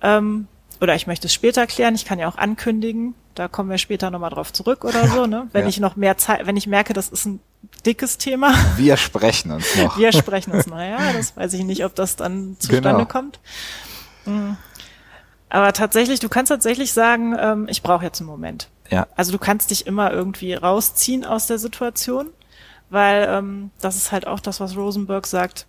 Ähm, 0.01 0.47
oder 0.81 0.95
ich 0.95 1.07
möchte 1.07 1.27
es 1.27 1.33
später 1.33 1.65
klären, 1.67 1.95
ich 1.95 2.03
kann 2.05 2.19
ja 2.19 2.27
auch 2.29 2.37
ankündigen, 2.37 3.15
da 3.35 3.47
kommen 3.47 3.69
wir 3.69 3.77
später 3.77 4.11
nochmal 4.11 4.29
drauf 4.31 4.51
zurück 4.53 4.83
oder 4.85 5.07
so, 5.07 5.25
ne? 5.27 5.47
Wenn 5.53 5.63
Ja. 5.63 5.69
ich 5.69 5.79
noch 5.79 5.95
mehr 5.95 6.17
Zeit, 6.17 6.45
wenn 6.45 6.57
ich 6.57 6.67
merke, 6.67 6.91
das 6.93 7.07
ist 7.09 7.25
ein 7.25 7.39
dickes 7.85 8.17
Thema, 8.17 8.53
Wir 8.77 8.97
sprechen 8.97 9.51
uns 9.51 9.75
noch. 9.77 9.97
wir 9.97 10.11
sprechen 10.11 10.51
uns 10.51 10.67
noch, 10.67 10.79
ja, 10.79 11.13
das 11.13 11.35
weiß 11.37 11.53
ich 11.53 11.63
nicht, 11.63 11.83
ob 11.85 11.95
das 11.95 12.15
dann 12.17 12.57
zustande 12.59 12.89
Genau. 12.91 13.05
kommt. 13.05 13.39
Mm. 14.25 14.51
Aber 15.49 15.73
tatsächlich, 15.73 16.19
du 16.19 16.29
kannst 16.29 16.49
tatsächlich 16.49 16.91
sagen, 16.93 17.35
ähm, 17.39 17.67
ich 17.69 17.81
brauche 17.81 18.03
jetzt 18.05 18.19
einen 18.19 18.29
Moment. 18.29 18.67
Ja, 18.89 19.07
Also 19.15 19.31
du 19.31 19.37
kannst 19.37 19.71
dich 19.71 19.87
immer 19.87 20.11
irgendwie 20.11 20.53
rausziehen 20.53 21.25
aus 21.25 21.47
der 21.47 21.59
Situation, 21.59 22.27
weil 22.89 23.27
ähm, 23.29 23.71
das 23.81 23.95
ist 23.95 24.11
halt 24.11 24.25
auch 24.27 24.39
das, 24.39 24.59
was 24.59 24.75
Rosenberg 24.75 25.27
sagt. 25.27 25.67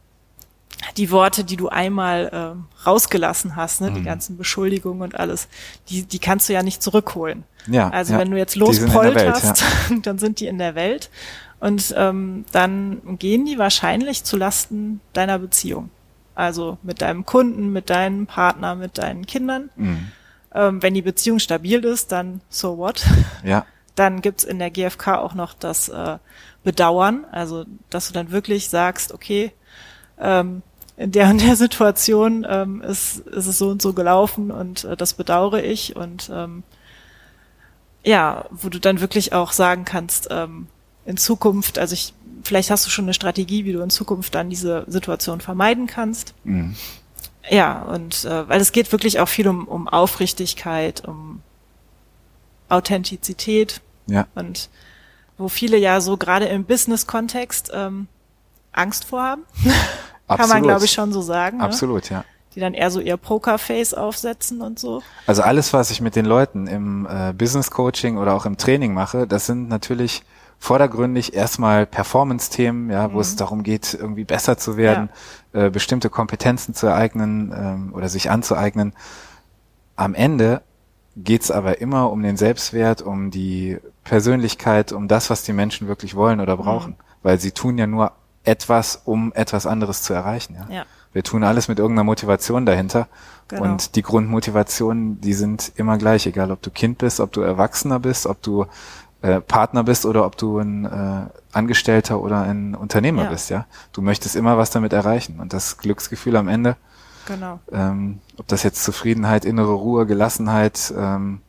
Die 0.96 1.10
Worte, 1.10 1.44
die 1.44 1.56
du 1.56 1.68
einmal 1.68 2.30
ähm, 2.32 2.64
rausgelassen 2.86 3.54
hast, 3.54 3.82
ne, 3.82 3.92
die 3.92 4.02
ganzen 4.02 4.38
Beschuldigungen 4.38 5.02
und 5.02 5.14
alles, 5.14 5.48
die, 5.90 6.04
die 6.04 6.18
kannst 6.18 6.48
du 6.48 6.54
ja 6.54 6.62
nicht 6.62 6.82
zurückholen. 6.82 7.44
ja. 7.66 7.90
Also 7.90 8.14
ja. 8.14 8.18
wenn 8.18 8.30
du 8.30 8.38
jetzt 8.38 8.56
lospolterst, 8.56 9.62
dann 10.02 10.18
sind 10.18 10.40
die 10.40 10.46
in 10.46 10.56
der 10.56 10.74
Welt 10.74 11.10
und 11.58 11.94
ähm, 11.96 12.46
dann 12.52 13.18
gehen 13.18 13.44
die 13.44 13.58
wahrscheinlich 13.58 14.24
zu 14.24 14.38
Lasten 14.38 15.00
deiner 15.12 15.38
Beziehung. 15.38 15.90
Also 16.34 16.78
mit 16.82 17.02
deinem 17.02 17.26
Kunden, 17.26 17.70
mit 17.70 17.90
deinem 17.90 18.26
Partner, 18.26 18.74
mit 18.74 18.96
deinen 18.96 19.26
Kindern. 19.26 19.68
Mhm. 19.76 20.12
Ähm, 20.54 20.82
wenn 20.82 20.94
die 20.94 21.02
Beziehung 21.02 21.38
stabil 21.38 21.84
ist, 21.84 22.12
dann 22.12 22.40
so 22.48 22.78
what? 22.78 23.04
Ja, 23.44 23.66
Dann 23.94 24.20
gibt's 24.22 24.44
in 24.44 24.58
der 24.58 24.70
GfK 24.70 25.18
auch 25.18 25.34
noch 25.34 25.54
das 25.54 25.88
äh, 25.88 26.18
Bedauern, 26.64 27.24
also 27.30 27.64
dass 27.88 28.08
du 28.08 28.12
dann 28.14 28.30
wirklich 28.30 28.68
sagst, 28.68 29.12
okay, 29.12 29.52
ähm, 30.18 30.62
in 30.96 31.12
der 31.12 31.30
und 31.30 31.40
der 31.40 31.56
Situation 31.56 32.46
ähm, 32.48 32.82
ist, 32.82 33.20
ist 33.20 33.46
es 33.46 33.56
so 33.56 33.70
und 33.70 33.80
so 33.80 33.94
gelaufen 33.94 34.50
und 34.50 34.84
äh, 34.84 34.96
das 34.96 35.14
bedauere 35.14 35.62
ich 35.62 35.96
und 35.96 36.30
ähm, 36.32 36.62
ja, 38.04 38.44
wo 38.50 38.68
du 38.68 38.78
dann 38.78 39.00
wirklich 39.00 39.32
auch 39.32 39.52
sagen 39.52 39.84
kannst, 39.84 40.28
ähm, 40.30 40.66
in 41.06 41.16
Zukunft, 41.16 41.78
also 41.78 41.94
ich, 41.94 42.14
vielleicht 42.44 42.70
hast 42.70 42.86
du 42.86 42.90
schon 42.90 43.06
eine 43.06 43.14
Strategie, 43.14 43.64
wie 43.64 43.72
du 43.72 43.80
in 43.80 43.90
Zukunft 43.90 44.34
dann 44.34 44.50
diese 44.50 44.84
Situation 44.86 45.40
vermeiden 45.40 45.86
kannst. 45.86 46.34
mhm. 46.44 46.76
Ja, 47.48 47.82
und 47.82 48.24
äh, 48.24 48.48
weil 48.48 48.60
es 48.60 48.72
geht 48.72 48.92
wirklich 48.92 49.18
auch 49.20 49.28
viel 49.28 49.48
um, 49.48 49.66
um 49.66 49.88
Aufrichtigkeit, 49.88 51.04
um 51.06 51.42
Authentizität 52.68 53.80
ja, 54.06 54.26
und 54.34 54.68
wo 55.38 55.48
viele 55.48 55.76
ja 55.76 56.00
so 56.00 56.16
gerade 56.16 56.46
im 56.46 56.64
Business-Kontext 56.64 57.70
ähm, 57.74 58.08
Angst 58.72 59.04
vorhaben, 59.06 59.42
kann 60.28 60.48
man 60.48 60.62
glaube 60.62 60.84
ich 60.84 60.92
schon 60.92 61.12
so 61.12 61.22
sagen, 61.22 61.58
ne? 61.58 61.64
absolut, 61.64 62.10
ja. 62.10 62.24
die 62.54 62.60
dann 62.60 62.74
eher 62.74 62.90
so 62.90 63.00
ihr 63.00 63.16
Pokerface 63.16 63.94
aufsetzen 63.94 64.60
und 64.60 64.78
so. 64.78 65.02
Also 65.26 65.42
alles, 65.42 65.72
was 65.72 65.90
ich 65.90 66.00
mit 66.00 66.14
den 66.14 66.26
Leuten 66.26 66.66
im 66.66 67.06
äh, 67.10 67.32
Business 67.32 67.70
Coaching 67.70 68.18
oder 68.18 68.34
auch 68.34 68.46
im 68.46 68.56
Training 68.58 68.92
mache, 68.92 69.26
das 69.26 69.46
sind 69.46 69.68
natürlich 69.68 70.22
vordergründig 70.60 71.34
erstmal 71.34 71.86
Performance-Themen, 71.86 72.90
ja, 72.90 73.12
wo 73.12 73.20
es 73.20 73.34
darum 73.34 73.62
geht, 73.62 73.94
irgendwie 73.94 74.24
besser 74.24 74.58
zu 74.58 74.76
werden, 74.76 75.08
äh, 75.54 75.70
bestimmte 75.70 76.10
Kompetenzen 76.10 76.74
zu 76.74 76.86
ereignen 76.86 77.52
ähm, 77.56 77.94
oder 77.94 78.10
sich 78.10 78.30
anzueignen. 78.30 78.92
Am 79.96 80.14
Ende 80.14 80.60
geht's 81.16 81.50
aber 81.50 81.80
immer 81.80 82.12
um 82.12 82.22
den 82.22 82.36
Selbstwert, 82.36 83.00
um 83.00 83.30
die 83.30 83.78
Persönlichkeit, 84.04 84.92
um 84.92 85.08
das, 85.08 85.30
was 85.30 85.42
die 85.42 85.54
Menschen 85.54 85.88
wirklich 85.88 86.14
wollen 86.14 86.40
oder 86.40 86.56
brauchen. 86.58 86.96
Weil 87.22 87.40
sie 87.40 87.52
tun 87.52 87.78
ja 87.78 87.86
nur 87.86 88.12
etwas, 88.44 89.00
um 89.04 89.32
etwas 89.34 89.66
anderes 89.66 90.02
zu 90.02 90.12
erreichen. 90.12 90.56
Ja? 90.58 90.74
Ja. 90.74 90.84
Wir 91.12 91.24
tun 91.24 91.42
alles 91.42 91.68
mit 91.68 91.78
irgendeiner 91.78 92.04
Motivation 92.04 92.66
dahinter. 92.66 93.08
Genau. 93.48 93.62
Und 93.64 93.96
die 93.96 94.02
Grundmotivationen, 94.02 95.20
die 95.20 95.34
sind 95.34 95.72
immer 95.74 95.98
gleich, 95.98 96.26
egal 96.26 96.52
ob 96.52 96.62
du 96.62 96.70
Kind 96.70 96.98
bist, 96.98 97.18
ob 97.18 97.32
du 97.32 97.40
Erwachsener 97.40 97.98
bist, 97.98 98.26
ob 98.26 98.40
du 98.42 98.66
äh, 99.22 99.40
Partner 99.40 99.84
bist 99.84 100.06
oder 100.06 100.24
ob 100.24 100.36
du 100.38 100.58
ein 100.58 100.84
äh, 100.86 101.26
Angestellter 101.52 102.20
oder 102.20 102.42
ein 102.42 102.74
Unternehmer 102.74 103.24
Ja. 103.24 103.30
bist, 103.30 103.50
ja. 103.50 103.66
Du 103.92 104.00
möchtest 104.02 104.36
immer 104.36 104.56
was 104.58 104.70
damit 104.70 104.92
erreichen. 104.92 105.40
Und 105.40 105.52
das 105.52 105.76
Glücksgefühl 105.78 106.36
am 106.36 106.48
Ende, 106.48 106.76
Genau. 107.26 107.60
ähm, 107.70 108.20
ob 108.38 108.48
das 108.48 108.62
jetzt 108.62 108.82
Zufriedenheit, 108.82 109.44
innere 109.44 109.72
Ruhe, 109.72 110.06
Gelassenheit, 110.06 110.92
ähm, 110.96 111.40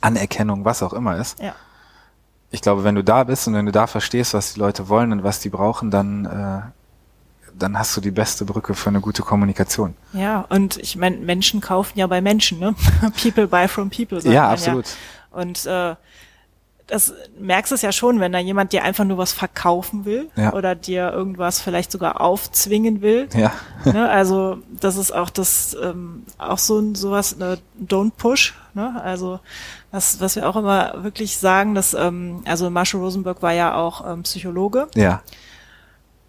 Anerkennung, 0.00 0.64
was 0.64 0.82
auch 0.82 0.92
immer 0.92 1.16
ist. 1.16 1.40
Ja. 1.40 1.54
Ich 2.50 2.60
glaube, 2.62 2.84
wenn 2.84 2.94
du 2.94 3.02
da 3.02 3.24
bist 3.24 3.48
und 3.48 3.54
wenn 3.54 3.66
du 3.66 3.72
da 3.72 3.86
verstehst, 3.86 4.34
was 4.34 4.54
die 4.54 4.60
Leute 4.60 4.88
wollen 4.88 5.10
und 5.12 5.24
was 5.24 5.40
die 5.40 5.48
brauchen, 5.48 5.90
dann, 5.90 6.24
äh, 6.26 6.60
dann 7.58 7.78
hast 7.78 7.96
du 7.96 8.00
die 8.00 8.10
beste 8.12 8.44
Brücke 8.44 8.74
für 8.74 8.90
eine 8.90 9.00
gute 9.00 9.22
Kommunikation. 9.22 9.96
Ja, 10.12 10.44
und 10.48 10.76
ich 10.76 10.94
meine, 10.96 11.16
Menschen 11.16 11.60
kaufen 11.60 11.98
ja 11.98 12.06
bei 12.06 12.20
Menschen, 12.20 12.60
ne? 12.60 12.74
People 13.22 13.48
buy 13.48 13.66
from 13.66 13.90
people. 13.90 14.20
Ja, 14.30 14.50
absolut. 14.50 14.86
Und 15.32 15.66
äh, 15.66 15.96
das 16.86 17.14
merkst 17.40 17.72
es 17.72 17.80
ja 17.82 17.92
schon, 17.92 18.20
wenn 18.20 18.32
da 18.32 18.38
jemand 18.38 18.72
dir 18.72 18.84
einfach 18.84 19.04
nur 19.04 19.16
was 19.16 19.32
verkaufen 19.32 20.04
will 20.04 20.28
Ja. 20.36 20.52
oder 20.52 20.74
dir 20.74 21.12
irgendwas 21.12 21.60
vielleicht 21.60 21.90
sogar 21.90 22.20
aufzwingen 22.20 23.00
will. 23.00 23.28
Ja, 23.34 23.52
ne? 23.86 24.08
Also 24.10 24.58
das 24.80 24.96
ist 24.96 25.12
auch 25.12 25.30
das 25.30 25.74
ähm, 25.82 26.24
auch 26.36 26.58
so 26.58 26.78
ein 26.78 26.94
sowas 26.94 27.36
ne, 27.38 27.58
Don't 27.82 28.12
push. 28.18 28.54
Ne? 28.74 29.00
Also 29.02 29.40
was 29.92 30.20
was 30.20 30.36
wir 30.36 30.48
auch 30.48 30.56
immer 30.56 31.02
wirklich 31.04 31.38
sagen, 31.38 31.74
dass 31.74 31.94
ähm, 31.94 32.42
also 32.44 32.68
Marshall 32.68 33.00
Rosenberg 33.00 33.40
war 33.40 33.52
ja 33.52 33.74
auch 33.76 34.06
ähm, 34.12 34.22
Psychologe 34.24 34.88
ja, 34.94 35.22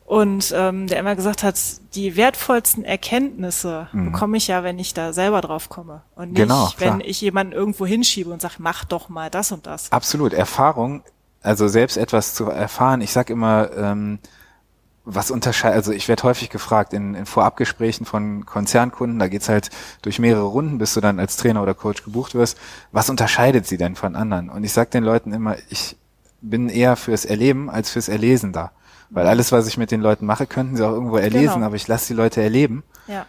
und 0.06 0.54
ähm, 0.56 0.86
der 0.88 1.00
immer 1.00 1.16
gesagt 1.16 1.42
hat, 1.44 1.56
die 1.96 2.16
wertvollsten 2.16 2.84
Erkenntnisse 2.86 3.88
Mhm. 3.92 4.12
bekomme 4.12 4.38
ich 4.38 4.48
ja, 4.48 4.64
wenn 4.64 4.78
ich 4.80 4.94
da 4.94 5.14
selber 5.14 5.42
drauf 5.42 5.68
komme 5.70 6.04
und 6.16 6.34
nicht, 6.34 6.42
Genau, 6.44 6.72
wenn 6.78 7.00
ich 7.02 7.22
jemanden 7.22 7.54
irgendwo 7.54 7.86
hinschiebe 7.88 8.30
und 8.32 8.42
sage, 8.42 8.56
mach 8.60 8.86
doch 8.86 9.10
mal 9.10 9.30
das 9.32 9.52
und 9.52 9.66
das. 9.66 9.92
absolut. 9.92 10.34
Erfahrung, 10.34 11.02
also 11.42 11.68
selbst 11.68 11.98
etwas 11.98 12.36
zu 12.36 12.46
erfahren. 12.50 13.02
Ich 13.02 13.12
sag 13.14 13.30
immer, 13.32 13.72
ähm, 13.76 14.20
was 15.08 15.30
unterscheidet, 15.30 15.78
also 15.78 15.92
ich 15.92 16.08
werde 16.08 16.24
häufig 16.24 16.50
gefragt 16.50 16.92
in, 16.94 17.14
in 17.14 17.26
Vorabgesprächen 17.28 18.06
von 18.08 18.46
Konzernkunden, 18.46 19.20
da 19.20 19.28
geht's 19.28 19.50
halt 19.50 19.70
durch 20.02 20.18
mehrere 20.20 20.46
Runden, 20.46 20.78
bis 20.80 20.94
du 20.96 21.02
dann 21.02 21.20
als 21.20 21.38
Trainer 21.38 21.62
oder 21.62 21.76
Coach 21.76 22.04
gebucht 22.04 22.34
wirst, 22.34 22.58
was 22.92 23.10
unterscheidet 23.12 23.68
sie 23.68 23.78
denn 23.78 23.96
von 23.96 24.16
anderen? 24.16 24.50
Und 24.50 24.64
ich 24.64 24.74
sag 24.74 24.90
den 24.92 25.04
Leuten 25.04 25.32
immer, 25.32 25.58
ich 25.70 25.96
bin 26.42 26.70
eher 26.70 26.96
fürs 26.96 27.26
Erleben 27.26 27.70
als 27.70 27.92
fürs 27.92 28.08
Erlesen 28.10 28.52
da. 28.52 28.72
Weil 29.10 29.28
alles, 29.28 29.52
was 29.52 29.68
ich 29.68 29.78
mit 29.78 29.92
den 29.92 30.02
Leuten 30.02 30.26
mache, 30.26 30.48
könnten 30.48 30.76
sie 30.78 30.86
auch 30.86 30.92
irgendwo 30.92 31.18
erlesen, 31.18 31.56
Genau. 31.56 31.66
aber 31.68 31.76
ich 31.76 31.88
lasse 31.88 32.08
die 32.08 32.14
Leute 32.14 32.42
erleben, 32.42 32.84
Ja, 33.08 33.26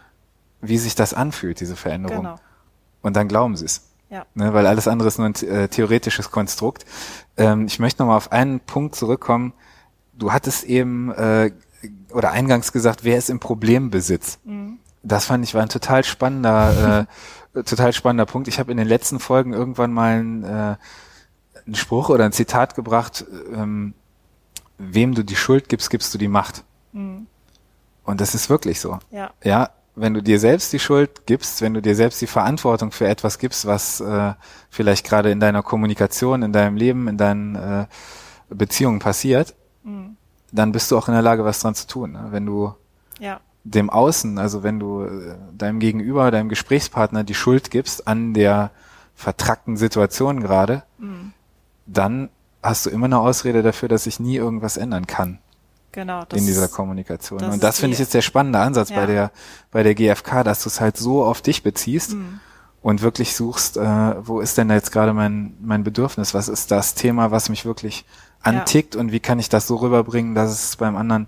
wie 0.60 0.78
sich 0.78 0.94
das 0.94 1.14
anfühlt, 1.14 1.60
diese 1.60 1.76
Veränderung. 1.76 2.18
genau. 2.24 2.36
Und 3.02 3.14
dann 3.16 3.28
glauben 3.28 3.56
sie 3.56 3.66
es. 3.66 3.82
Ja. 4.10 4.24
Ne, 4.34 4.54
weil 4.54 4.66
alles 4.66 4.88
andere 4.88 5.08
ist 5.08 5.18
nur 5.18 5.26
ein 5.28 5.34
äh, 5.34 5.68
theoretisches 5.68 6.30
Konstrukt. 6.30 6.84
Ähm, 7.36 7.66
ich 7.66 7.78
möchte 7.78 8.02
nochmal 8.02 8.16
auf 8.16 8.32
einen 8.32 8.60
Punkt 8.60 8.94
zurückkommen. 8.94 9.52
Du 10.14 10.32
hattest 10.32 10.64
eben 10.64 11.12
äh, 11.12 11.50
oder 12.10 12.30
eingangs 12.30 12.72
gesagt, 12.72 13.04
wer 13.04 13.18
ist 13.18 13.30
im 13.30 13.38
Problembesitz? 13.40 14.38
Das 15.02 15.26
fand 15.26 15.44
ich 15.44 15.54
war 15.54 15.62
ein 15.62 15.68
total 15.68 16.04
spannender, 16.04 17.06
äh, 17.54 17.62
total 17.64 17.92
spannender 17.92 18.26
Punkt. 18.26 18.48
Ich 18.48 18.58
habe 18.58 18.70
in 18.70 18.76
den 18.78 18.88
letzten 18.88 19.18
Folgen 19.20 19.52
irgendwann 19.52 19.92
mal 19.92 20.18
einen, 20.18 20.42
äh, 20.44 20.76
einen 21.66 21.74
Spruch 21.74 22.08
oder 22.08 22.24
ein 22.24 22.32
Zitat 22.32 22.74
gebracht, 22.76 23.24
ähm, 23.52 23.94
wem 24.78 25.14
du 25.14 25.22
die 25.24 25.36
Schuld 25.36 25.68
gibst, 25.68 25.90
gibst 25.90 26.12
du 26.14 26.18
die 26.18 26.28
Macht. 26.28 26.64
Und 28.04 28.20
das 28.20 28.34
ist 28.34 28.50
wirklich 28.50 28.80
so. 28.80 28.98
Ja, 29.10 29.30
Ja, 29.42 29.70
wenn 29.96 30.14
du 30.14 30.22
dir 30.22 30.38
selbst 30.38 30.72
die 30.72 30.78
Schuld 30.78 31.26
gibst, 31.26 31.62
wenn 31.62 31.74
du 31.74 31.80
dir 31.80 31.96
selbst 31.96 32.20
die 32.20 32.26
Verantwortung 32.26 32.92
für 32.92 33.08
etwas 33.08 33.38
gibst, 33.38 33.66
was 33.66 34.00
äh, 34.00 34.34
vielleicht 34.70 35.06
gerade 35.06 35.30
in 35.30 35.40
deiner 35.40 35.62
Kommunikation, 35.62 36.42
in 36.42 36.52
deinem 36.52 36.76
Leben, 36.76 37.08
in 37.08 37.16
deinen 37.16 37.56
äh, 37.56 37.86
Beziehungen 38.50 38.98
passiert, 38.98 39.54
dann 40.52 40.72
bist 40.72 40.90
du 40.90 40.98
auch 40.98 41.08
in 41.08 41.14
der 41.14 41.22
Lage, 41.22 41.44
was 41.44 41.60
dran 41.60 41.74
zu 41.74 41.86
tun. 41.86 42.12
Ne? 42.12 42.28
Wenn 42.30 42.44
du 42.44 42.74
ja, 43.18 43.40
dem 43.64 43.90
Außen, 43.90 44.38
also 44.38 44.62
wenn 44.62 44.78
du 44.78 45.04
äh, 45.04 45.34
deinem 45.52 45.80
Gegenüber, 45.80 46.30
deinem 46.30 46.50
Gesprächspartner 46.50 47.24
die 47.24 47.34
Schuld 47.34 47.70
gibst 47.70 48.06
an 48.06 48.34
der 48.34 48.70
vertrackten 49.14 49.76
Situation 49.78 50.40
gerade, 50.40 50.82
dann 51.86 52.28
hast 52.66 52.86
du 52.86 52.90
immer 52.90 53.06
eine 53.06 53.18
Ausrede 53.18 53.62
dafür, 53.62 53.88
dass 53.88 54.04
sich 54.04 54.20
nie 54.20 54.36
irgendwas 54.36 54.76
ändern 54.76 55.06
kann 55.06 55.38
genau. 55.96 56.24
Das 56.28 56.38
in 56.38 56.46
dieser 56.46 56.68
Kommunikation. 56.68 57.40
das 57.40 57.54
Und 57.54 57.62
das 57.62 57.80
finde 57.80 57.94
ich 57.94 57.98
jetzt 57.98 58.14
der 58.14 58.22
spannende 58.22 58.60
Ansatz 58.60 58.90
Ja. 58.90 58.96
bei 58.96 59.06
der 59.06 59.30
bei 59.72 59.82
der 59.82 59.96
GfK, 59.96 60.44
dass 60.44 60.62
du 60.62 60.68
es 60.68 60.80
halt 60.80 60.96
so 60.96 61.24
auf 61.24 61.42
dich 61.42 61.64
beziehst 61.64 62.12
Mhm. 62.12 62.40
und 62.82 63.02
wirklich 63.02 63.34
suchst, 63.34 63.76
äh, 63.78 64.26
wo 64.26 64.40
ist 64.40 64.56
denn 64.58 64.68
da 64.68 64.74
jetzt 64.74 64.92
gerade 64.92 65.12
mein, 65.12 65.54
mein 65.60 65.82
Bedürfnis? 65.82 66.34
Was 66.34 66.48
ist 66.48 66.70
das 66.70 66.94
Thema, 66.94 67.32
was 67.32 67.48
mich 67.48 67.64
wirklich 67.64 68.04
antickt 68.42 68.94
ja. 68.94 69.00
und 69.00 69.10
wie 69.10 69.20
kann 69.20 69.40
ich 69.40 69.48
das 69.48 69.66
so 69.66 69.76
rüberbringen, 69.76 70.36
dass 70.36 70.50
es 70.50 70.76
beim 70.76 70.96
anderen 70.96 71.26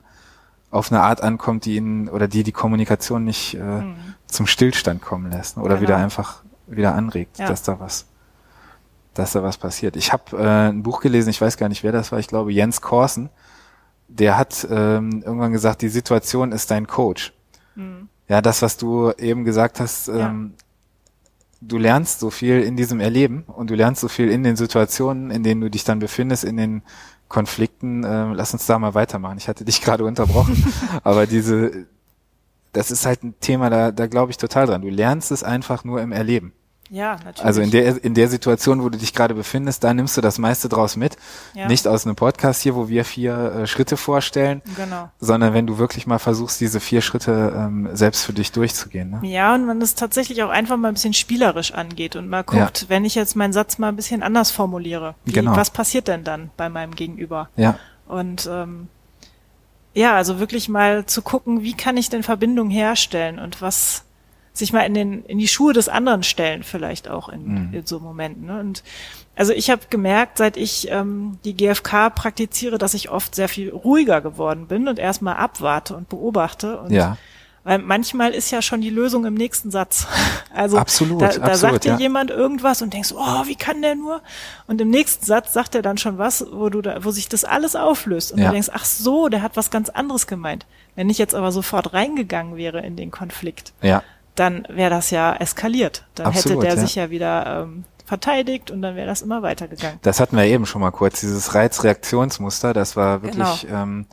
auf 0.70 0.92
eine 0.92 1.00
Art 1.00 1.22
ankommt, 1.22 1.64
die 1.64 1.76
ihn 1.76 2.08
oder 2.08 2.28
die 2.28 2.42
die 2.42 2.52
Kommunikation 2.52 3.24
nicht 3.24 3.54
äh, 3.54 3.58
mhm. 3.62 3.96
zum 4.26 4.46
Stillstand 4.46 5.00
kommen 5.02 5.30
lässt 5.32 5.56
oder 5.56 5.76
genau. 5.76 5.80
wieder 5.80 5.96
einfach 5.96 6.42
wieder 6.66 6.94
anregt, 6.94 7.38
ja. 7.38 7.48
dass 7.48 7.62
da 7.62 7.80
was 7.80 8.04
dass 9.18 9.32
da 9.32 9.42
was 9.42 9.58
passiert. 9.58 9.96
Ich 9.96 10.12
habe 10.12 10.36
äh, 10.36 10.68
ein 10.68 10.82
Buch 10.82 11.00
gelesen, 11.00 11.30
ich 11.30 11.40
weiß 11.40 11.56
gar 11.56 11.68
nicht, 11.68 11.82
wer 11.82 11.92
das 11.92 12.12
war, 12.12 12.18
ich 12.18 12.28
glaube 12.28 12.52
Jens 12.52 12.80
Korsen, 12.80 13.30
der 14.06 14.38
hat 14.38 14.66
ähm, 14.70 15.22
irgendwann 15.24 15.52
gesagt, 15.52 15.82
die 15.82 15.88
Situation 15.88 16.52
ist 16.52 16.70
dein 16.70 16.86
Coach. 16.86 17.32
Mhm. 17.74 18.08
Ja, 18.28 18.40
das, 18.40 18.62
was 18.62 18.76
du 18.76 19.10
eben 19.18 19.44
gesagt 19.44 19.80
hast, 19.80 20.08
ähm, 20.08 20.54
ja. 20.54 20.64
du 21.62 21.78
lernst 21.78 22.20
so 22.20 22.30
viel 22.30 22.62
in 22.62 22.76
diesem 22.76 23.00
Erleben 23.00 23.44
und 23.46 23.70
du 23.70 23.74
lernst 23.74 24.00
so 24.00 24.08
viel 24.08 24.30
in 24.30 24.44
den 24.44 24.56
Situationen, 24.56 25.30
in 25.30 25.42
denen 25.42 25.60
du 25.60 25.70
dich 25.70 25.84
dann 25.84 25.98
befindest, 25.98 26.44
in 26.44 26.56
den 26.56 26.82
Konflikten. 27.28 28.04
Äh, 28.04 28.32
lass 28.32 28.52
uns 28.52 28.66
da 28.66 28.78
mal 28.78 28.94
weitermachen. 28.94 29.38
Ich 29.38 29.48
hatte 29.48 29.64
dich 29.64 29.80
gerade 29.82 30.04
unterbrochen, 30.04 30.62
aber 31.02 31.26
diese, 31.26 31.86
das 32.72 32.90
ist 32.90 33.04
halt 33.04 33.24
ein 33.24 33.34
Thema, 33.40 33.68
da, 33.68 33.90
da 33.90 34.06
glaube 34.06 34.30
ich 34.30 34.36
total 34.36 34.66
dran. 34.66 34.82
Du 34.82 34.88
lernst 34.88 35.32
es 35.32 35.42
einfach 35.42 35.84
nur 35.84 36.00
im 36.00 36.12
Erleben. 36.12 36.52
Ja, 36.90 37.16
natürlich. 37.24 37.44
Also 37.44 37.60
in 37.60 37.70
der, 37.70 38.02
in 38.02 38.14
der 38.14 38.28
Situation, 38.28 38.82
wo 38.82 38.88
du 38.88 38.98
dich 38.98 39.12
gerade 39.12 39.34
befindest, 39.34 39.84
da 39.84 39.92
nimmst 39.92 40.16
du 40.16 40.20
das 40.20 40.38
meiste 40.38 40.68
draus 40.68 40.96
mit. 40.96 41.16
Ja. 41.54 41.68
Nicht 41.68 41.86
aus 41.86 42.06
einem 42.06 42.16
Podcast 42.16 42.62
hier, 42.62 42.74
wo 42.74 42.88
wir 42.88 43.04
vier 43.04 43.34
äh, 43.34 43.66
Schritte 43.66 43.96
vorstellen, 43.96 44.62
genau. 44.76 45.10
sondern 45.20 45.54
wenn 45.54 45.66
du 45.66 45.78
wirklich 45.78 46.06
mal 46.06 46.18
versuchst, 46.18 46.60
diese 46.60 46.80
vier 46.80 47.02
Schritte 47.02 47.52
ähm, 47.54 47.88
selbst 47.92 48.24
für 48.24 48.32
dich 48.32 48.52
durchzugehen. 48.52 49.10
Ne? 49.10 49.20
Ja, 49.28 49.54
und 49.54 49.66
man 49.66 49.80
das 49.80 49.94
tatsächlich 49.94 50.42
auch 50.42 50.50
einfach 50.50 50.76
mal 50.76 50.88
ein 50.88 50.94
bisschen 50.94 51.14
spielerisch 51.14 51.72
angeht 51.72 52.16
und 52.16 52.28
mal 52.28 52.42
guckt, 52.42 52.82
ja. 52.82 52.88
wenn 52.88 53.04
ich 53.04 53.14
jetzt 53.14 53.36
meinen 53.36 53.52
Satz 53.52 53.78
mal 53.78 53.88
ein 53.88 53.96
bisschen 53.96 54.22
anders 54.22 54.50
formuliere, 54.50 55.14
wie, 55.24 55.32
genau. 55.32 55.56
was 55.56 55.70
passiert 55.70 56.08
denn 56.08 56.24
dann 56.24 56.50
bei 56.56 56.68
meinem 56.68 56.94
Gegenüber? 56.94 57.50
Ja. 57.56 57.78
Und 58.06 58.48
ähm, 58.50 58.88
ja, 59.94 60.14
also 60.14 60.38
wirklich 60.38 60.68
mal 60.68 61.06
zu 61.06 61.22
gucken, 61.22 61.62
wie 61.62 61.74
kann 61.74 61.96
ich 61.96 62.08
denn 62.08 62.22
Verbindung 62.22 62.70
herstellen 62.70 63.38
und 63.38 63.60
was 63.60 64.04
sich 64.58 64.72
mal 64.72 64.82
in 64.82 64.94
den 64.94 65.24
in 65.24 65.38
die 65.38 65.48
Schuhe 65.48 65.72
des 65.72 65.88
anderen 65.88 66.22
stellen 66.22 66.62
vielleicht 66.62 67.08
auch 67.08 67.28
in, 67.28 67.68
mhm. 67.68 67.74
in 67.74 67.86
so 67.86 68.00
Momenten. 68.00 68.46
Ne? 68.46 68.60
Und 68.60 68.82
also 69.36 69.52
ich 69.52 69.70
habe 69.70 69.82
gemerkt, 69.88 70.38
seit 70.38 70.56
ich 70.56 70.90
ähm, 70.90 71.38
die 71.44 71.56
GFK 71.56 72.10
praktiziere, 72.10 72.76
dass 72.76 72.94
ich 72.94 73.08
oft 73.08 73.34
sehr 73.34 73.48
viel 73.48 73.70
ruhiger 73.70 74.20
geworden 74.20 74.66
bin 74.66 74.88
und 74.88 74.98
erstmal 74.98 75.36
abwarte 75.36 75.94
und 75.94 76.08
beobachte. 76.08 76.80
Und 76.80 76.90
ja. 76.90 77.16
Weil 77.62 77.78
manchmal 77.78 78.32
ist 78.32 78.50
ja 78.50 78.62
schon 78.62 78.80
die 78.80 78.90
Lösung 78.90 79.26
im 79.26 79.34
nächsten 79.34 79.70
Satz. 79.70 80.06
Also 80.50 80.78
absolut, 80.78 81.22
da, 81.22 81.28
da 81.28 81.42
absolut, 81.42 81.58
sagt 81.58 81.84
dir 81.84 81.92
ja. 81.92 81.98
jemand 81.98 82.30
irgendwas 82.32 82.82
und 82.82 82.92
denkst, 82.92 83.12
oh, 83.14 83.46
wie 83.46 83.54
kann 83.54 83.80
der 83.80 83.94
nur? 83.94 84.22
Und 84.66 84.80
im 84.80 84.90
nächsten 84.90 85.24
Satz 85.24 85.52
sagt 85.52 85.76
er 85.76 85.82
dann 85.82 85.98
schon 85.98 86.18
was, 86.18 86.44
wo 86.50 86.68
du 86.68 86.82
da, 86.82 87.04
wo 87.04 87.12
sich 87.12 87.28
das 87.28 87.44
alles 87.44 87.76
auflöst 87.76 88.32
und 88.32 88.40
ja. 88.40 88.46
du 88.46 88.52
denkst, 88.54 88.70
ach 88.72 88.84
so, 88.84 89.28
der 89.28 89.42
hat 89.42 89.56
was 89.56 89.70
ganz 89.70 89.88
anderes 89.88 90.26
gemeint. 90.26 90.66
Wenn 90.96 91.10
ich 91.10 91.18
jetzt 91.18 91.36
aber 91.36 91.52
sofort 91.52 91.92
reingegangen 91.92 92.56
wäre 92.56 92.80
in 92.80 92.96
den 92.96 93.12
Konflikt, 93.12 93.72
ja 93.82 94.02
dann 94.38 94.66
wäre 94.68 94.90
das 94.90 95.10
ja 95.10 95.34
eskaliert. 95.34 96.06
Dann 96.14 96.26
Absolut, 96.26 96.64
hätte 96.64 96.66
der 96.66 96.76
ja. 96.76 96.86
sich 96.86 96.94
ja 96.94 97.10
wieder 97.10 97.62
ähm, 97.64 97.84
verteidigt 98.04 98.70
und 98.70 98.82
dann 98.82 98.96
wäre 98.96 99.06
das 99.06 99.22
immer 99.22 99.42
weitergegangen. 99.42 99.98
Das 100.02 100.20
hatten 100.20 100.36
wir 100.36 100.44
eben 100.44 100.66
schon 100.66 100.80
mal 100.80 100.90
kurz, 100.90 101.20
dieses 101.20 101.54
Reizreaktionsmuster, 101.54 102.72
das 102.72 102.96
war 102.96 103.22
wirklich, 103.22 103.62
genau. 103.62 103.82
ähm, 103.82 104.06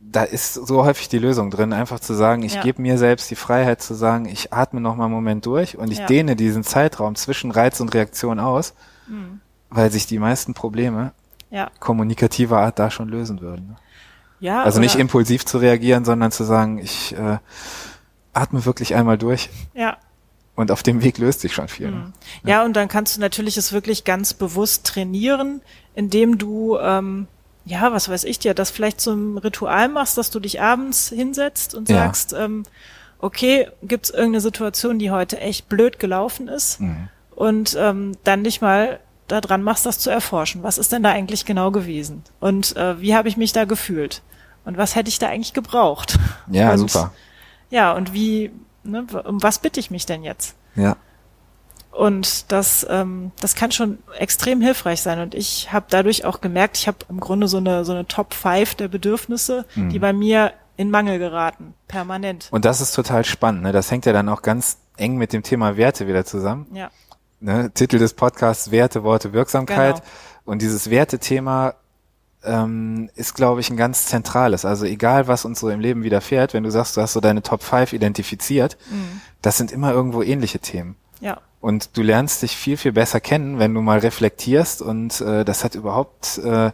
da 0.00 0.24
ist 0.24 0.54
so 0.54 0.84
häufig 0.84 1.08
die 1.08 1.18
Lösung 1.18 1.50
drin, 1.50 1.72
einfach 1.72 1.98
zu 1.98 2.14
sagen, 2.14 2.42
ich 2.42 2.54
ja. 2.54 2.62
gebe 2.62 2.82
mir 2.82 2.98
selbst 2.98 3.30
die 3.30 3.36
Freiheit 3.36 3.82
zu 3.82 3.94
sagen, 3.94 4.26
ich 4.26 4.52
atme 4.52 4.80
noch 4.80 4.94
mal 4.96 5.06
einen 5.06 5.14
Moment 5.14 5.46
durch 5.46 5.76
und 5.78 5.90
ich 5.90 5.98
ja. 5.98 6.06
dehne 6.06 6.36
diesen 6.36 6.64
Zeitraum 6.64 7.14
zwischen 7.14 7.50
Reiz 7.50 7.80
und 7.80 7.94
Reaktion 7.94 8.38
aus, 8.38 8.74
mhm. 9.06 9.40
weil 9.70 9.90
sich 9.90 10.06
die 10.06 10.18
meisten 10.18 10.54
Probleme 10.54 11.12
ja. 11.50 11.70
kommunikativer 11.80 12.58
Art 12.58 12.78
da 12.78 12.90
schon 12.90 13.08
lösen 13.08 13.40
würden. 13.40 13.68
Ne? 13.68 13.76
Ja, 14.40 14.64
also 14.64 14.80
nicht 14.80 14.96
impulsiv 14.96 15.44
zu 15.44 15.58
reagieren, 15.58 16.04
sondern 16.04 16.32
zu 16.32 16.42
sagen, 16.42 16.78
ich 16.78 17.16
äh, 17.16 17.38
atme 18.32 18.64
wirklich 18.64 18.94
einmal 18.94 19.18
durch. 19.18 19.50
Ja. 19.74 19.96
Und 20.54 20.70
auf 20.70 20.82
dem 20.82 21.02
Weg 21.02 21.18
löst 21.18 21.40
sich 21.40 21.54
schon 21.54 21.68
viel. 21.68 21.90
Ne? 21.90 21.96
Mhm. 21.96 22.12
Ja. 22.44 22.50
ja, 22.50 22.64
und 22.64 22.74
dann 22.74 22.88
kannst 22.88 23.16
du 23.16 23.20
natürlich 23.20 23.56
es 23.56 23.72
wirklich 23.72 24.04
ganz 24.04 24.34
bewusst 24.34 24.84
trainieren, 24.86 25.62
indem 25.94 26.38
du, 26.38 26.78
ähm, 26.78 27.26
ja, 27.64 27.92
was 27.92 28.08
weiß 28.08 28.24
ich 28.24 28.38
dir, 28.38 28.54
das 28.54 28.70
vielleicht 28.70 29.00
zum 29.00 29.38
Ritual 29.38 29.88
machst, 29.88 30.18
dass 30.18 30.30
du 30.30 30.40
dich 30.40 30.60
abends 30.60 31.08
hinsetzt 31.08 31.74
und 31.74 31.88
sagst, 31.88 32.32
ja. 32.32 32.44
ähm, 32.44 32.64
okay, 33.18 33.68
gibt's 33.82 34.10
irgendeine 34.10 34.40
Situation, 34.40 34.98
die 34.98 35.10
heute 35.10 35.40
echt 35.40 35.68
blöd 35.68 35.98
gelaufen 35.98 36.48
ist? 36.48 36.80
Mhm. 36.80 37.08
Und 37.34 37.76
ähm, 37.78 38.12
dann 38.24 38.44
dich 38.44 38.60
mal 38.60 39.00
daran 39.28 39.62
machst, 39.62 39.86
das 39.86 39.98
zu 39.98 40.10
erforschen. 40.10 40.62
Was 40.62 40.76
ist 40.76 40.92
denn 40.92 41.02
da 41.02 41.10
eigentlich 41.10 41.46
genau 41.46 41.70
gewesen? 41.70 42.22
Und 42.40 42.76
äh, 42.76 43.00
wie 43.00 43.14
habe 43.14 43.28
ich 43.28 43.38
mich 43.38 43.52
da 43.52 43.64
gefühlt? 43.64 44.22
Und 44.64 44.76
was 44.76 44.94
hätte 44.94 45.08
ich 45.08 45.18
da 45.18 45.28
eigentlich 45.28 45.54
gebraucht? 45.54 46.18
Ja, 46.50 46.72
und, 46.72 46.78
super. 46.78 47.12
Ja, 47.72 47.94
und 47.94 48.12
wie, 48.12 48.52
ne, 48.84 49.06
um 49.24 49.42
was 49.42 49.58
bitte 49.58 49.80
ich 49.80 49.90
mich 49.90 50.04
denn 50.04 50.22
jetzt? 50.22 50.54
Ja. 50.76 50.96
Und 51.90 52.52
das, 52.52 52.86
ähm, 52.88 53.32
das 53.40 53.54
kann 53.54 53.72
schon 53.72 53.98
extrem 54.18 54.60
hilfreich 54.60 55.00
sein. 55.00 55.20
Und 55.20 55.34
ich 55.34 55.72
habe 55.72 55.86
dadurch 55.88 56.26
auch 56.26 56.42
gemerkt, 56.42 56.76
ich 56.76 56.86
habe 56.86 56.98
im 57.08 57.18
Grunde 57.18 57.48
so 57.48 57.56
eine, 57.56 57.86
so 57.86 57.92
eine 57.92 58.06
Top 58.06 58.34
5 58.34 58.74
der 58.74 58.88
Bedürfnisse, 58.88 59.64
mhm. 59.74 59.88
die 59.88 59.98
bei 59.98 60.12
mir 60.12 60.52
in 60.76 60.90
Mangel 60.90 61.18
geraten, 61.18 61.72
permanent. 61.88 62.48
Und 62.50 62.66
das 62.66 62.82
ist 62.82 62.92
total 62.92 63.24
spannend. 63.24 63.62
Ne? 63.62 63.72
Das 63.72 63.90
hängt 63.90 64.04
ja 64.04 64.12
dann 64.12 64.28
auch 64.28 64.42
ganz 64.42 64.78
eng 64.98 65.16
mit 65.16 65.32
dem 65.32 65.42
Thema 65.42 65.78
Werte 65.78 66.06
wieder 66.06 66.26
zusammen. 66.26 66.66
Ja. 66.74 66.90
Ne? 67.40 67.70
Titel 67.72 67.98
des 67.98 68.12
Podcasts 68.12 68.70
Werte, 68.70 69.02
Worte, 69.02 69.32
Wirksamkeit. 69.32 69.96
Genau. 69.96 70.06
Und 70.44 70.60
dieses 70.60 70.90
Wertethema 70.90 71.74
ähm, 72.44 73.10
ist, 73.14 73.34
glaube 73.34 73.60
ich, 73.60 73.70
ein 73.70 73.76
ganz 73.76 74.06
zentrales. 74.06 74.64
Also 74.64 74.84
egal, 74.84 75.28
was 75.28 75.44
uns 75.44 75.60
so 75.60 75.68
im 75.68 75.80
Leben 75.80 76.02
widerfährt, 76.02 76.54
wenn 76.54 76.62
du 76.62 76.70
sagst, 76.70 76.96
du 76.96 77.00
hast 77.00 77.12
so 77.12 77.20
deine 77.20 77.42
Top 77.42 77.62
5 77.62 77.92
identifiziert, 77.92 78.76
mhm. 78.90 79.20
das 79.40 79.56
sind 79.56 79.72
immer 79.72 79.92
irgendwo 79.92 80.22
ähnliche 80.22 80.58
Themen. 80.58 80.96
Ja. 81.20 81.40
Und 81.60 81.96
du 81.96 82.02
lernst 82.02 82.42
dich 82.42 82.56
viel, 82.56 82.76
viel 82.76 82.92
besser 82.92 83.20
kennen, 83.20 83.58
wenn 83.58 83.72
du 83.72 83.80
mal 83.80 83.98
reflektierst 83.98 84.82
und 84.82 85.20
äh, 85.20 85.44
das 85.44 85.62
hat 85.62 85.76
überhaupt 85.76 86.38
äh, 86.38 86.72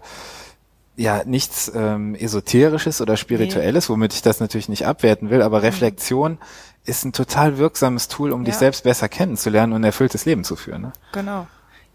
ja 0.97 1.23
nichts 1.25 1.71
ähm, 1.75 2.15
Esoterisches 2.15 3.01
oder 3.01 3.17
Spirituelles, 3.17 3.89
nee. 3.89 3.93
womit 3.93 4.15
ich 4.15 4.23
das 4.23 4.41
natürlich 4.41 4.69
nicht 4.71 4.87
abwerten 4.87 5.29
will, 5.29 5.43
aber 5.43 5.59
mhm. 5.59 5.65
Reflexion 5.65 6.33
mhm. 6.33 6.39
ist 6.85 7.05
ein 7.05 7.13
total 7.13 7.59
wirksames 7.59 8.09
Tool, 8.09 8.33
um 8.33 8.41
ja. 8.41 8.47
dich 8.47 8.55
selbst 8.55 8.85
besser 8.85 9.09
kennenzulernen 9.09 9.75
und 9.75 9.83
ein 9.83 9.85
erfülltes 9.85 10.25
Leben 10.25 10.45
zu 10.45 10.57
führen. 10.57 10.83
Ne? 10.83 10.93
Genau. 11.13 11.47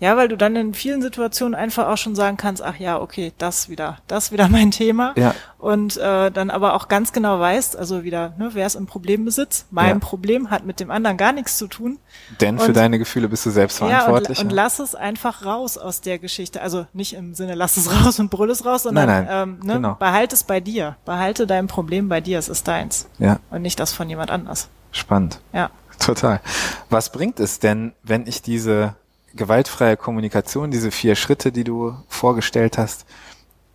Ja, 0.03 0.17
weil 0.17 0.27
du 0.27 0.35
dann 0.35 0.57
in 0.57 0.73
vielen 0.73 1.01
Situationen 1.01 1.55
einfach 1.55 1.87
auch 1.87 1.95
schon 1.95 2.13
sagen 2.13 2.35
kannst, 2.35 2.61
ach 2.61 2.75
ja, 2.75 2.99
okay, 2.99 3.31
das 3.37 3.69
wieder, 3.69 3.99
das 4.07 4.33
wieder 4.33 4.47
mein 4.49 4.69
Thema. 4.69 5.13
Ja. 5.15 5.33
Und 5.57 5.95
äh, 5.95 6.29
dann 6.29 6.49
aber 6.49 6.73
auch 6.73 6.89
ganz 6.89 7.13
genau 7.13 7.39
weißt, 7.39 7.77
also 7.77 8.03
wieder, 8.03 8.33
ne, 8.37 8.49
wer 8.51 8.67
ist 8.67 8.75
im 8.75 8.85
Problembesitz? 8.85 9.65
Mein 9.71 9.87
ja. 9.87 9.99
Problem 9.99 10.49
hat 10.49 10.65
mit 10.65 10.81
dem 10.81 10.91
anderen 10.91 11.15
gar 11.15 11.31
nichts 11.31 11.57
zu 11.57 11.67
tun. 11.67 11.99
Denn 12.41 12.59
für 12.59 12.73
deine 12.73 12.99
Gefühle 12.99 13.29
bist 13.29 13.45
du 13.45 13.49
selbst 13.49 13.77
verantwortlich. 13.77 14.39
Ja, 14.39 14.43
und, 14.43 14.51
und 14.51 14.53
lass 14.53 14.79
es 14.79 14.93
einfach 14.93 15.45
raus 15.45 15.77
aus 15.77 16.01
der 16.01 16.19
Geschichte. 16.19 16.61
Also 16.61 16.85
nicht 16.91 17.13
im 17.13 17.33
Sinne, 17.33 17.55
lass 17.55 17.77
es 17.77 17.89
raus 18.05 18.19
und 18.19 18.29
brüll 18.29 18.49
es 18.49 18.65
raus, 18.65 18.83
sondern 18.83 19.07
nein, 19.07 19.25
nein, 19.25 19.43
ähm, 19.43 19.59
ne, 19.65 19.73
genau. 19.75 19.93
behalte 19.93 20.35
es 20.35 20.43
bei 20.43 20.59
dir. 20.59 20.97
Behalte 21.05 21.47
dein 21.47 21.67
Problem 21.67 22.09
bei 22.09 22.19
dir, 22.19 22.39
es 22.39 22.49
ist 22.49 22.67
deins. 22.67 23.07
Ja. 23.19 23.39
Und 23.51 23.61
nicht 23.61 23.79
das 23.79 23.93
von 23.93 24.09
jemand 24.09 24.31
anders. 24.31 24.67
Spannend. 24.91 25.39
Ja. 25.53 25.69
Total. 25.97 26.41
Was 26.89 27.09
bringt 27.13 27.39
es 27.39 27.59
denn, 27.59 27.93
wenn 28.03 28.27
ich 28.27 28.41
diese 28.41 28.95
gewaltfreie 29.33 29.97
Kommunikation, 29.97 30.71
diese 30.71 30.91
vier 30.91 31.15
Schritte, 31.15 31.51
die 31.51 31.63
du 31.63 31.95
vorgestellt 32.07 32.77
hast, 32.77 33.05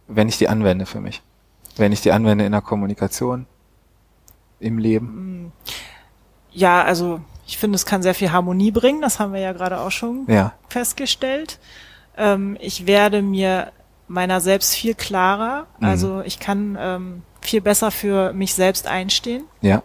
wenn 0.06 0.28
ich 0.28 0.38
die 0.38 0.48
anwende 0.48 0.86
für 0.86 1.00
mich? 1.00 1.22
Wenn 1.76 1.92
ich 1.92 2.00
die 2.00 2.12
anwende 2.12 2.44
in 2.44 2.52
der 2.52 2.62
Kommunikation, 2.62 3.46
im 4.60 4.78
Leben? 4.78 5.44
Mm. 5.44 5.52
Ja, 6.52 6.82
also 6.82 7.20
ich 7.46 7.58
finde, 7.58 7.76
es 7.76 7.86
kann 7.86 8.02
sehr 8.02 8.14
viel 8.14 8.32
Harmonie 8.32 8.70
bringen. 8.70 9.00
Das 9.00 9.20
haben 9.20 9.32
wir 9.32 9.40
ja 9.40 9.52
gerade 9.52 9.80
auch 9.80 9.90
schon 9.90 10.24
ja. 10.26 10.54
festgestellt. 10.68 11.58
Ähm, 12.16 12.56
ich 12.60 12.86
werde 12.86 13.22
mir 13.22 13.72
meiner 14.08 14.40
selbst 14.40 14.74
viel 14.74 14.94
klarer. 14.94 15.66
Mhm. 15.78 15.86
Also 15.86 16.20
ich 16.22 16.40
kann 16.40 16.76
ähm, 16.80 17.22
viel 17.40 17.60
besser 17.60 17.90
für 17.90 18.32
mich 18.32 18.54
selbst 18.54 18.86
einstehen. 18.86 19.44
Ja. 19.60 19.82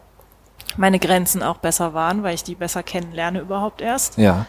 Meine 0.77 0.99
Grenzen 0.99 1.43
auch 1.43 1.57
besser 1.57 1.93
wahren, 1.93 2.23
weil 2.23 2.35
ich 2.35 2.43
die 2.43 2.55
besser 2.55 2.83
kennenlerne 2.83 3.39
überhaupt 3.39 3.81
erst. 3.81 4.17
Ja. 4.17 4.45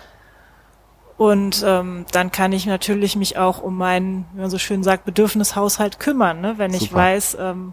Und 1.16 1.64
ähm, 1.64 2.06
dann 2.12 2.32
kann 2.32 2.52
ich 2.52 2.66
natürlich 2.66 3.14
mich 3.14 3.38
auch 3.38 3.62
um 3.62 3.76
meinen, 3.76 4.26
wie 4.32 4.40
man 4.40 4.50
so 4.50 4.58
schön 4.58 4.82
sagt, 4.82 5.04
Bedürfnishaushalt 5.04 6.00
kümmern. 6.00 6.40
Ne? 6.40 6.54
Wenn 6.56 6.72
Super. 6.72 6.84
ich 6.84 6.92
weiß, 6.92 7.36
ähm, 7.40 7.72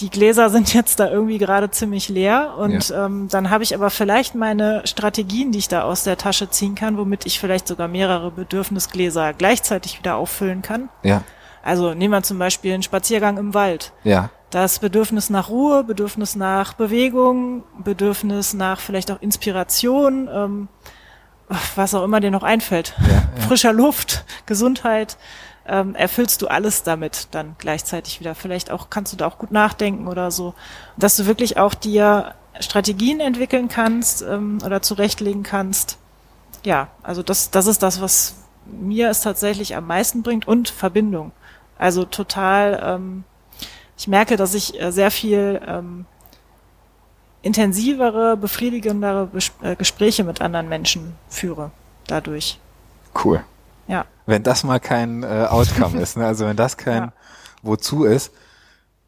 die 0.00 0.10
Gläser 0.10 0.50
sind 0.50 0.74
jetzt 0.74 0.98
da 0.98 1.10
irgendwie 1.10 1.38
gerade 1.38 1.70
ziemlich 1.70 2.08
leer 2.08 2.54
und 2.58 2.88
ja. 2.88 3.06
ähm, 3.06 3.28
dann 3.30 3.50
habe 3.50 3.62
ich 3.62 3.74
aber 3.74 3.90
vielleicht 3.90 4.34
meine 4.34 4.86
Strategien, 4.86 5.52
die 5.52 5.58
ich 5.58 5.68
da 5.68 5.82
aus 5.82 6.04
der 6.04 6.16
Tasche 6.16 6.50
ziehen 6.50 6.74
kann, 6.74 6.96
womit 6.96 7.26
ich 7.26 7.38
vielleicht 7.38 7.68
sogar 7.68 7.88
mehrere 7.88 8.30
Bedürfnisgläser 8.30 9.34
gleichzeitig 9.34 9.98
wieder 9.98 10.16
auffüllen 10.16 10.62
kann. 10.62 10.88
Ja. 11.02 11.22
Also 11.62 11.94
nehmen 11.94 12.12
wir 12.12 12.22
zum 12.22 12.38
Beispiel 12.38 12.72
einen 12.72 12.82
Spaziergang 12.82 13.36
im 13.36 13.54
Wald. 13.54 13.92
Ja. 14.02 14.30
das 14.50 14.80
Bedürfnis 14.80 15.30
nach 15.30 15.48
Ruhe, 15.48 15.84
Bedürfnis 15.84 16.34
nach 16.34 16.72
Bewegung, 16.72 17.62
Bedürfnis 17.84 18.54
nach 18.54 18.80
vielleicht 18.80 19.12
auch 19.12 19.20
Inspiration, 19.20 20.28
ähm, 20.32 20.68
was 21.74 21.94
auch 21.94 22.04
immer 22.04 22.20
dir 22.20 22.30
noch 22.30 22.42
einfällt, 22.42 22.94
ja, 23.00 23.08
ja. 23.08 23.42
frischer 23.46 23.72
Luft, 23.72 24.24
Gesundheit, 24.46 25.16
ähm, 25.66 25.94
erfüllst 25.94 26.42
du 26.42 26.48
alles 26.48 26.82
damit 26.82 27.28
dann 27.32 27.56
gleichzeitig 27.58 28.20
wieder. 28.20 28.34
Vielleicht 28.34 28.70
auch 28.70 28.90
kannst 28.90 29.12
du 29.12 29.16
da 29.16 29.26
auch 29.26 29.38
gut 29.38 29.52
nachdenken 29.52 30.08
oder 30.08 30.30
so, 30.30 30.54
dass 30.96 31.16
du 31.16 31.26
wirklich 31.26 31.58
auch 31.58 31.74
dir 31.74 32.34
Strategien 32.58 33.20
entwickeln 33.20 33.68
kannst 33.68 34.22
ähm, 34.22 34.58
oder 34.64 34.82
zurechtlegen 34.82 35.42
kannst. 35.42 35.98
Ja, 36.64 36.88
also 37.02 37.22
das, 37.22 37.50
das 37.50 37.66
ist 37.66 37.82
das, 37.82 38.00
was 38.00 38.36
mir 38.66 39.10
es 39.10 39.22
tatsächlich 39.22 39.76
am 39.76 39.86
meisten 39.86 40.22
bringt 40.22 40.46
und 40.46 40.68
Verbindung. 40.68 41.32
Also 41.78 42.04
total, 42.04 42.80
ähm, 42.84 43.24
ich 43.96 44.08
merke, 44.08 44.36
dass 44.36 44.54
ich 44.54 44.80
äh, 44.80 44.92
sehr 44.92 45.10
viel 45.10 45.60
ähm, 45.66 46.06
intensivere, 47.42 48.36
befriedigendere 48.36 49.26
Bes 49.26 49.52
äh, 49.62 49.76
Gespräche 49.76 50.24
mit 50.24 50.40
anderen 50.40 50.68
Menschen 50.68 51.14
führe 51.28 51.70
dadurch. 52.06 52.58
Cool. 53.24 53.42
Ja. 53.88 54.04
Wenn 54.26 54.42
das 54.42 54.64
mal 54.64 54.80
kein 54.80 55.22
äh, 55.22 55.46
Outcome 55.48 56.00
ist, 56.00 56.16
ne? 56.16 56.26
also 56.26 56.46
wenn 56.46 56.56
das 56.56 56.76
kein 56.76 56.96
ja. 57.02 57.12
Wozu 57.62 58.04
ist, 58.04 58.32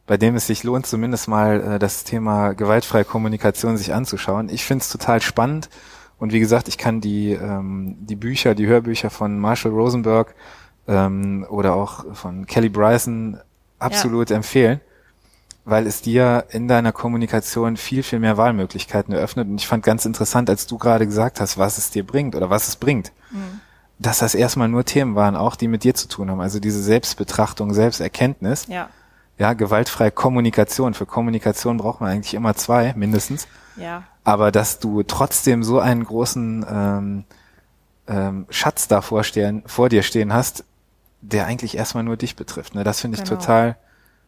bei 0.07 0.16
dem 0.16 0.35
es 0.35 0.47
sich 0.47 0.64
lohnt, 0.64 0.87
zumindest 0.87 1.28
mal 1.28 1.61
äh, 1.61 1.78
das 1.78 2.05
Thema 2.05 2.53
gewaltfreie 2.53 3.05
Kommunikation 3.05 3.76
sich 3.76 3.95
anzuschauen. 3.95 4.49
Ich 4.49 4.64
finde 4.64 4.83
es 4.83 4.91
total 4.91 5.22
spannend 5.22 5.68
und 6.18 6.33
wie 6.33 6.41
gesagt, 6.41 6.68
ich 6.68 6.78
kann 6.78 7.01
die, 7.01 7.33
ähm, 7.33 7.97
die 8.01 8.16
Bücher, 8.16 8.55
die 8.55 8.66
Hörbücher 8.66 9.11
von 9.11 9.39
Marshall 9.39 9.72
Rosenberg 9.72 10.35
ähm, 10.89 11.47
oder 11.49 11.74
auch 11.74 12.14
von 12.14 12.47
Kelly 12.47 12.68
Bryson 12.68 13.39
absolut 13.78 14.30
ja. 14.30 14.37
empfehlen, 14.37 14.80
weil 15.65 15.87
es 15.87 16.03
dir 16.03 16.47
in 16.51 16.67
deiner 16.67 16.93
Kommunikation 16.93 17.77
viel, 17.77 18.03
viel 18.03 18.19
mehr 18.19 18.37
Wahlmöglichkeiten 18.37 19.15
eröffnet. 19.15 19.49
Und 19.49 19.61
ich 19.61 19.67
fand 19.67 19.85
ganz 19.85 20.05
interessant, 20.05 20.51
als 20.51 20.67
du 20.67 20.77
gerade 20.77 21.07
gesagt 21.07 21.41
hast, 21.41 21.57
was 21.57 21.79
es 21.79 21.91
dir 21.91 22.05
bringt 22.05 22.35
oder 22.35 22.51
was 22.51 22.69
es 22.69 22.77
bringt. 22.77 23.13
Mhm. 23.31 23.61
Dass 23.99 24.19
das 24.19 24.35
erstmal 24.35 24.69
nur 24.69 24.85
Themen 24.85 25.15
waren, 25.15 25.37
auch 25.37 25.55
die 25.55 25.69
mit 25.69 25.85
dir 25.85 25.95
zu 25.95 26.09
tun 26.09 26.31
haben. 26.31 26.41
Also 26.41 26.59
diese 26.59 26.83
Selbstbetrachtung, 26.83 27.73
Selbsterkenntnis. 27.75 28.67
Ja. 28.67 28.89
Ja, 29.39 29.55
gewaltfreie 29.55 30.11
Kommunikation. 30.11 30.95
Für 30.95 31.07
Kommunikation 31.07 31.79
braucht 31.79 32.01
man 32.01 32.11
eigentlich 32.11 32.35
immer 32.35 32.55
zwei, 32.55 32.93
mindestens. 32.97 33.47
Ja. 33.77 34.05
Aber 34.25 34.53
dass 34.53 34.79
du 34.79 35.03
trotzdem 35.03 35.63
so 35.63 35.81
einen 35.81 36.05
großen 36.05 36.67
ähm, 36.69 37.25
ähm, 38.09 38.47
Schatz 38.51 38.89
da 38.89 39.01
vor 39.01 39.23
dir 39.89 40.03
stehen 40.03 40.33
hast, 40.33 40.65
der 41.21 41.47
eigentlich 41.47 41.77
erstmal 41.77 42.05
nur 42.05 42.17
dich 42.17 42.37
betrifft. 42.37 42.75
Ne? 42.75 42.85
Das 42.85 43.01
finde 43.01 43.19
ich 43.19 43.25
genau. 43.25 43.37
total 43.37 43.77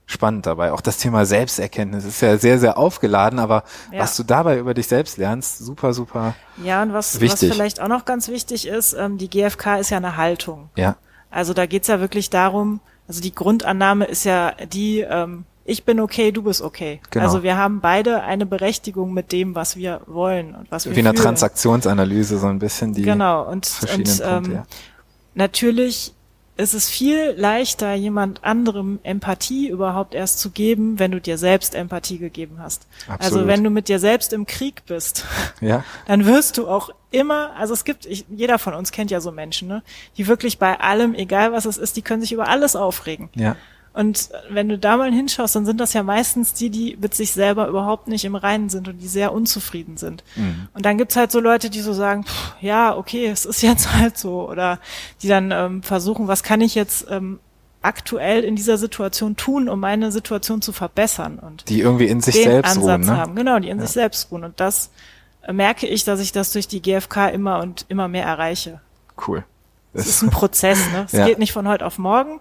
spannend 0.06 0.46
dabei. 0.46 0.72
Auch 0.72 0.80
das 0.80 0.98
Thema 0.98 1.24
Selbsterkenntnis 1.24 2.04
ist 2.04 2.20
ja 2.20 2.36
sehr, 2.36 2.58
sehr 2.58 2.78
aufgeladen, 2.78 3.38
aber 3.38 3.64
ja. 3.92 4.00
was 4.00 4.16
du 4.16 4.22
dabei 4.22 4.58
über 4.58 4.74
dich 4.74 4.86
selbst 4.86 5.16
lernst, 5.16 5.58
super, 5.58 5.94
super. 5.94 6.34
Ja, 6.62 6.82
und 6.82 6.92
was, 6.92 7.20
wichtig. 7.20 7.48
was 7.48 7.56
vielleicht 7.56 7.80
auch 7.80 7.88
noch 7.88 8.04
ganz 8.04 8.28
wichtig 8.28 8.66
ist, 8.66 8.92
ähm, 8.92 9.18
die 9.18 9.30
GfK 9.30 9.78
ist 9.78 9.90
ja 9.90 9.96
eine 9.96 10.16
Haltung. 10.16 10.68
Ja. 10.76 10.96
Also 11.30 11.54
da 11.54 11.66
geht's 11.66 11.88
ja 11.88 12.00
wirklich 12.00 12.30
darum, 12.30 12.80
also 13.08 13.20
die 13.20 13.34
Grundannahme 13.34 14.04
ist 14.04 14.24
ja 14.24 14.52
die, 14.72 15.00
ähm, 15.00 15.44
ich 15.64 15.84
bin 15.84 16.00
okay, 16.00 16.32
du 16.32 16.42
bist 16.42 16.62
okay. 16.62 17.00
Genau. 17.10 17.24
Also 17.24 17.42
wir 17.42 17.56
haben 17.56 17.80
beide 17.80 18.22
eine 18.22 18.46
Berechtigung 18.46 19.12
mit 19.12 19.32
dem, 19.32 19.54
was 19.54 19.76
wir 19.76 20.02
wollen 20.06 20.54
und 20.54 20.70
was 20.70 20.86
wir 20.86 20.94
Wie 20.94 21.00
eine 21.00 21.14
Transaktionsanalyse 21.14 22.38
so 22.38 22.46
ein 22.46 22.58
bisschen 22.58 22.94
die 22.94 23.02
genau 23.02 23.50
und, 23.50 23.68
und 23.94 24.22
ähm, 24.24 24.52
ja. 24.52 24.66
natürlich 25.34 26.13
es 26.56 26.72
ist 26.72 26.88
viel 26.88 27.34
leichter, 27.36 27.94
jemand 27.94 28.44
anderem 28.44 29.00
Empathie 29.02 29.68
überhaupt 29.68 30.14
erst 30.14 30.38
zu 30.38 30.50
geben, 30.50 30.98
wenn 30.98 31.10
du 31.10 31.20
dir 31.20 31.36
selbst 31.36 31.74
Empathie 31.74 32.18
gegeben 32.18 32.58
hast. 32.60 32.86
Also 33.02 33.12
Absolut. 33.12 33.38
Also 33.38 33.48
wenn 33.48 33.64
du 33.64 33.70
mit 33.70 33.88
dir 33.88 33.98
selbst 33.98 34.32
im 34.32 34.46
Krieg 34.46 34.82
bist, 34.86 35.24
ja. 35.60 35.84
dann 36.06 36.26
wirst 36.26 36.56
du 36.58 36.68
auch 36.68 36.90
immer, 37.10 37.54
also 37.56 37.74
es 37.74 37.84
gibt, 37.84 38.06
ich, 38.06 38.24
jeder 38.28 38.58
von 38.58 38.74
uns 38.74 38.92
kennt 38.92 39.10
ja 39.10 39.20
so 39.20 39.32
Menschen, 39.32 39.66
ne, 39.68 39.82
die 40.16 40.28
wirklich 40.28 40.58
bei 40.58 40.78
allem, 40.78 41.14
egal 41.14 41.52
was 41.52 41.64
es 41.64 41.76
ist, 41.76 41.96
die 41.96 42.02
können 42.02 42.22
sich 42.22 42.32
über 42.32 42.48
alles 42.48 42.76
aufregen. 42.76 43.30
Ja. 43.34 43.56
Und 43.94 44.30
wenn 44.50 44.68
du 44.68 44.76
da 44.76 44.96
mal 44.96 45.12
hinschaust, 45.12 45.54
dann 45.54 45.64
sind 45.64 45.80
das 45.80 45.92
ja 45.92 46.02
meistens 46.02 46.52
die, 46.52 46.68
die 46.68 46.98
mit 47.00 47.14
sich 47.14 47.30
selber 47.30 47.68
überhaupt 47.68 48.08
nicht 48.08 48.24
im 48.24 48.34
Reinen 48.34 48.68
sind 48.68 48.88
und 48.88 48.98
die 48.98 49.06
sehr 49.06 49.32
unzufrieden 49.32 49.96
sind. 49.96 50.24
Mhm. 50.34 50.66
Und 50.74 50.84
dann 50.84 50.98
gibt's 50.98 51.14
halt 51.14 51.30
so 51.30 51.38
Leute, 51.38 51.70
die 51.70 51.80
so 51.80 51.92
sagen, 51.92 52.24
pff, 52.24 52.54
ja, 52.60 52.96
okay, 52.96 53.26
es 53.26 53.44
ist 53.44 53.62
jetzt 53.62 53.92
halt 53.94 54.18
so. 54.18 54.50
Oder 54.50 54.80
die 55.22 55.28
dann 55.28 55.52
ähm, 55.52 55.82
versuchen, 55.84 56.26
was 56.26 56.42
kann 56.42 56.60
ich 56.60 56.74
jetzt 56.74 57.06
ähm, 57.08 57.38
aktuell 57.82 58.42
in 58.42 58.56
dieser 58.56 58.78
Situation 58.78 59.36
tun, 59.36 59.68
um 59.68 59.78
meine 59.78 60.10
Situation 60.10 60.60
zu 60.60 60.72
verbessern. 60.72 61.38
Und 61.38 61.68
die 61.68 61.78
irgendwie 61.78 62.06
in 62.06 62.20
sich 62.20 62.34
selbst 62.34 62.76
Ansatz 62.76 62.84
ruhen. 62.84 63.00
Ne? 63.02 63.16
Haben. 63.16 63.36
Genau, 63.36 63.60
die 63.60 63.68
in 63.68 63.78
ja. 63.78 63.86
sich 63.86 63.92
selbst 63.92 64.32
ruhen. 64.32 64.42
Und 64.42 64.58
das 64.58 64.90
äh, 65.42 65.52
merke 65.52 65.86
ich, 65.86 66.02
dass 66.02 66.18
ich 66.18 66.32
das 66.32 66.50
durch 66.50 66.66
die 66.66 66.82
GfK 66.82 67.28
immer 67.28 67.60
und 67.60 67.86
immer 67.88 68.08
mehr 68.08 68.24
erreiche. 68.24 68.80
Cool. 69.24 69.44
Es 69.92 70.08
ist 70.08 70.22
ein 70.22 70.30
Prozess, 70.30 70.80
ne? 70.90 71.04
Es 71.06 71.12
ja. 71.12 71.26
geht 71.26 71.38
nicht 71.38 71.52
von 71.52 71.68
heute 71.68 71.86
auf 71.86 71.98
morgen 71.98 72.40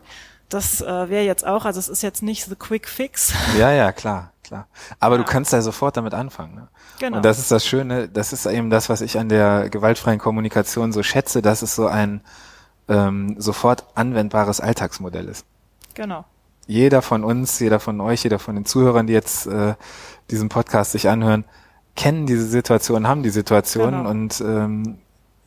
das 0.53 0.81
äh, 0.81 1.09
wäre 1.09 1.23
jetzt 1.23 1.45
auch, 1.45 1.65
also 1.65 1.79
es 1.79 1.89
ist 1.89 2.03
jetzt 2.03 2.21
nicht 2.21 2.45
the 2.45 2.55
quick 2.55 2.87
fix. 2.87 3.33
Ja, 3.57 3.71
ja, 3.71 3.91
klar, 3.91 4.31
klar. 4.43 4.67
Aber 4.99 5.15
ja. 5.15 5.23
du 5.23 5.29
kannst 5.29 5.53
ja 5.53 5.61
sofort 5.61 5.97
damit 5.97 6.13
anfangen. 6.13 6.55
Ne? 6.55 6.67
Genau. 6.99 7.17
Und 7.17 7.25
das 7.25 7.39
ist 7.39 7.51
das 7.51 7.65
Schöne, 7.65 8.07
das 8.07 8.33
ist 8.33 8.45
eben 8.45 8.69
das, 8.69 8.89
was 8.89 9.01
ich 9.01 9.17
an 9.17 9.29
der 9.29 9.69
gewaltfreien 9.69 10.19
Kommunikation 10.19 10.91
so 10.91 11.03
schätze, 11.03 11.41
dass 11.41 11.61
es 11.61 11.75
so 11.75 11.87
ein 11.87 12.21
ähm, 12.87 13.35
sofort 13.37 13.85
anwendbares 13.95 14.59
Alltagsmodell 14.59 15.27
ist. 15.27 15.45
Genau. 15.93 16.25
Jeder 16.67 17.01
von 17.01 17.23
uns, 17.23 17.59
jeder 17.59 17.79
von 17.79 17.99
euch, 17.99 18.23
jeder 18.23 18.39
von 18.39 18.55
den 18.55 18.65
Zuhörern, 18.65 19.07
die 19.07 19.13
jetzt 19.13 19.47
äh, 19.47 19.75
diesen 20.31 20.49
Podcast 20.49 20.93
sich 20.93 21.09
anhören, 21.09 21.45
kennen 21.95 22.25
diese 22.25 22.45
Situation, 22.45 23.07
haben 23.07 23.23
die 23.23 23.29
Situation 23.29 23.91
genau. 23.91 24.09
und 24.09 24.41
ähm, 24.41 24.97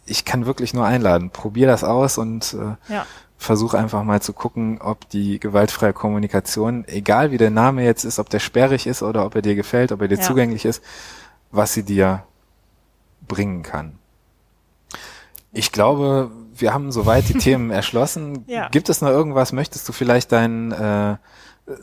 ich 0.04 0.24
kann 0.24 0.46
wirklich 0.46 0.72
nur 0.72 0.84
einladen. 0.84 1.30
Probier 1.30 1.66
das 1.66 1.82
aus 1.82 2.18
und 2.18 2.54
äh, 2.54 2.92
ja 2.92 3.06
versuch 3.38 3.74
einfach 3.74 4.02
mal 4.02 4.22
zu 4.22 4.32
gucken, 4.32 4.80
ob 4.80 5.08
die 5.10 5.38
gewaltfreie 5.38 5.92
Kommunikation, 5.92 6.84
egal 6.88 7.30
wie 7.30 7.38
der 7.38 7.50
Name 7.50 7.84
jetzt 7.84 8.04
ist, 8.04 8.18
ob 8.18 8.30
der 8.30 8.38
sperrig 8.38 8.86
ist 8.86 9.02
oder 9.02 9.26
ob 9.26 9.34
er 9.34 9.42
dir 9.42 9.54
gefällt, 9.54 9.92
ob 9.92 10.00
er 10.00 10.08
dir 10.08 10.18
ja. 10.18 10.22
zugänglich 10.22 10.64
ist, 10.64 10.82
was 11.50 11.74
sie 11.74 11.82
dir 11.82 12.24
bringen 13.28 13.62
kann. 13.62 13.98
Ich 15.52 15.72
glaube, 15.72 16.30
wir 16.54 16.72
haben 16.72 16.92
soweit 16.92 17.28
die 17.28 17.34
Themen 17.38 17.70
erschlossen. 17.70 18.44
Ja. 18.46 18.68
Gibt 18.68 18.88
es 18.88 19.00
noch 19.00 19.10
irgendwas? 19.10 19.52
Möchtest 19.52 19.88
du 19.88 19.92
vielleicht 19.92 20.32
deinen 20.32 20.72
äh, 20.72 21.16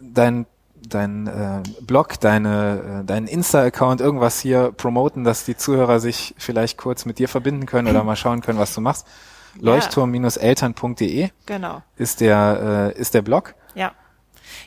dein, 0.02 0.46
dein, 0.76 1.28
äh, 1.28 1.64
Blog, 1.82 2.20
deine, 2.20 3.02
äh, 3.02 3.06
deinen 3.06 3.28
Insta-Account, 3.28 4.02
irgendwas 4.02 4.40
hier 4.40 4.72
promoten, 4.72 5.24
dass 5.24 5.46
die 5.46 5.58
Zuhörer 5.58 6.00
sich 6.00 6.36
vielleicht 6.38 6.78
kurz 6.78 7.06
mit 7.06 7.20
dir 7.20 7.30
verbinden 7.30 7.66
können 7.66 7.88
oder 7.88 8.04
mal 8.04 8.16
schauen 8.16 8.42
können, 8.42 8.60
was 8.60 8.74
du 8.74 8.82
machst? 8.82 9.08
leuchtturm-eltern.de 9.60 11.30
genau. 11.46 11.82
ist 11.98 12.22
der, 12.22 12.94
äh, 12.96 13.00
ist 13.00 13.14
der 13.14 13.22
Blog. 13.22 13.56
Ja. 13.76 13.92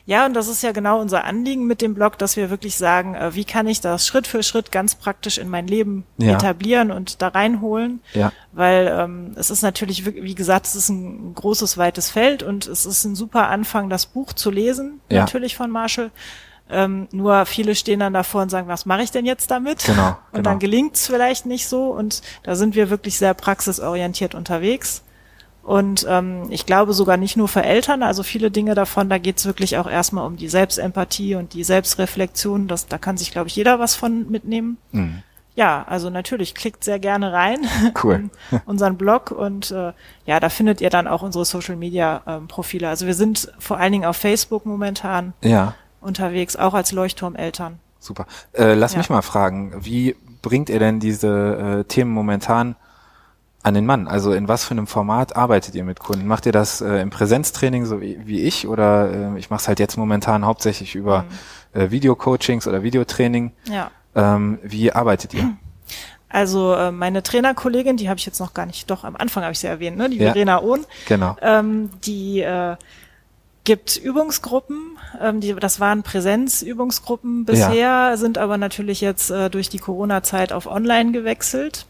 Ja, 0.05 0.27
und 0.27 0.35
das 0.35 0.49
ist 0.49 0.63
ja 0.63 0.73
genau 0.73 1.01
unser 1.01 1.25
Anliegen 1.25 1.67
mit 1.67 1.83
dem 1.83 1.95
Blog, 1.95 2.19
dass 2.19 2.37
wir 2.37 2.51
wirklich 2.51 2.77
sagen, 2.77 3.15
äh, 3.15 3.35
wie 3.35 3.45
kann 3.45 3.67
ich 3.67 3.81
das 3.81 4.07
Schritt 4.07 4.27
für 4.27 4.43
Schritt 4.43 4.71
ganz 4.71 4.95
praktisch 4.95 5.39
in 5.39 5.49
mein 5.49 5.67
Leben 5.67 6.05
ja. 6.19 6.35
etablieren 6.35 6.91
und 6.91 7.23
da 7.23 7.29
reinholen. 7.29 8.01
Ja. 8.15 8.33
Weil 8.53 8.87
ähm, 8.89 9.33
es 9.37 9.51
ist 9.51 9.63
natürlich, 9.63 10.07
wie 10.07 10.35
gesagt, 10.35 10.67
es 10.67 10.77
ist 10.77 10.89
ein 10.89 11.35
großes, 11.35 11.77
weites 11.77 12.11
Feld 12.11 12.43
und 12.43 12.67
es 12.67 12.87
ist 12.87 13.05
ein 13.05 13.17
super 13.17 13.49
Anfang, 13.49 13.91
das 13.91 14.07
Buch 14.07 14.33
zu 14.33 14.51
lesen, 14.51 15.01
ja. 15.11 15.21
natürlich 15.21 15.57
von 15.57 15.71
Marshall. 15.71 16.11
Ähm, 16.69 17.07
nur 17.13 17.47
viele 17.47 17.75
stehen 17.75 18.01
dann 18.01 18.13
davor 18.13 18.43
und 18.43 18.51
sagen, 18.51 18.69
was 18.69 18.87
mache 18.87 19.03
ich 19.03 19.11
denn 19.13 19.25
jetzt 19.25 19.51
damit? 19.51 19.85
Genau, 19.85 20.09
und 20.09 20.17
genau. 20.33 20.43
dann 20.43 20.59
gelingt's 20.59 21.07
vielleicht 21.07 21.47
nicht 21.47 21.69
so. 21.69 21.91
Und 21.91 22.23
da 22.43 22.57
sind 22.57 22.75
wir 22.75 22.91
wirklich 22.91 23.19
sehr 23.19 23.35
praxisorientiert 23.35 24.35
unterwegs. 24.35 25.03
Und 25.63 26.07
ähm, 26.09 26.47
ich 26.51 26.65
glaube 26.65 26.93
sogar 26.93 27.17
nicht 27.17 27.37
nur 27.37 27.49
für 27.49 27.63
Eltern, 27.63 28.05
also 28.05 28.23
viele 28.23 28.53
Dinge 28.53 28.77
davon, 28.77 29.09
da 29.09 29.19
geht's 29.19 29.47
wirklich 29.47 29.79
auch 29.79 29.91
erstmal 29.91 30.25
um 30.25 30.37
die 30.37 30.49
Selbstempathie 30.49 31.35
und 31.35 31.55
die 31.55 31.65
Selbstreflexion. 31.65 32.69
Das, 32.69 32.87
da 32.87 32.99
kann 32.99 33.17
sich, 33.17 33.33
glaube 33.33 33.49
ich, 33.49 33.57
jeder 33.57 33.81
was 33.81 33.97
von 33.97 34.31
mitnehmen. 34.31 34.79
Mhm. 34.93 35.23
Ja, 35.57 35.85
also 35.89 36.11
natürlich, 36.11 36.55
klickt 36.55 36.85
sehr 36.85 36.99
gerne 36.99 37.33
rein 37.33 37.67
cool. 38.05 38.29
in 38.51 38.61
unseren 38.67 38.97
Blog 38.97 39.31
und 39.31 39.71
äh, 39.71 39.93
ja, 40.27 40.39
da 40.39 40.51
findet 40.51 40.81
ihr 40.81 40.91
dann 40.91 41.09
auch 41.09 41.23
unsere 41.23 41.45
Social 41.45 41.77
Media 41.77 42.23
ähm, 42.27 42.47
Profile. 42.47 42.89
Also 42.89 43.07
wir 43.07 43.15
sind 43.15 43.51
vor 43.59 43.79
allen 43.79 43.93
Dingen 43.93 44.05
auf 44.05 44.19
Facebook 44.19 44.67
momentan. 44.67 45.33
Ja 45.43 45.75
unterwegs, 46.01 46.57
auch 46.57 46.75
als 46.75 46.93
Leuchtturmeltern. 46.93 47.79
Super. 47.99 48.27
Äh, 48.53 48.75
lass 48.75 48.93
ja. 48.93 48.99
mich 48.99 49.11
mal 49.11 49.23
fragen, 49.23 49.73
wie 49.79 50.17
bringt 50.43 50.69
ihr 50.69 50.79
denn 50.79 51.01
diese 51.01 51.81
äh, 51.81 51.85
Themen 51.85 52.11
momentan 52.11 52.77
an 53.63 53.75
den 53.75 53.85
Mann? 53.85 54.07
Also 54.07 54.33
in 54.33 54.47
was 54.49 54.65
für 54.65 54.73
einem 54.73 54.87
Format 54.87 55.35
arbeitet 55.35 55.75
ihr 55.75 55.85
mit 55.85 55.99
Kunden? 55.99 56.27
Macht 56.27 56.47
ihr 56.47 56.53
das 56.53 56.81
äh, 56.81 57.01
im 57.01 57.11
Präsenztraining 57.11 57.85
so 57.85 58.01
wie, 58.01 58.19
wie 58.25 58.43
ich 58.43 58.69
oder 58.69 59.35
äh, 59.35 59.39
ich 59.39 59.51
mache 59.51 59.61
es 59.63 59.69
halt 59.69 59.81
jetzt 59.81 59.97
momentan 59.97 60.47
hauptsächlich 60.47 60.95
über 60.95 61.25
mhm. 61.75 61.81
äh, 61.81 61.91
Videocoachings 61.91 62.69
oder 62.69 62.83
Videotraining? 62.83 63.53
Ja. 63.65 63.91
Ähm, 64.15 64.59
wie 64.63 64.93
arbeitet 64.93 65.35
ihr? 65.35 65.57
Also 66.29 66.75
äh, 66.75 66.93
meine 66.93 67.23
Trainerkollegin, 67.23 67.97
die 67.97 68.09
habe 68.09 68.19
ich 68.19 68.27
jetzt 68.27 68.41
noch 68.41 68.53
gar 68.53 68.67
nicht, 68.67 68.91
doch 68.91 69.05
am 69.05 69.17
Anfang 69.17 69.43
habe 69.43 69.53
ich 69.53 69.59
sie 69.59 69.69
erwähnt, 69.69 69.97
ne? 69.97 70.11
die 70.11 70.19
ja. 70.19 70.33
Verena 70.33 70.61
Ohn. 70.61 70.85
Genau. 71.09 71.37
Ähm, 71.41 71.91
die 72.05 72.41
äh, 72.41 72.77
gibt 73.67 73.97
Übungsgruppen, 73.97 74.97
ähm, 75.21 75.41
die, 75.41 75.55
das 75.55 75.81
waren 75.81 76.03
Präsenzübungsgruppen 76.03 77.45
bisher, 77.45 77.75
ja. 77.75 78.17
sind 78.17 78.39
aber 78.39 78.57
natürlich 78.57 79.03
jetzt 79.03 79.31
äh, 79.31 79.51
durch 79.51 79.69
die 79.69 79.79
Corona-Zeit 79.79 80.53
auf 80.53 80.67
Online 80.67 81.13
gewechselt. 81.13 81.85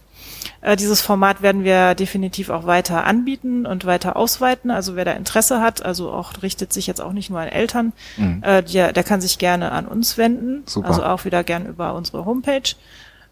Äh, 0.63 0.77
dieses 0.77 1.03
Format 1.03 1.43
werden 1.43 1.65
wir 1.65 1.95
definitiv 1.95 2.49
auch 2.49 2.67
weiter 2.67 3.05
anbieten 3.05 3.67
und 3.67 3.85
weiter 3.85 4.17
ausweiten. 4.17 4.71
Also 4.71 4.97
wer 4.97 5.05
da 5.05 5.13
Interesse 5.13 5.61
hat, 5.61 5.85
also 5.85 6.11
auch 6.11 6.43
richtet 6.43 6.73
sich 6.73 6.87
jetzt 6.87 7.01
auch 7.01 7.13
nicht 7.13 7.29
nur 7.31 7.41
an 7.41 7.49
Eltern, 7.49 7.93
mhm. 8.17 8.43
äh, 8.43 8.63
der, 8.63 8.93
der 8.93 9.05
kann 9.05 9.21
sich 9.21 9.39
gerne 9.39 9.71
an 9.71 9.87
uns 9.87 10.17
wenden. 10.17 10.63
Super. 10.67 10.89
Also 10.89 11.05
auch 11.05 11.25
wieder 11.27 11.45
gern 11.45 11.67
über 11.67 11.95
unsere 11.95 12.25
Homepage. 12.25 12.75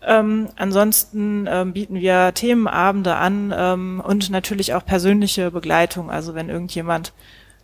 Ähm, 0.07 0.49
ansonsten 0.57 1.49
ähm, 1.49 1.73
bieten 1.73 1.95
wir 1.95 2.35
Themenabende 2.35 3.17
an 3.17 3.55
ähm, 3.57 4.03
und 4.07 4.29
natürlich 4.29 4.75
auch 4.75 4.85
persönliche 4.85 5.51
Begleitung. 5.51 6.11
Also 6.11 6.35
wenn 6.35 6.51
irgendjemand 6.51 7.15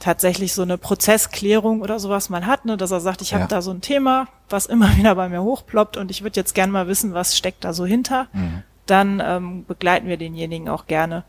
tatsächlich 0.00 0.54
so 0.54 0.62
eine 0.62 0.78
Prozessklärung 0.78 1.80
oder 1.82 2.00
sowas 2.00 2.28
mal 2.28 2.46
hat, 2.46 2.64
ne, 2.64 2.76
dass 2.76 2.90
er 2.90 3.00
sagt, 3.00 3.22
ich 3.22 3.32
habe 3.32 3.42
ja. 3.42 3.48
da 3.48 3.62
so 3.62 3.70
ein 3.70 3.80
Thema, 3.80 4.26
was 4.48 4.66
immer 4.66 4.96
wieder 4.96 5.14
bei 5.14 5.28
mir 5.28 5.42
hochploppt 5.42 5.96
und 5.96 6.10
ich 6.10 6.22
würde 6.22 6.40
jetzt 6.40 6.54
gerne 6.54 6.72
mal 6.72 6.88
wissen, 6.88 7.14
was 7.14 7.36
steckt 7.36 7.64
da 7.64 7.72
so 7.72 7.86
hinter. 7.86 8.26
Mhm 8.32 8.64
dann 8.90 9.22
ähm, 9.24 9.64
begleiten 9.66 10.08
wir 10.08 10.16
denjenigen 10.16 10.68
auch 10.68 10.86
gerne 10.86 11.24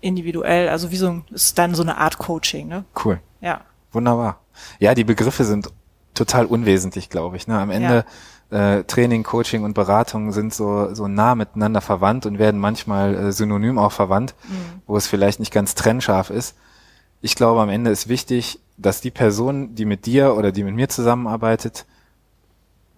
individuell. 0.00 0.68
Also 0.68 0.90
wie 0.90 0.96
so 0.96 1.08
ein, 1.08 1.24
ist 1.30 1.58
dann 1.58 1.74
so 1.74 1.82
eine 1.82 1.98
Art 1.98 2.18
Coaching, 2.18 2.68
ne? 2.68 2.84
Cool. 3.04 3.20
Ja. 3.40 3.62
Wunderbar. 3.92 4.40
Ja, 4.78 4.94
die 4.94 5.04
Begriffe 5.04 5.44
sind 5.44 5.70
total 6.14 6.46
unwesentlich, 6.46 7.10
glaube 7.10 7.36
ich. 7.36 7.48
Ne? 7.48 7.58
Am 7.58 7.70
Ende 7.70 8.04
ja. 8.50 8.76
äh, 8.76 8.84
Training, 8.84 9.24
Coaching 9.24 9.64
und 9.64 9.74
Beratung 9.74 10.32
sind 10.32 10.54
so, 10.54 10.94
so 10.94 11.08
nah 11.08 11.34
miteinander 11.34 11.80
verwandt 11.80 12.24
und 12.24 12.38
werden 12.38 12.60
manchmal 12.60 13.14
äh, 13.14 13.32
synonym 13.32 13.78
auch 13.78 13.92
verwandt, 13.92 14.34
mhm. 14.48 14.82
wo 14.86 14.96
es 14.96 15.06
vielleicht 15.06 15.40
nicht 15.40 15.52
ganz 15.52 15.74
trennscharf 15.74 16.30
ist. 16.30 16.56
Ich 17.26 17.34
glaube, 17.34 17.60
am 17.60 17.70
Ende 17.70 17.90
ist 17.90 18.08
wichtig, 18.08 18.60
dass 18.76 19.00
die 19.00 19.10
Person, 19.10 19.74
die 19.74 19.84
mit 19.84 20.06
dir 20.06 20.36
oder 20.36 20.52
die 20.52 20.62
mit 20.62 20.76
mir 20.76 20.88
zusammenarbeitet, 20.88 21.86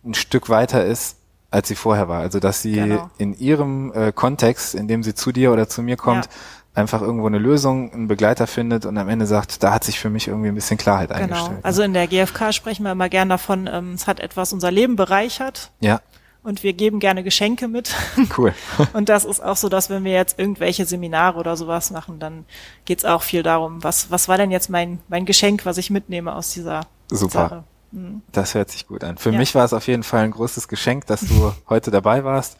ein 0.05 0.13
Stück 0.13 0.51
weiter 0.51 0.85
ist 0.85 1.17
als 1.51 1.69
sie 1.69 1.75
vorher 1.75 2.09
war. 2.09 2.21
Also 2.21 2.41
dass 2.41 2.61
sie 2.63 2.75
genau. 2.75 3.11
in 3.17 3.33
ihrem 3.39 3.93
äh, 3.95 4.13
Kontext, 4.13 4.75
in 4.75 4.87
dem 4.87 5.03
sie 5.03 5.15
zu 5.15 5.33
dir 5.33 5.51
oder 5.51 5.67
zu 5.67 5.83
mir 5.83 5.97
kommt, 5.97 6.27
ja. 6.27 6.31
einfach 6.75 7.01
irgendwo 7.01 7.27
eine 7.27 7.39
Lösung, 7.39 7.91
einen 7.91 8.07
Begleiter 8.07 8.47
findet 8.47 8.85
und 8.85 8.99
am 8.99 9.09
Ende 9.09 9.27
sagt, 9.27 9.63
da 9.63 9.73
hat 9.73 9.85
sich 9.85 9.99
für 9.99 10.11
mich 10.11 10.29
irgendwie 10.29 10.49
ein 10.49 10.55
bisschen 10.55 10.77
Klarheit 10.77 11.09
genau. 11.09 11.23
eingestellt. 11.23 11.61
Also 11.63 11.83
in 11.83 11.95
der 11.95 12.07
GfK 12.07 12.53
sprechen 12.53 12.83
wir 12.85 12.93
immer 12.93 13.09
gern 13.09 13.31
davon, 13.31 13.67
ähm, 13.67 13.95
es 13.95 14.07
hat 14.07 14.21
etwas 14.21 14.53
unser 14.53 14.71
Leben 14.71 14.97
bereichert. 14.97 15.71
Ja. 15.81 16.01
Und 16.43 16.63
wir 16.63 16.73
geben 16.73 17.01
gerne 17.01 17.25
Geschenke 17.25 17.69
mit. 17.69 17.95
Cool. 18.37 18.55
und 18.93 19.09
das 19.09 19.25
ist 19.25 19.43
auch 19.43 19.57
so, 19.57 19.69
dass 19.69 19.91
wenn 19.91 20.05
wir 20.05 20.13
jetzt 20.13 20.39
irgendwelche 20.39 20.87
Seminare 20.87 21.39
oder 21.39 21.57
sowas 21.57 21.91
machen, 21.91 22.19
dann 22.19 22.45
geht's 22.85 23.05
auch 23.05 23.23
viel 23.23 23.43
darum, 23.43 23.83
was, 23.83 24.11
was 24.11 24.29
war 24.29 24.37
denn 24.37 24.51
jetzt 24.51 24.71
mein, 24.71 25.01
mein 25.09 25.25
Geschenk, 25.25 25.67
was 25.67 25.79
ich 25.79 25.91
mitnehme 25.91 26.35
aus 26.35 26.53
dieser 26.53 26.83
Super. 27.11 27.33
Sache. 27.33 27.65
Mhm. 27.93 28.23
Das 28.33 28.55
hört 28.55 28.71
sich 28.71 28.87
gut 28.87 29.05
an. 29.05 29.19
Für 29.19 29.31
ja. 29.31 29.39
mich 29.39 29.55
war 29.55 29.65
es 29.65 29.73
auf 29.73 29.87
jeden 29.87 30.03
Fall 30.03 30.25
ein 30.25 30.31
großes 30.31 30.69
Geschenk, 30.69 31.07
dass 31.07 31.21
du 31.21 31.53
heute 31.69 31.91
dabei 31.91 32.25
warst. 32.25 32.59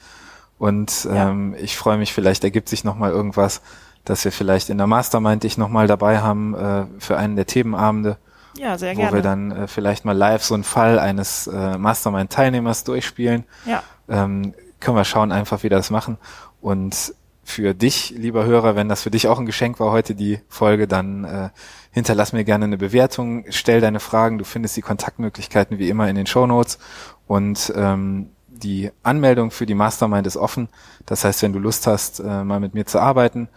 Und 0.59 1.09
ähm, 1.11 1.55
ja. 1.55 1.63
ich 1.63 1.77
freue 1.77 1.99
mich, 1.99 2.13
vielleicht 2.13 2.45
ergibt 2.45 2.69
sich 2.69 2.83
nochmal 2.83 3.11
irgendwas, 3.11 3.63
dass 4.05 4.25
wir 4.25 4.33
vielleicht 4.33 4.71
in 4.71 4.79
der 4.79 4.87
Mastermind 4.87 5.45
dich 5.45 5.59
nochmal 5.59 5.87
dabei 5.87 6.21
haben 6.21 6.55
äh, 6.55 6.87
für 6.99 7.17
einen 7.17 7.37
der 7.37 7.47
Themenabende. 7.47 8.17
Ja, 8.59 8.77
sehr 8.77 8.93
wo 8.95 9.01
gerne. 9.01 9.13
Wo 9.13 9.17
wir 9.17 9.23
dann 9.23 9.51
äh, 9.51 9.67
vielleicht 9.69 10.05
mal 10.05 10.17
live 10.17 10.43
so 10.43 10.55
einen 10.55 10.65
Fall 10.65 10.99
eines 10.99 11.47
äh, 11.47 11.79
Mastermind-Teilnehmers 11.79 12.85
durchspielen. 12.85 13.45
Ja. 13.67 13.83
Ähm, 14.09 14.55
können 14.81 14.97
wir 14.97 15.05
schauen 15.05 15.33
einfach, 15.33 15.61
wie 15.61 15.65
wir 15.65 15.71
das 15.71 15.91
machen. 15.91 16.19
Und 16.61 17.15
für 17.49 17.73
dich, 17.75 18.11
lieber 18.11 18.45
Hörer, 18.45 18.77
wenn 18.77 18.91
das 18.91 19.03
für 19.03 19.11
dich 19.11 19.27
auch 19.27 19.39
ein 19.39 19.47
Geschenk 19.47 19.81
war 19.81 19.91
heute, 19.91 20.15
die 20.15 20.41
Folge, 20.49 20.87
dann 20.87 21.25
äh, 21.25 21.49
hinterlass 21.93 22.35
mir 22.35 22.45
gerne 22.45 22.67
eine 22.67 22.77
Bewertung, 22.77 23.45
stell 23.49 23.81
deine 23.81 24.01
Fragen, 24.01 24.37
du 24.37 24.45
findest 24.45 24.77
die 24.77 24.83
Kontaktmöglichkeiten 24.83 25.79
wie 25.79 25.89
immer 25.89 26.09
in 26.09 26.17
den 26.17 26.27
Show 26.27 26.47
Notes 26.47 26.79
und 27.27 27.73
ähm, 27.75 28.31
die 28.49 28.91
Anmeldung 29.03 29.51
für 29.51 29.65
die 29.65 29.75
Mastermind 29.75 30.27
ist 30.27 30.37
offen. 30.37 30.69
Das 31.07 31.25
heißt, 31.25 31.43
wenn 31.43 31.55
du 31.55 31.59
Lust 31.59 31.87
hast, 31.87 32.21
äh, 32.21 32.45
mal 32.45 32.61
mit 32.61 32.75
mir 32.75 32.85
zu 32.85 33.01
arbeiten 33.01 33.49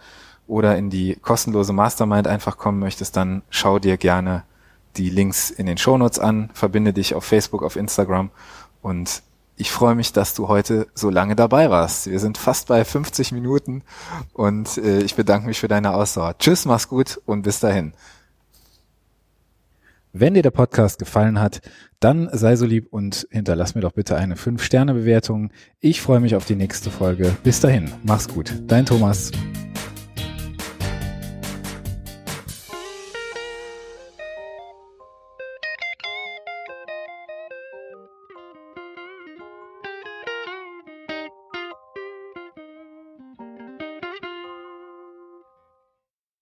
oder 0.46 0.76
in 0.78 0.88
die 0.88 1.16
kostenlose 1.16 1.74
Mastermind 1.74 2.26
einfach 2.26 2.56
kommen 2.56 2.78
möchtest, 2.78 3.16
dann 3.16 3.42
schau 3.50 3.78
dir 3.78 3.98
gerne 3.98 4.44
die 4.96 5.10
Links 5.10 5.50
in 5.50 5.66
den 5.66 5.78
Show 5.78 5.96
Notes 5.96 6.18
an, 6.18 6.50
verbinde 6.54 6.92
dich 6.92 7.14
auf 7.14 7.24
Facebook, 7.24 7.62
auf 7.62 7.76
Instagram 7.76 8.30
und 8.80 9.22
ich 9.56 9.70
freue 9.70 9.94
mich, 9.94 10.12
dass 10.12 10.34
du 10.34 10.48
heute 10.48 10.88
so 10.94 11.10
lange 11.10 11.36
dabei 11.36 11.70
warst. 11.70 12.10
Wir 12.10 12.18
sind 12.18 12.38
fast 12.38 12.68
bei 12.68 12.84
50 12.84 13.32
Minuten 13.32 13.82
und 14.32 14.78
äh, 14.78 15.02
ich 15.02 15.14
bedanke 15.14 15.46
mich 15.46 15.60
für 15.60 15.68
deine 15.68 15.94
Ausdauer. 15.94 16.36
Tschüss, 16.38 16.64
mach's 16.64 16.88
gut 16.88 17.20
und 17.26 17.42
bis 17.42 17.60
dahin. 17.60 17.92
Wenn 20.12 20.34
dir 20.34 20.42
der 20.42 20.50
Podcast 20.50 20.98
gefallen 20.98 21.40
hat, 21.40 21.62
dann 22.00 22.28
sei 22.32 22.56
so 22.56 22.66
lieb 22.66 22.88
und 22.90 23.26
hinterlass 23.30 23.74
mir 23.74 23.80
doch 23.80 23.92
bitte 23.92 24.16
eine 24.16 24.34
5-Sterne-Bewertung. 24.34 25.50
Ich 25.80 26.02
freue 26.02 26.20
mich 26.20 26.36
auf 26.36 26.44
die 26.44 26.56
nächste 26.56 26.90
Folge. 26.90 27.34
Bis 27.42 27.60
dahin, 27.60 27.90
mach's 28.02 28.28
gut. 28.28 28.52
Dein 28.66 28.84
Thomas. 28.84 29.30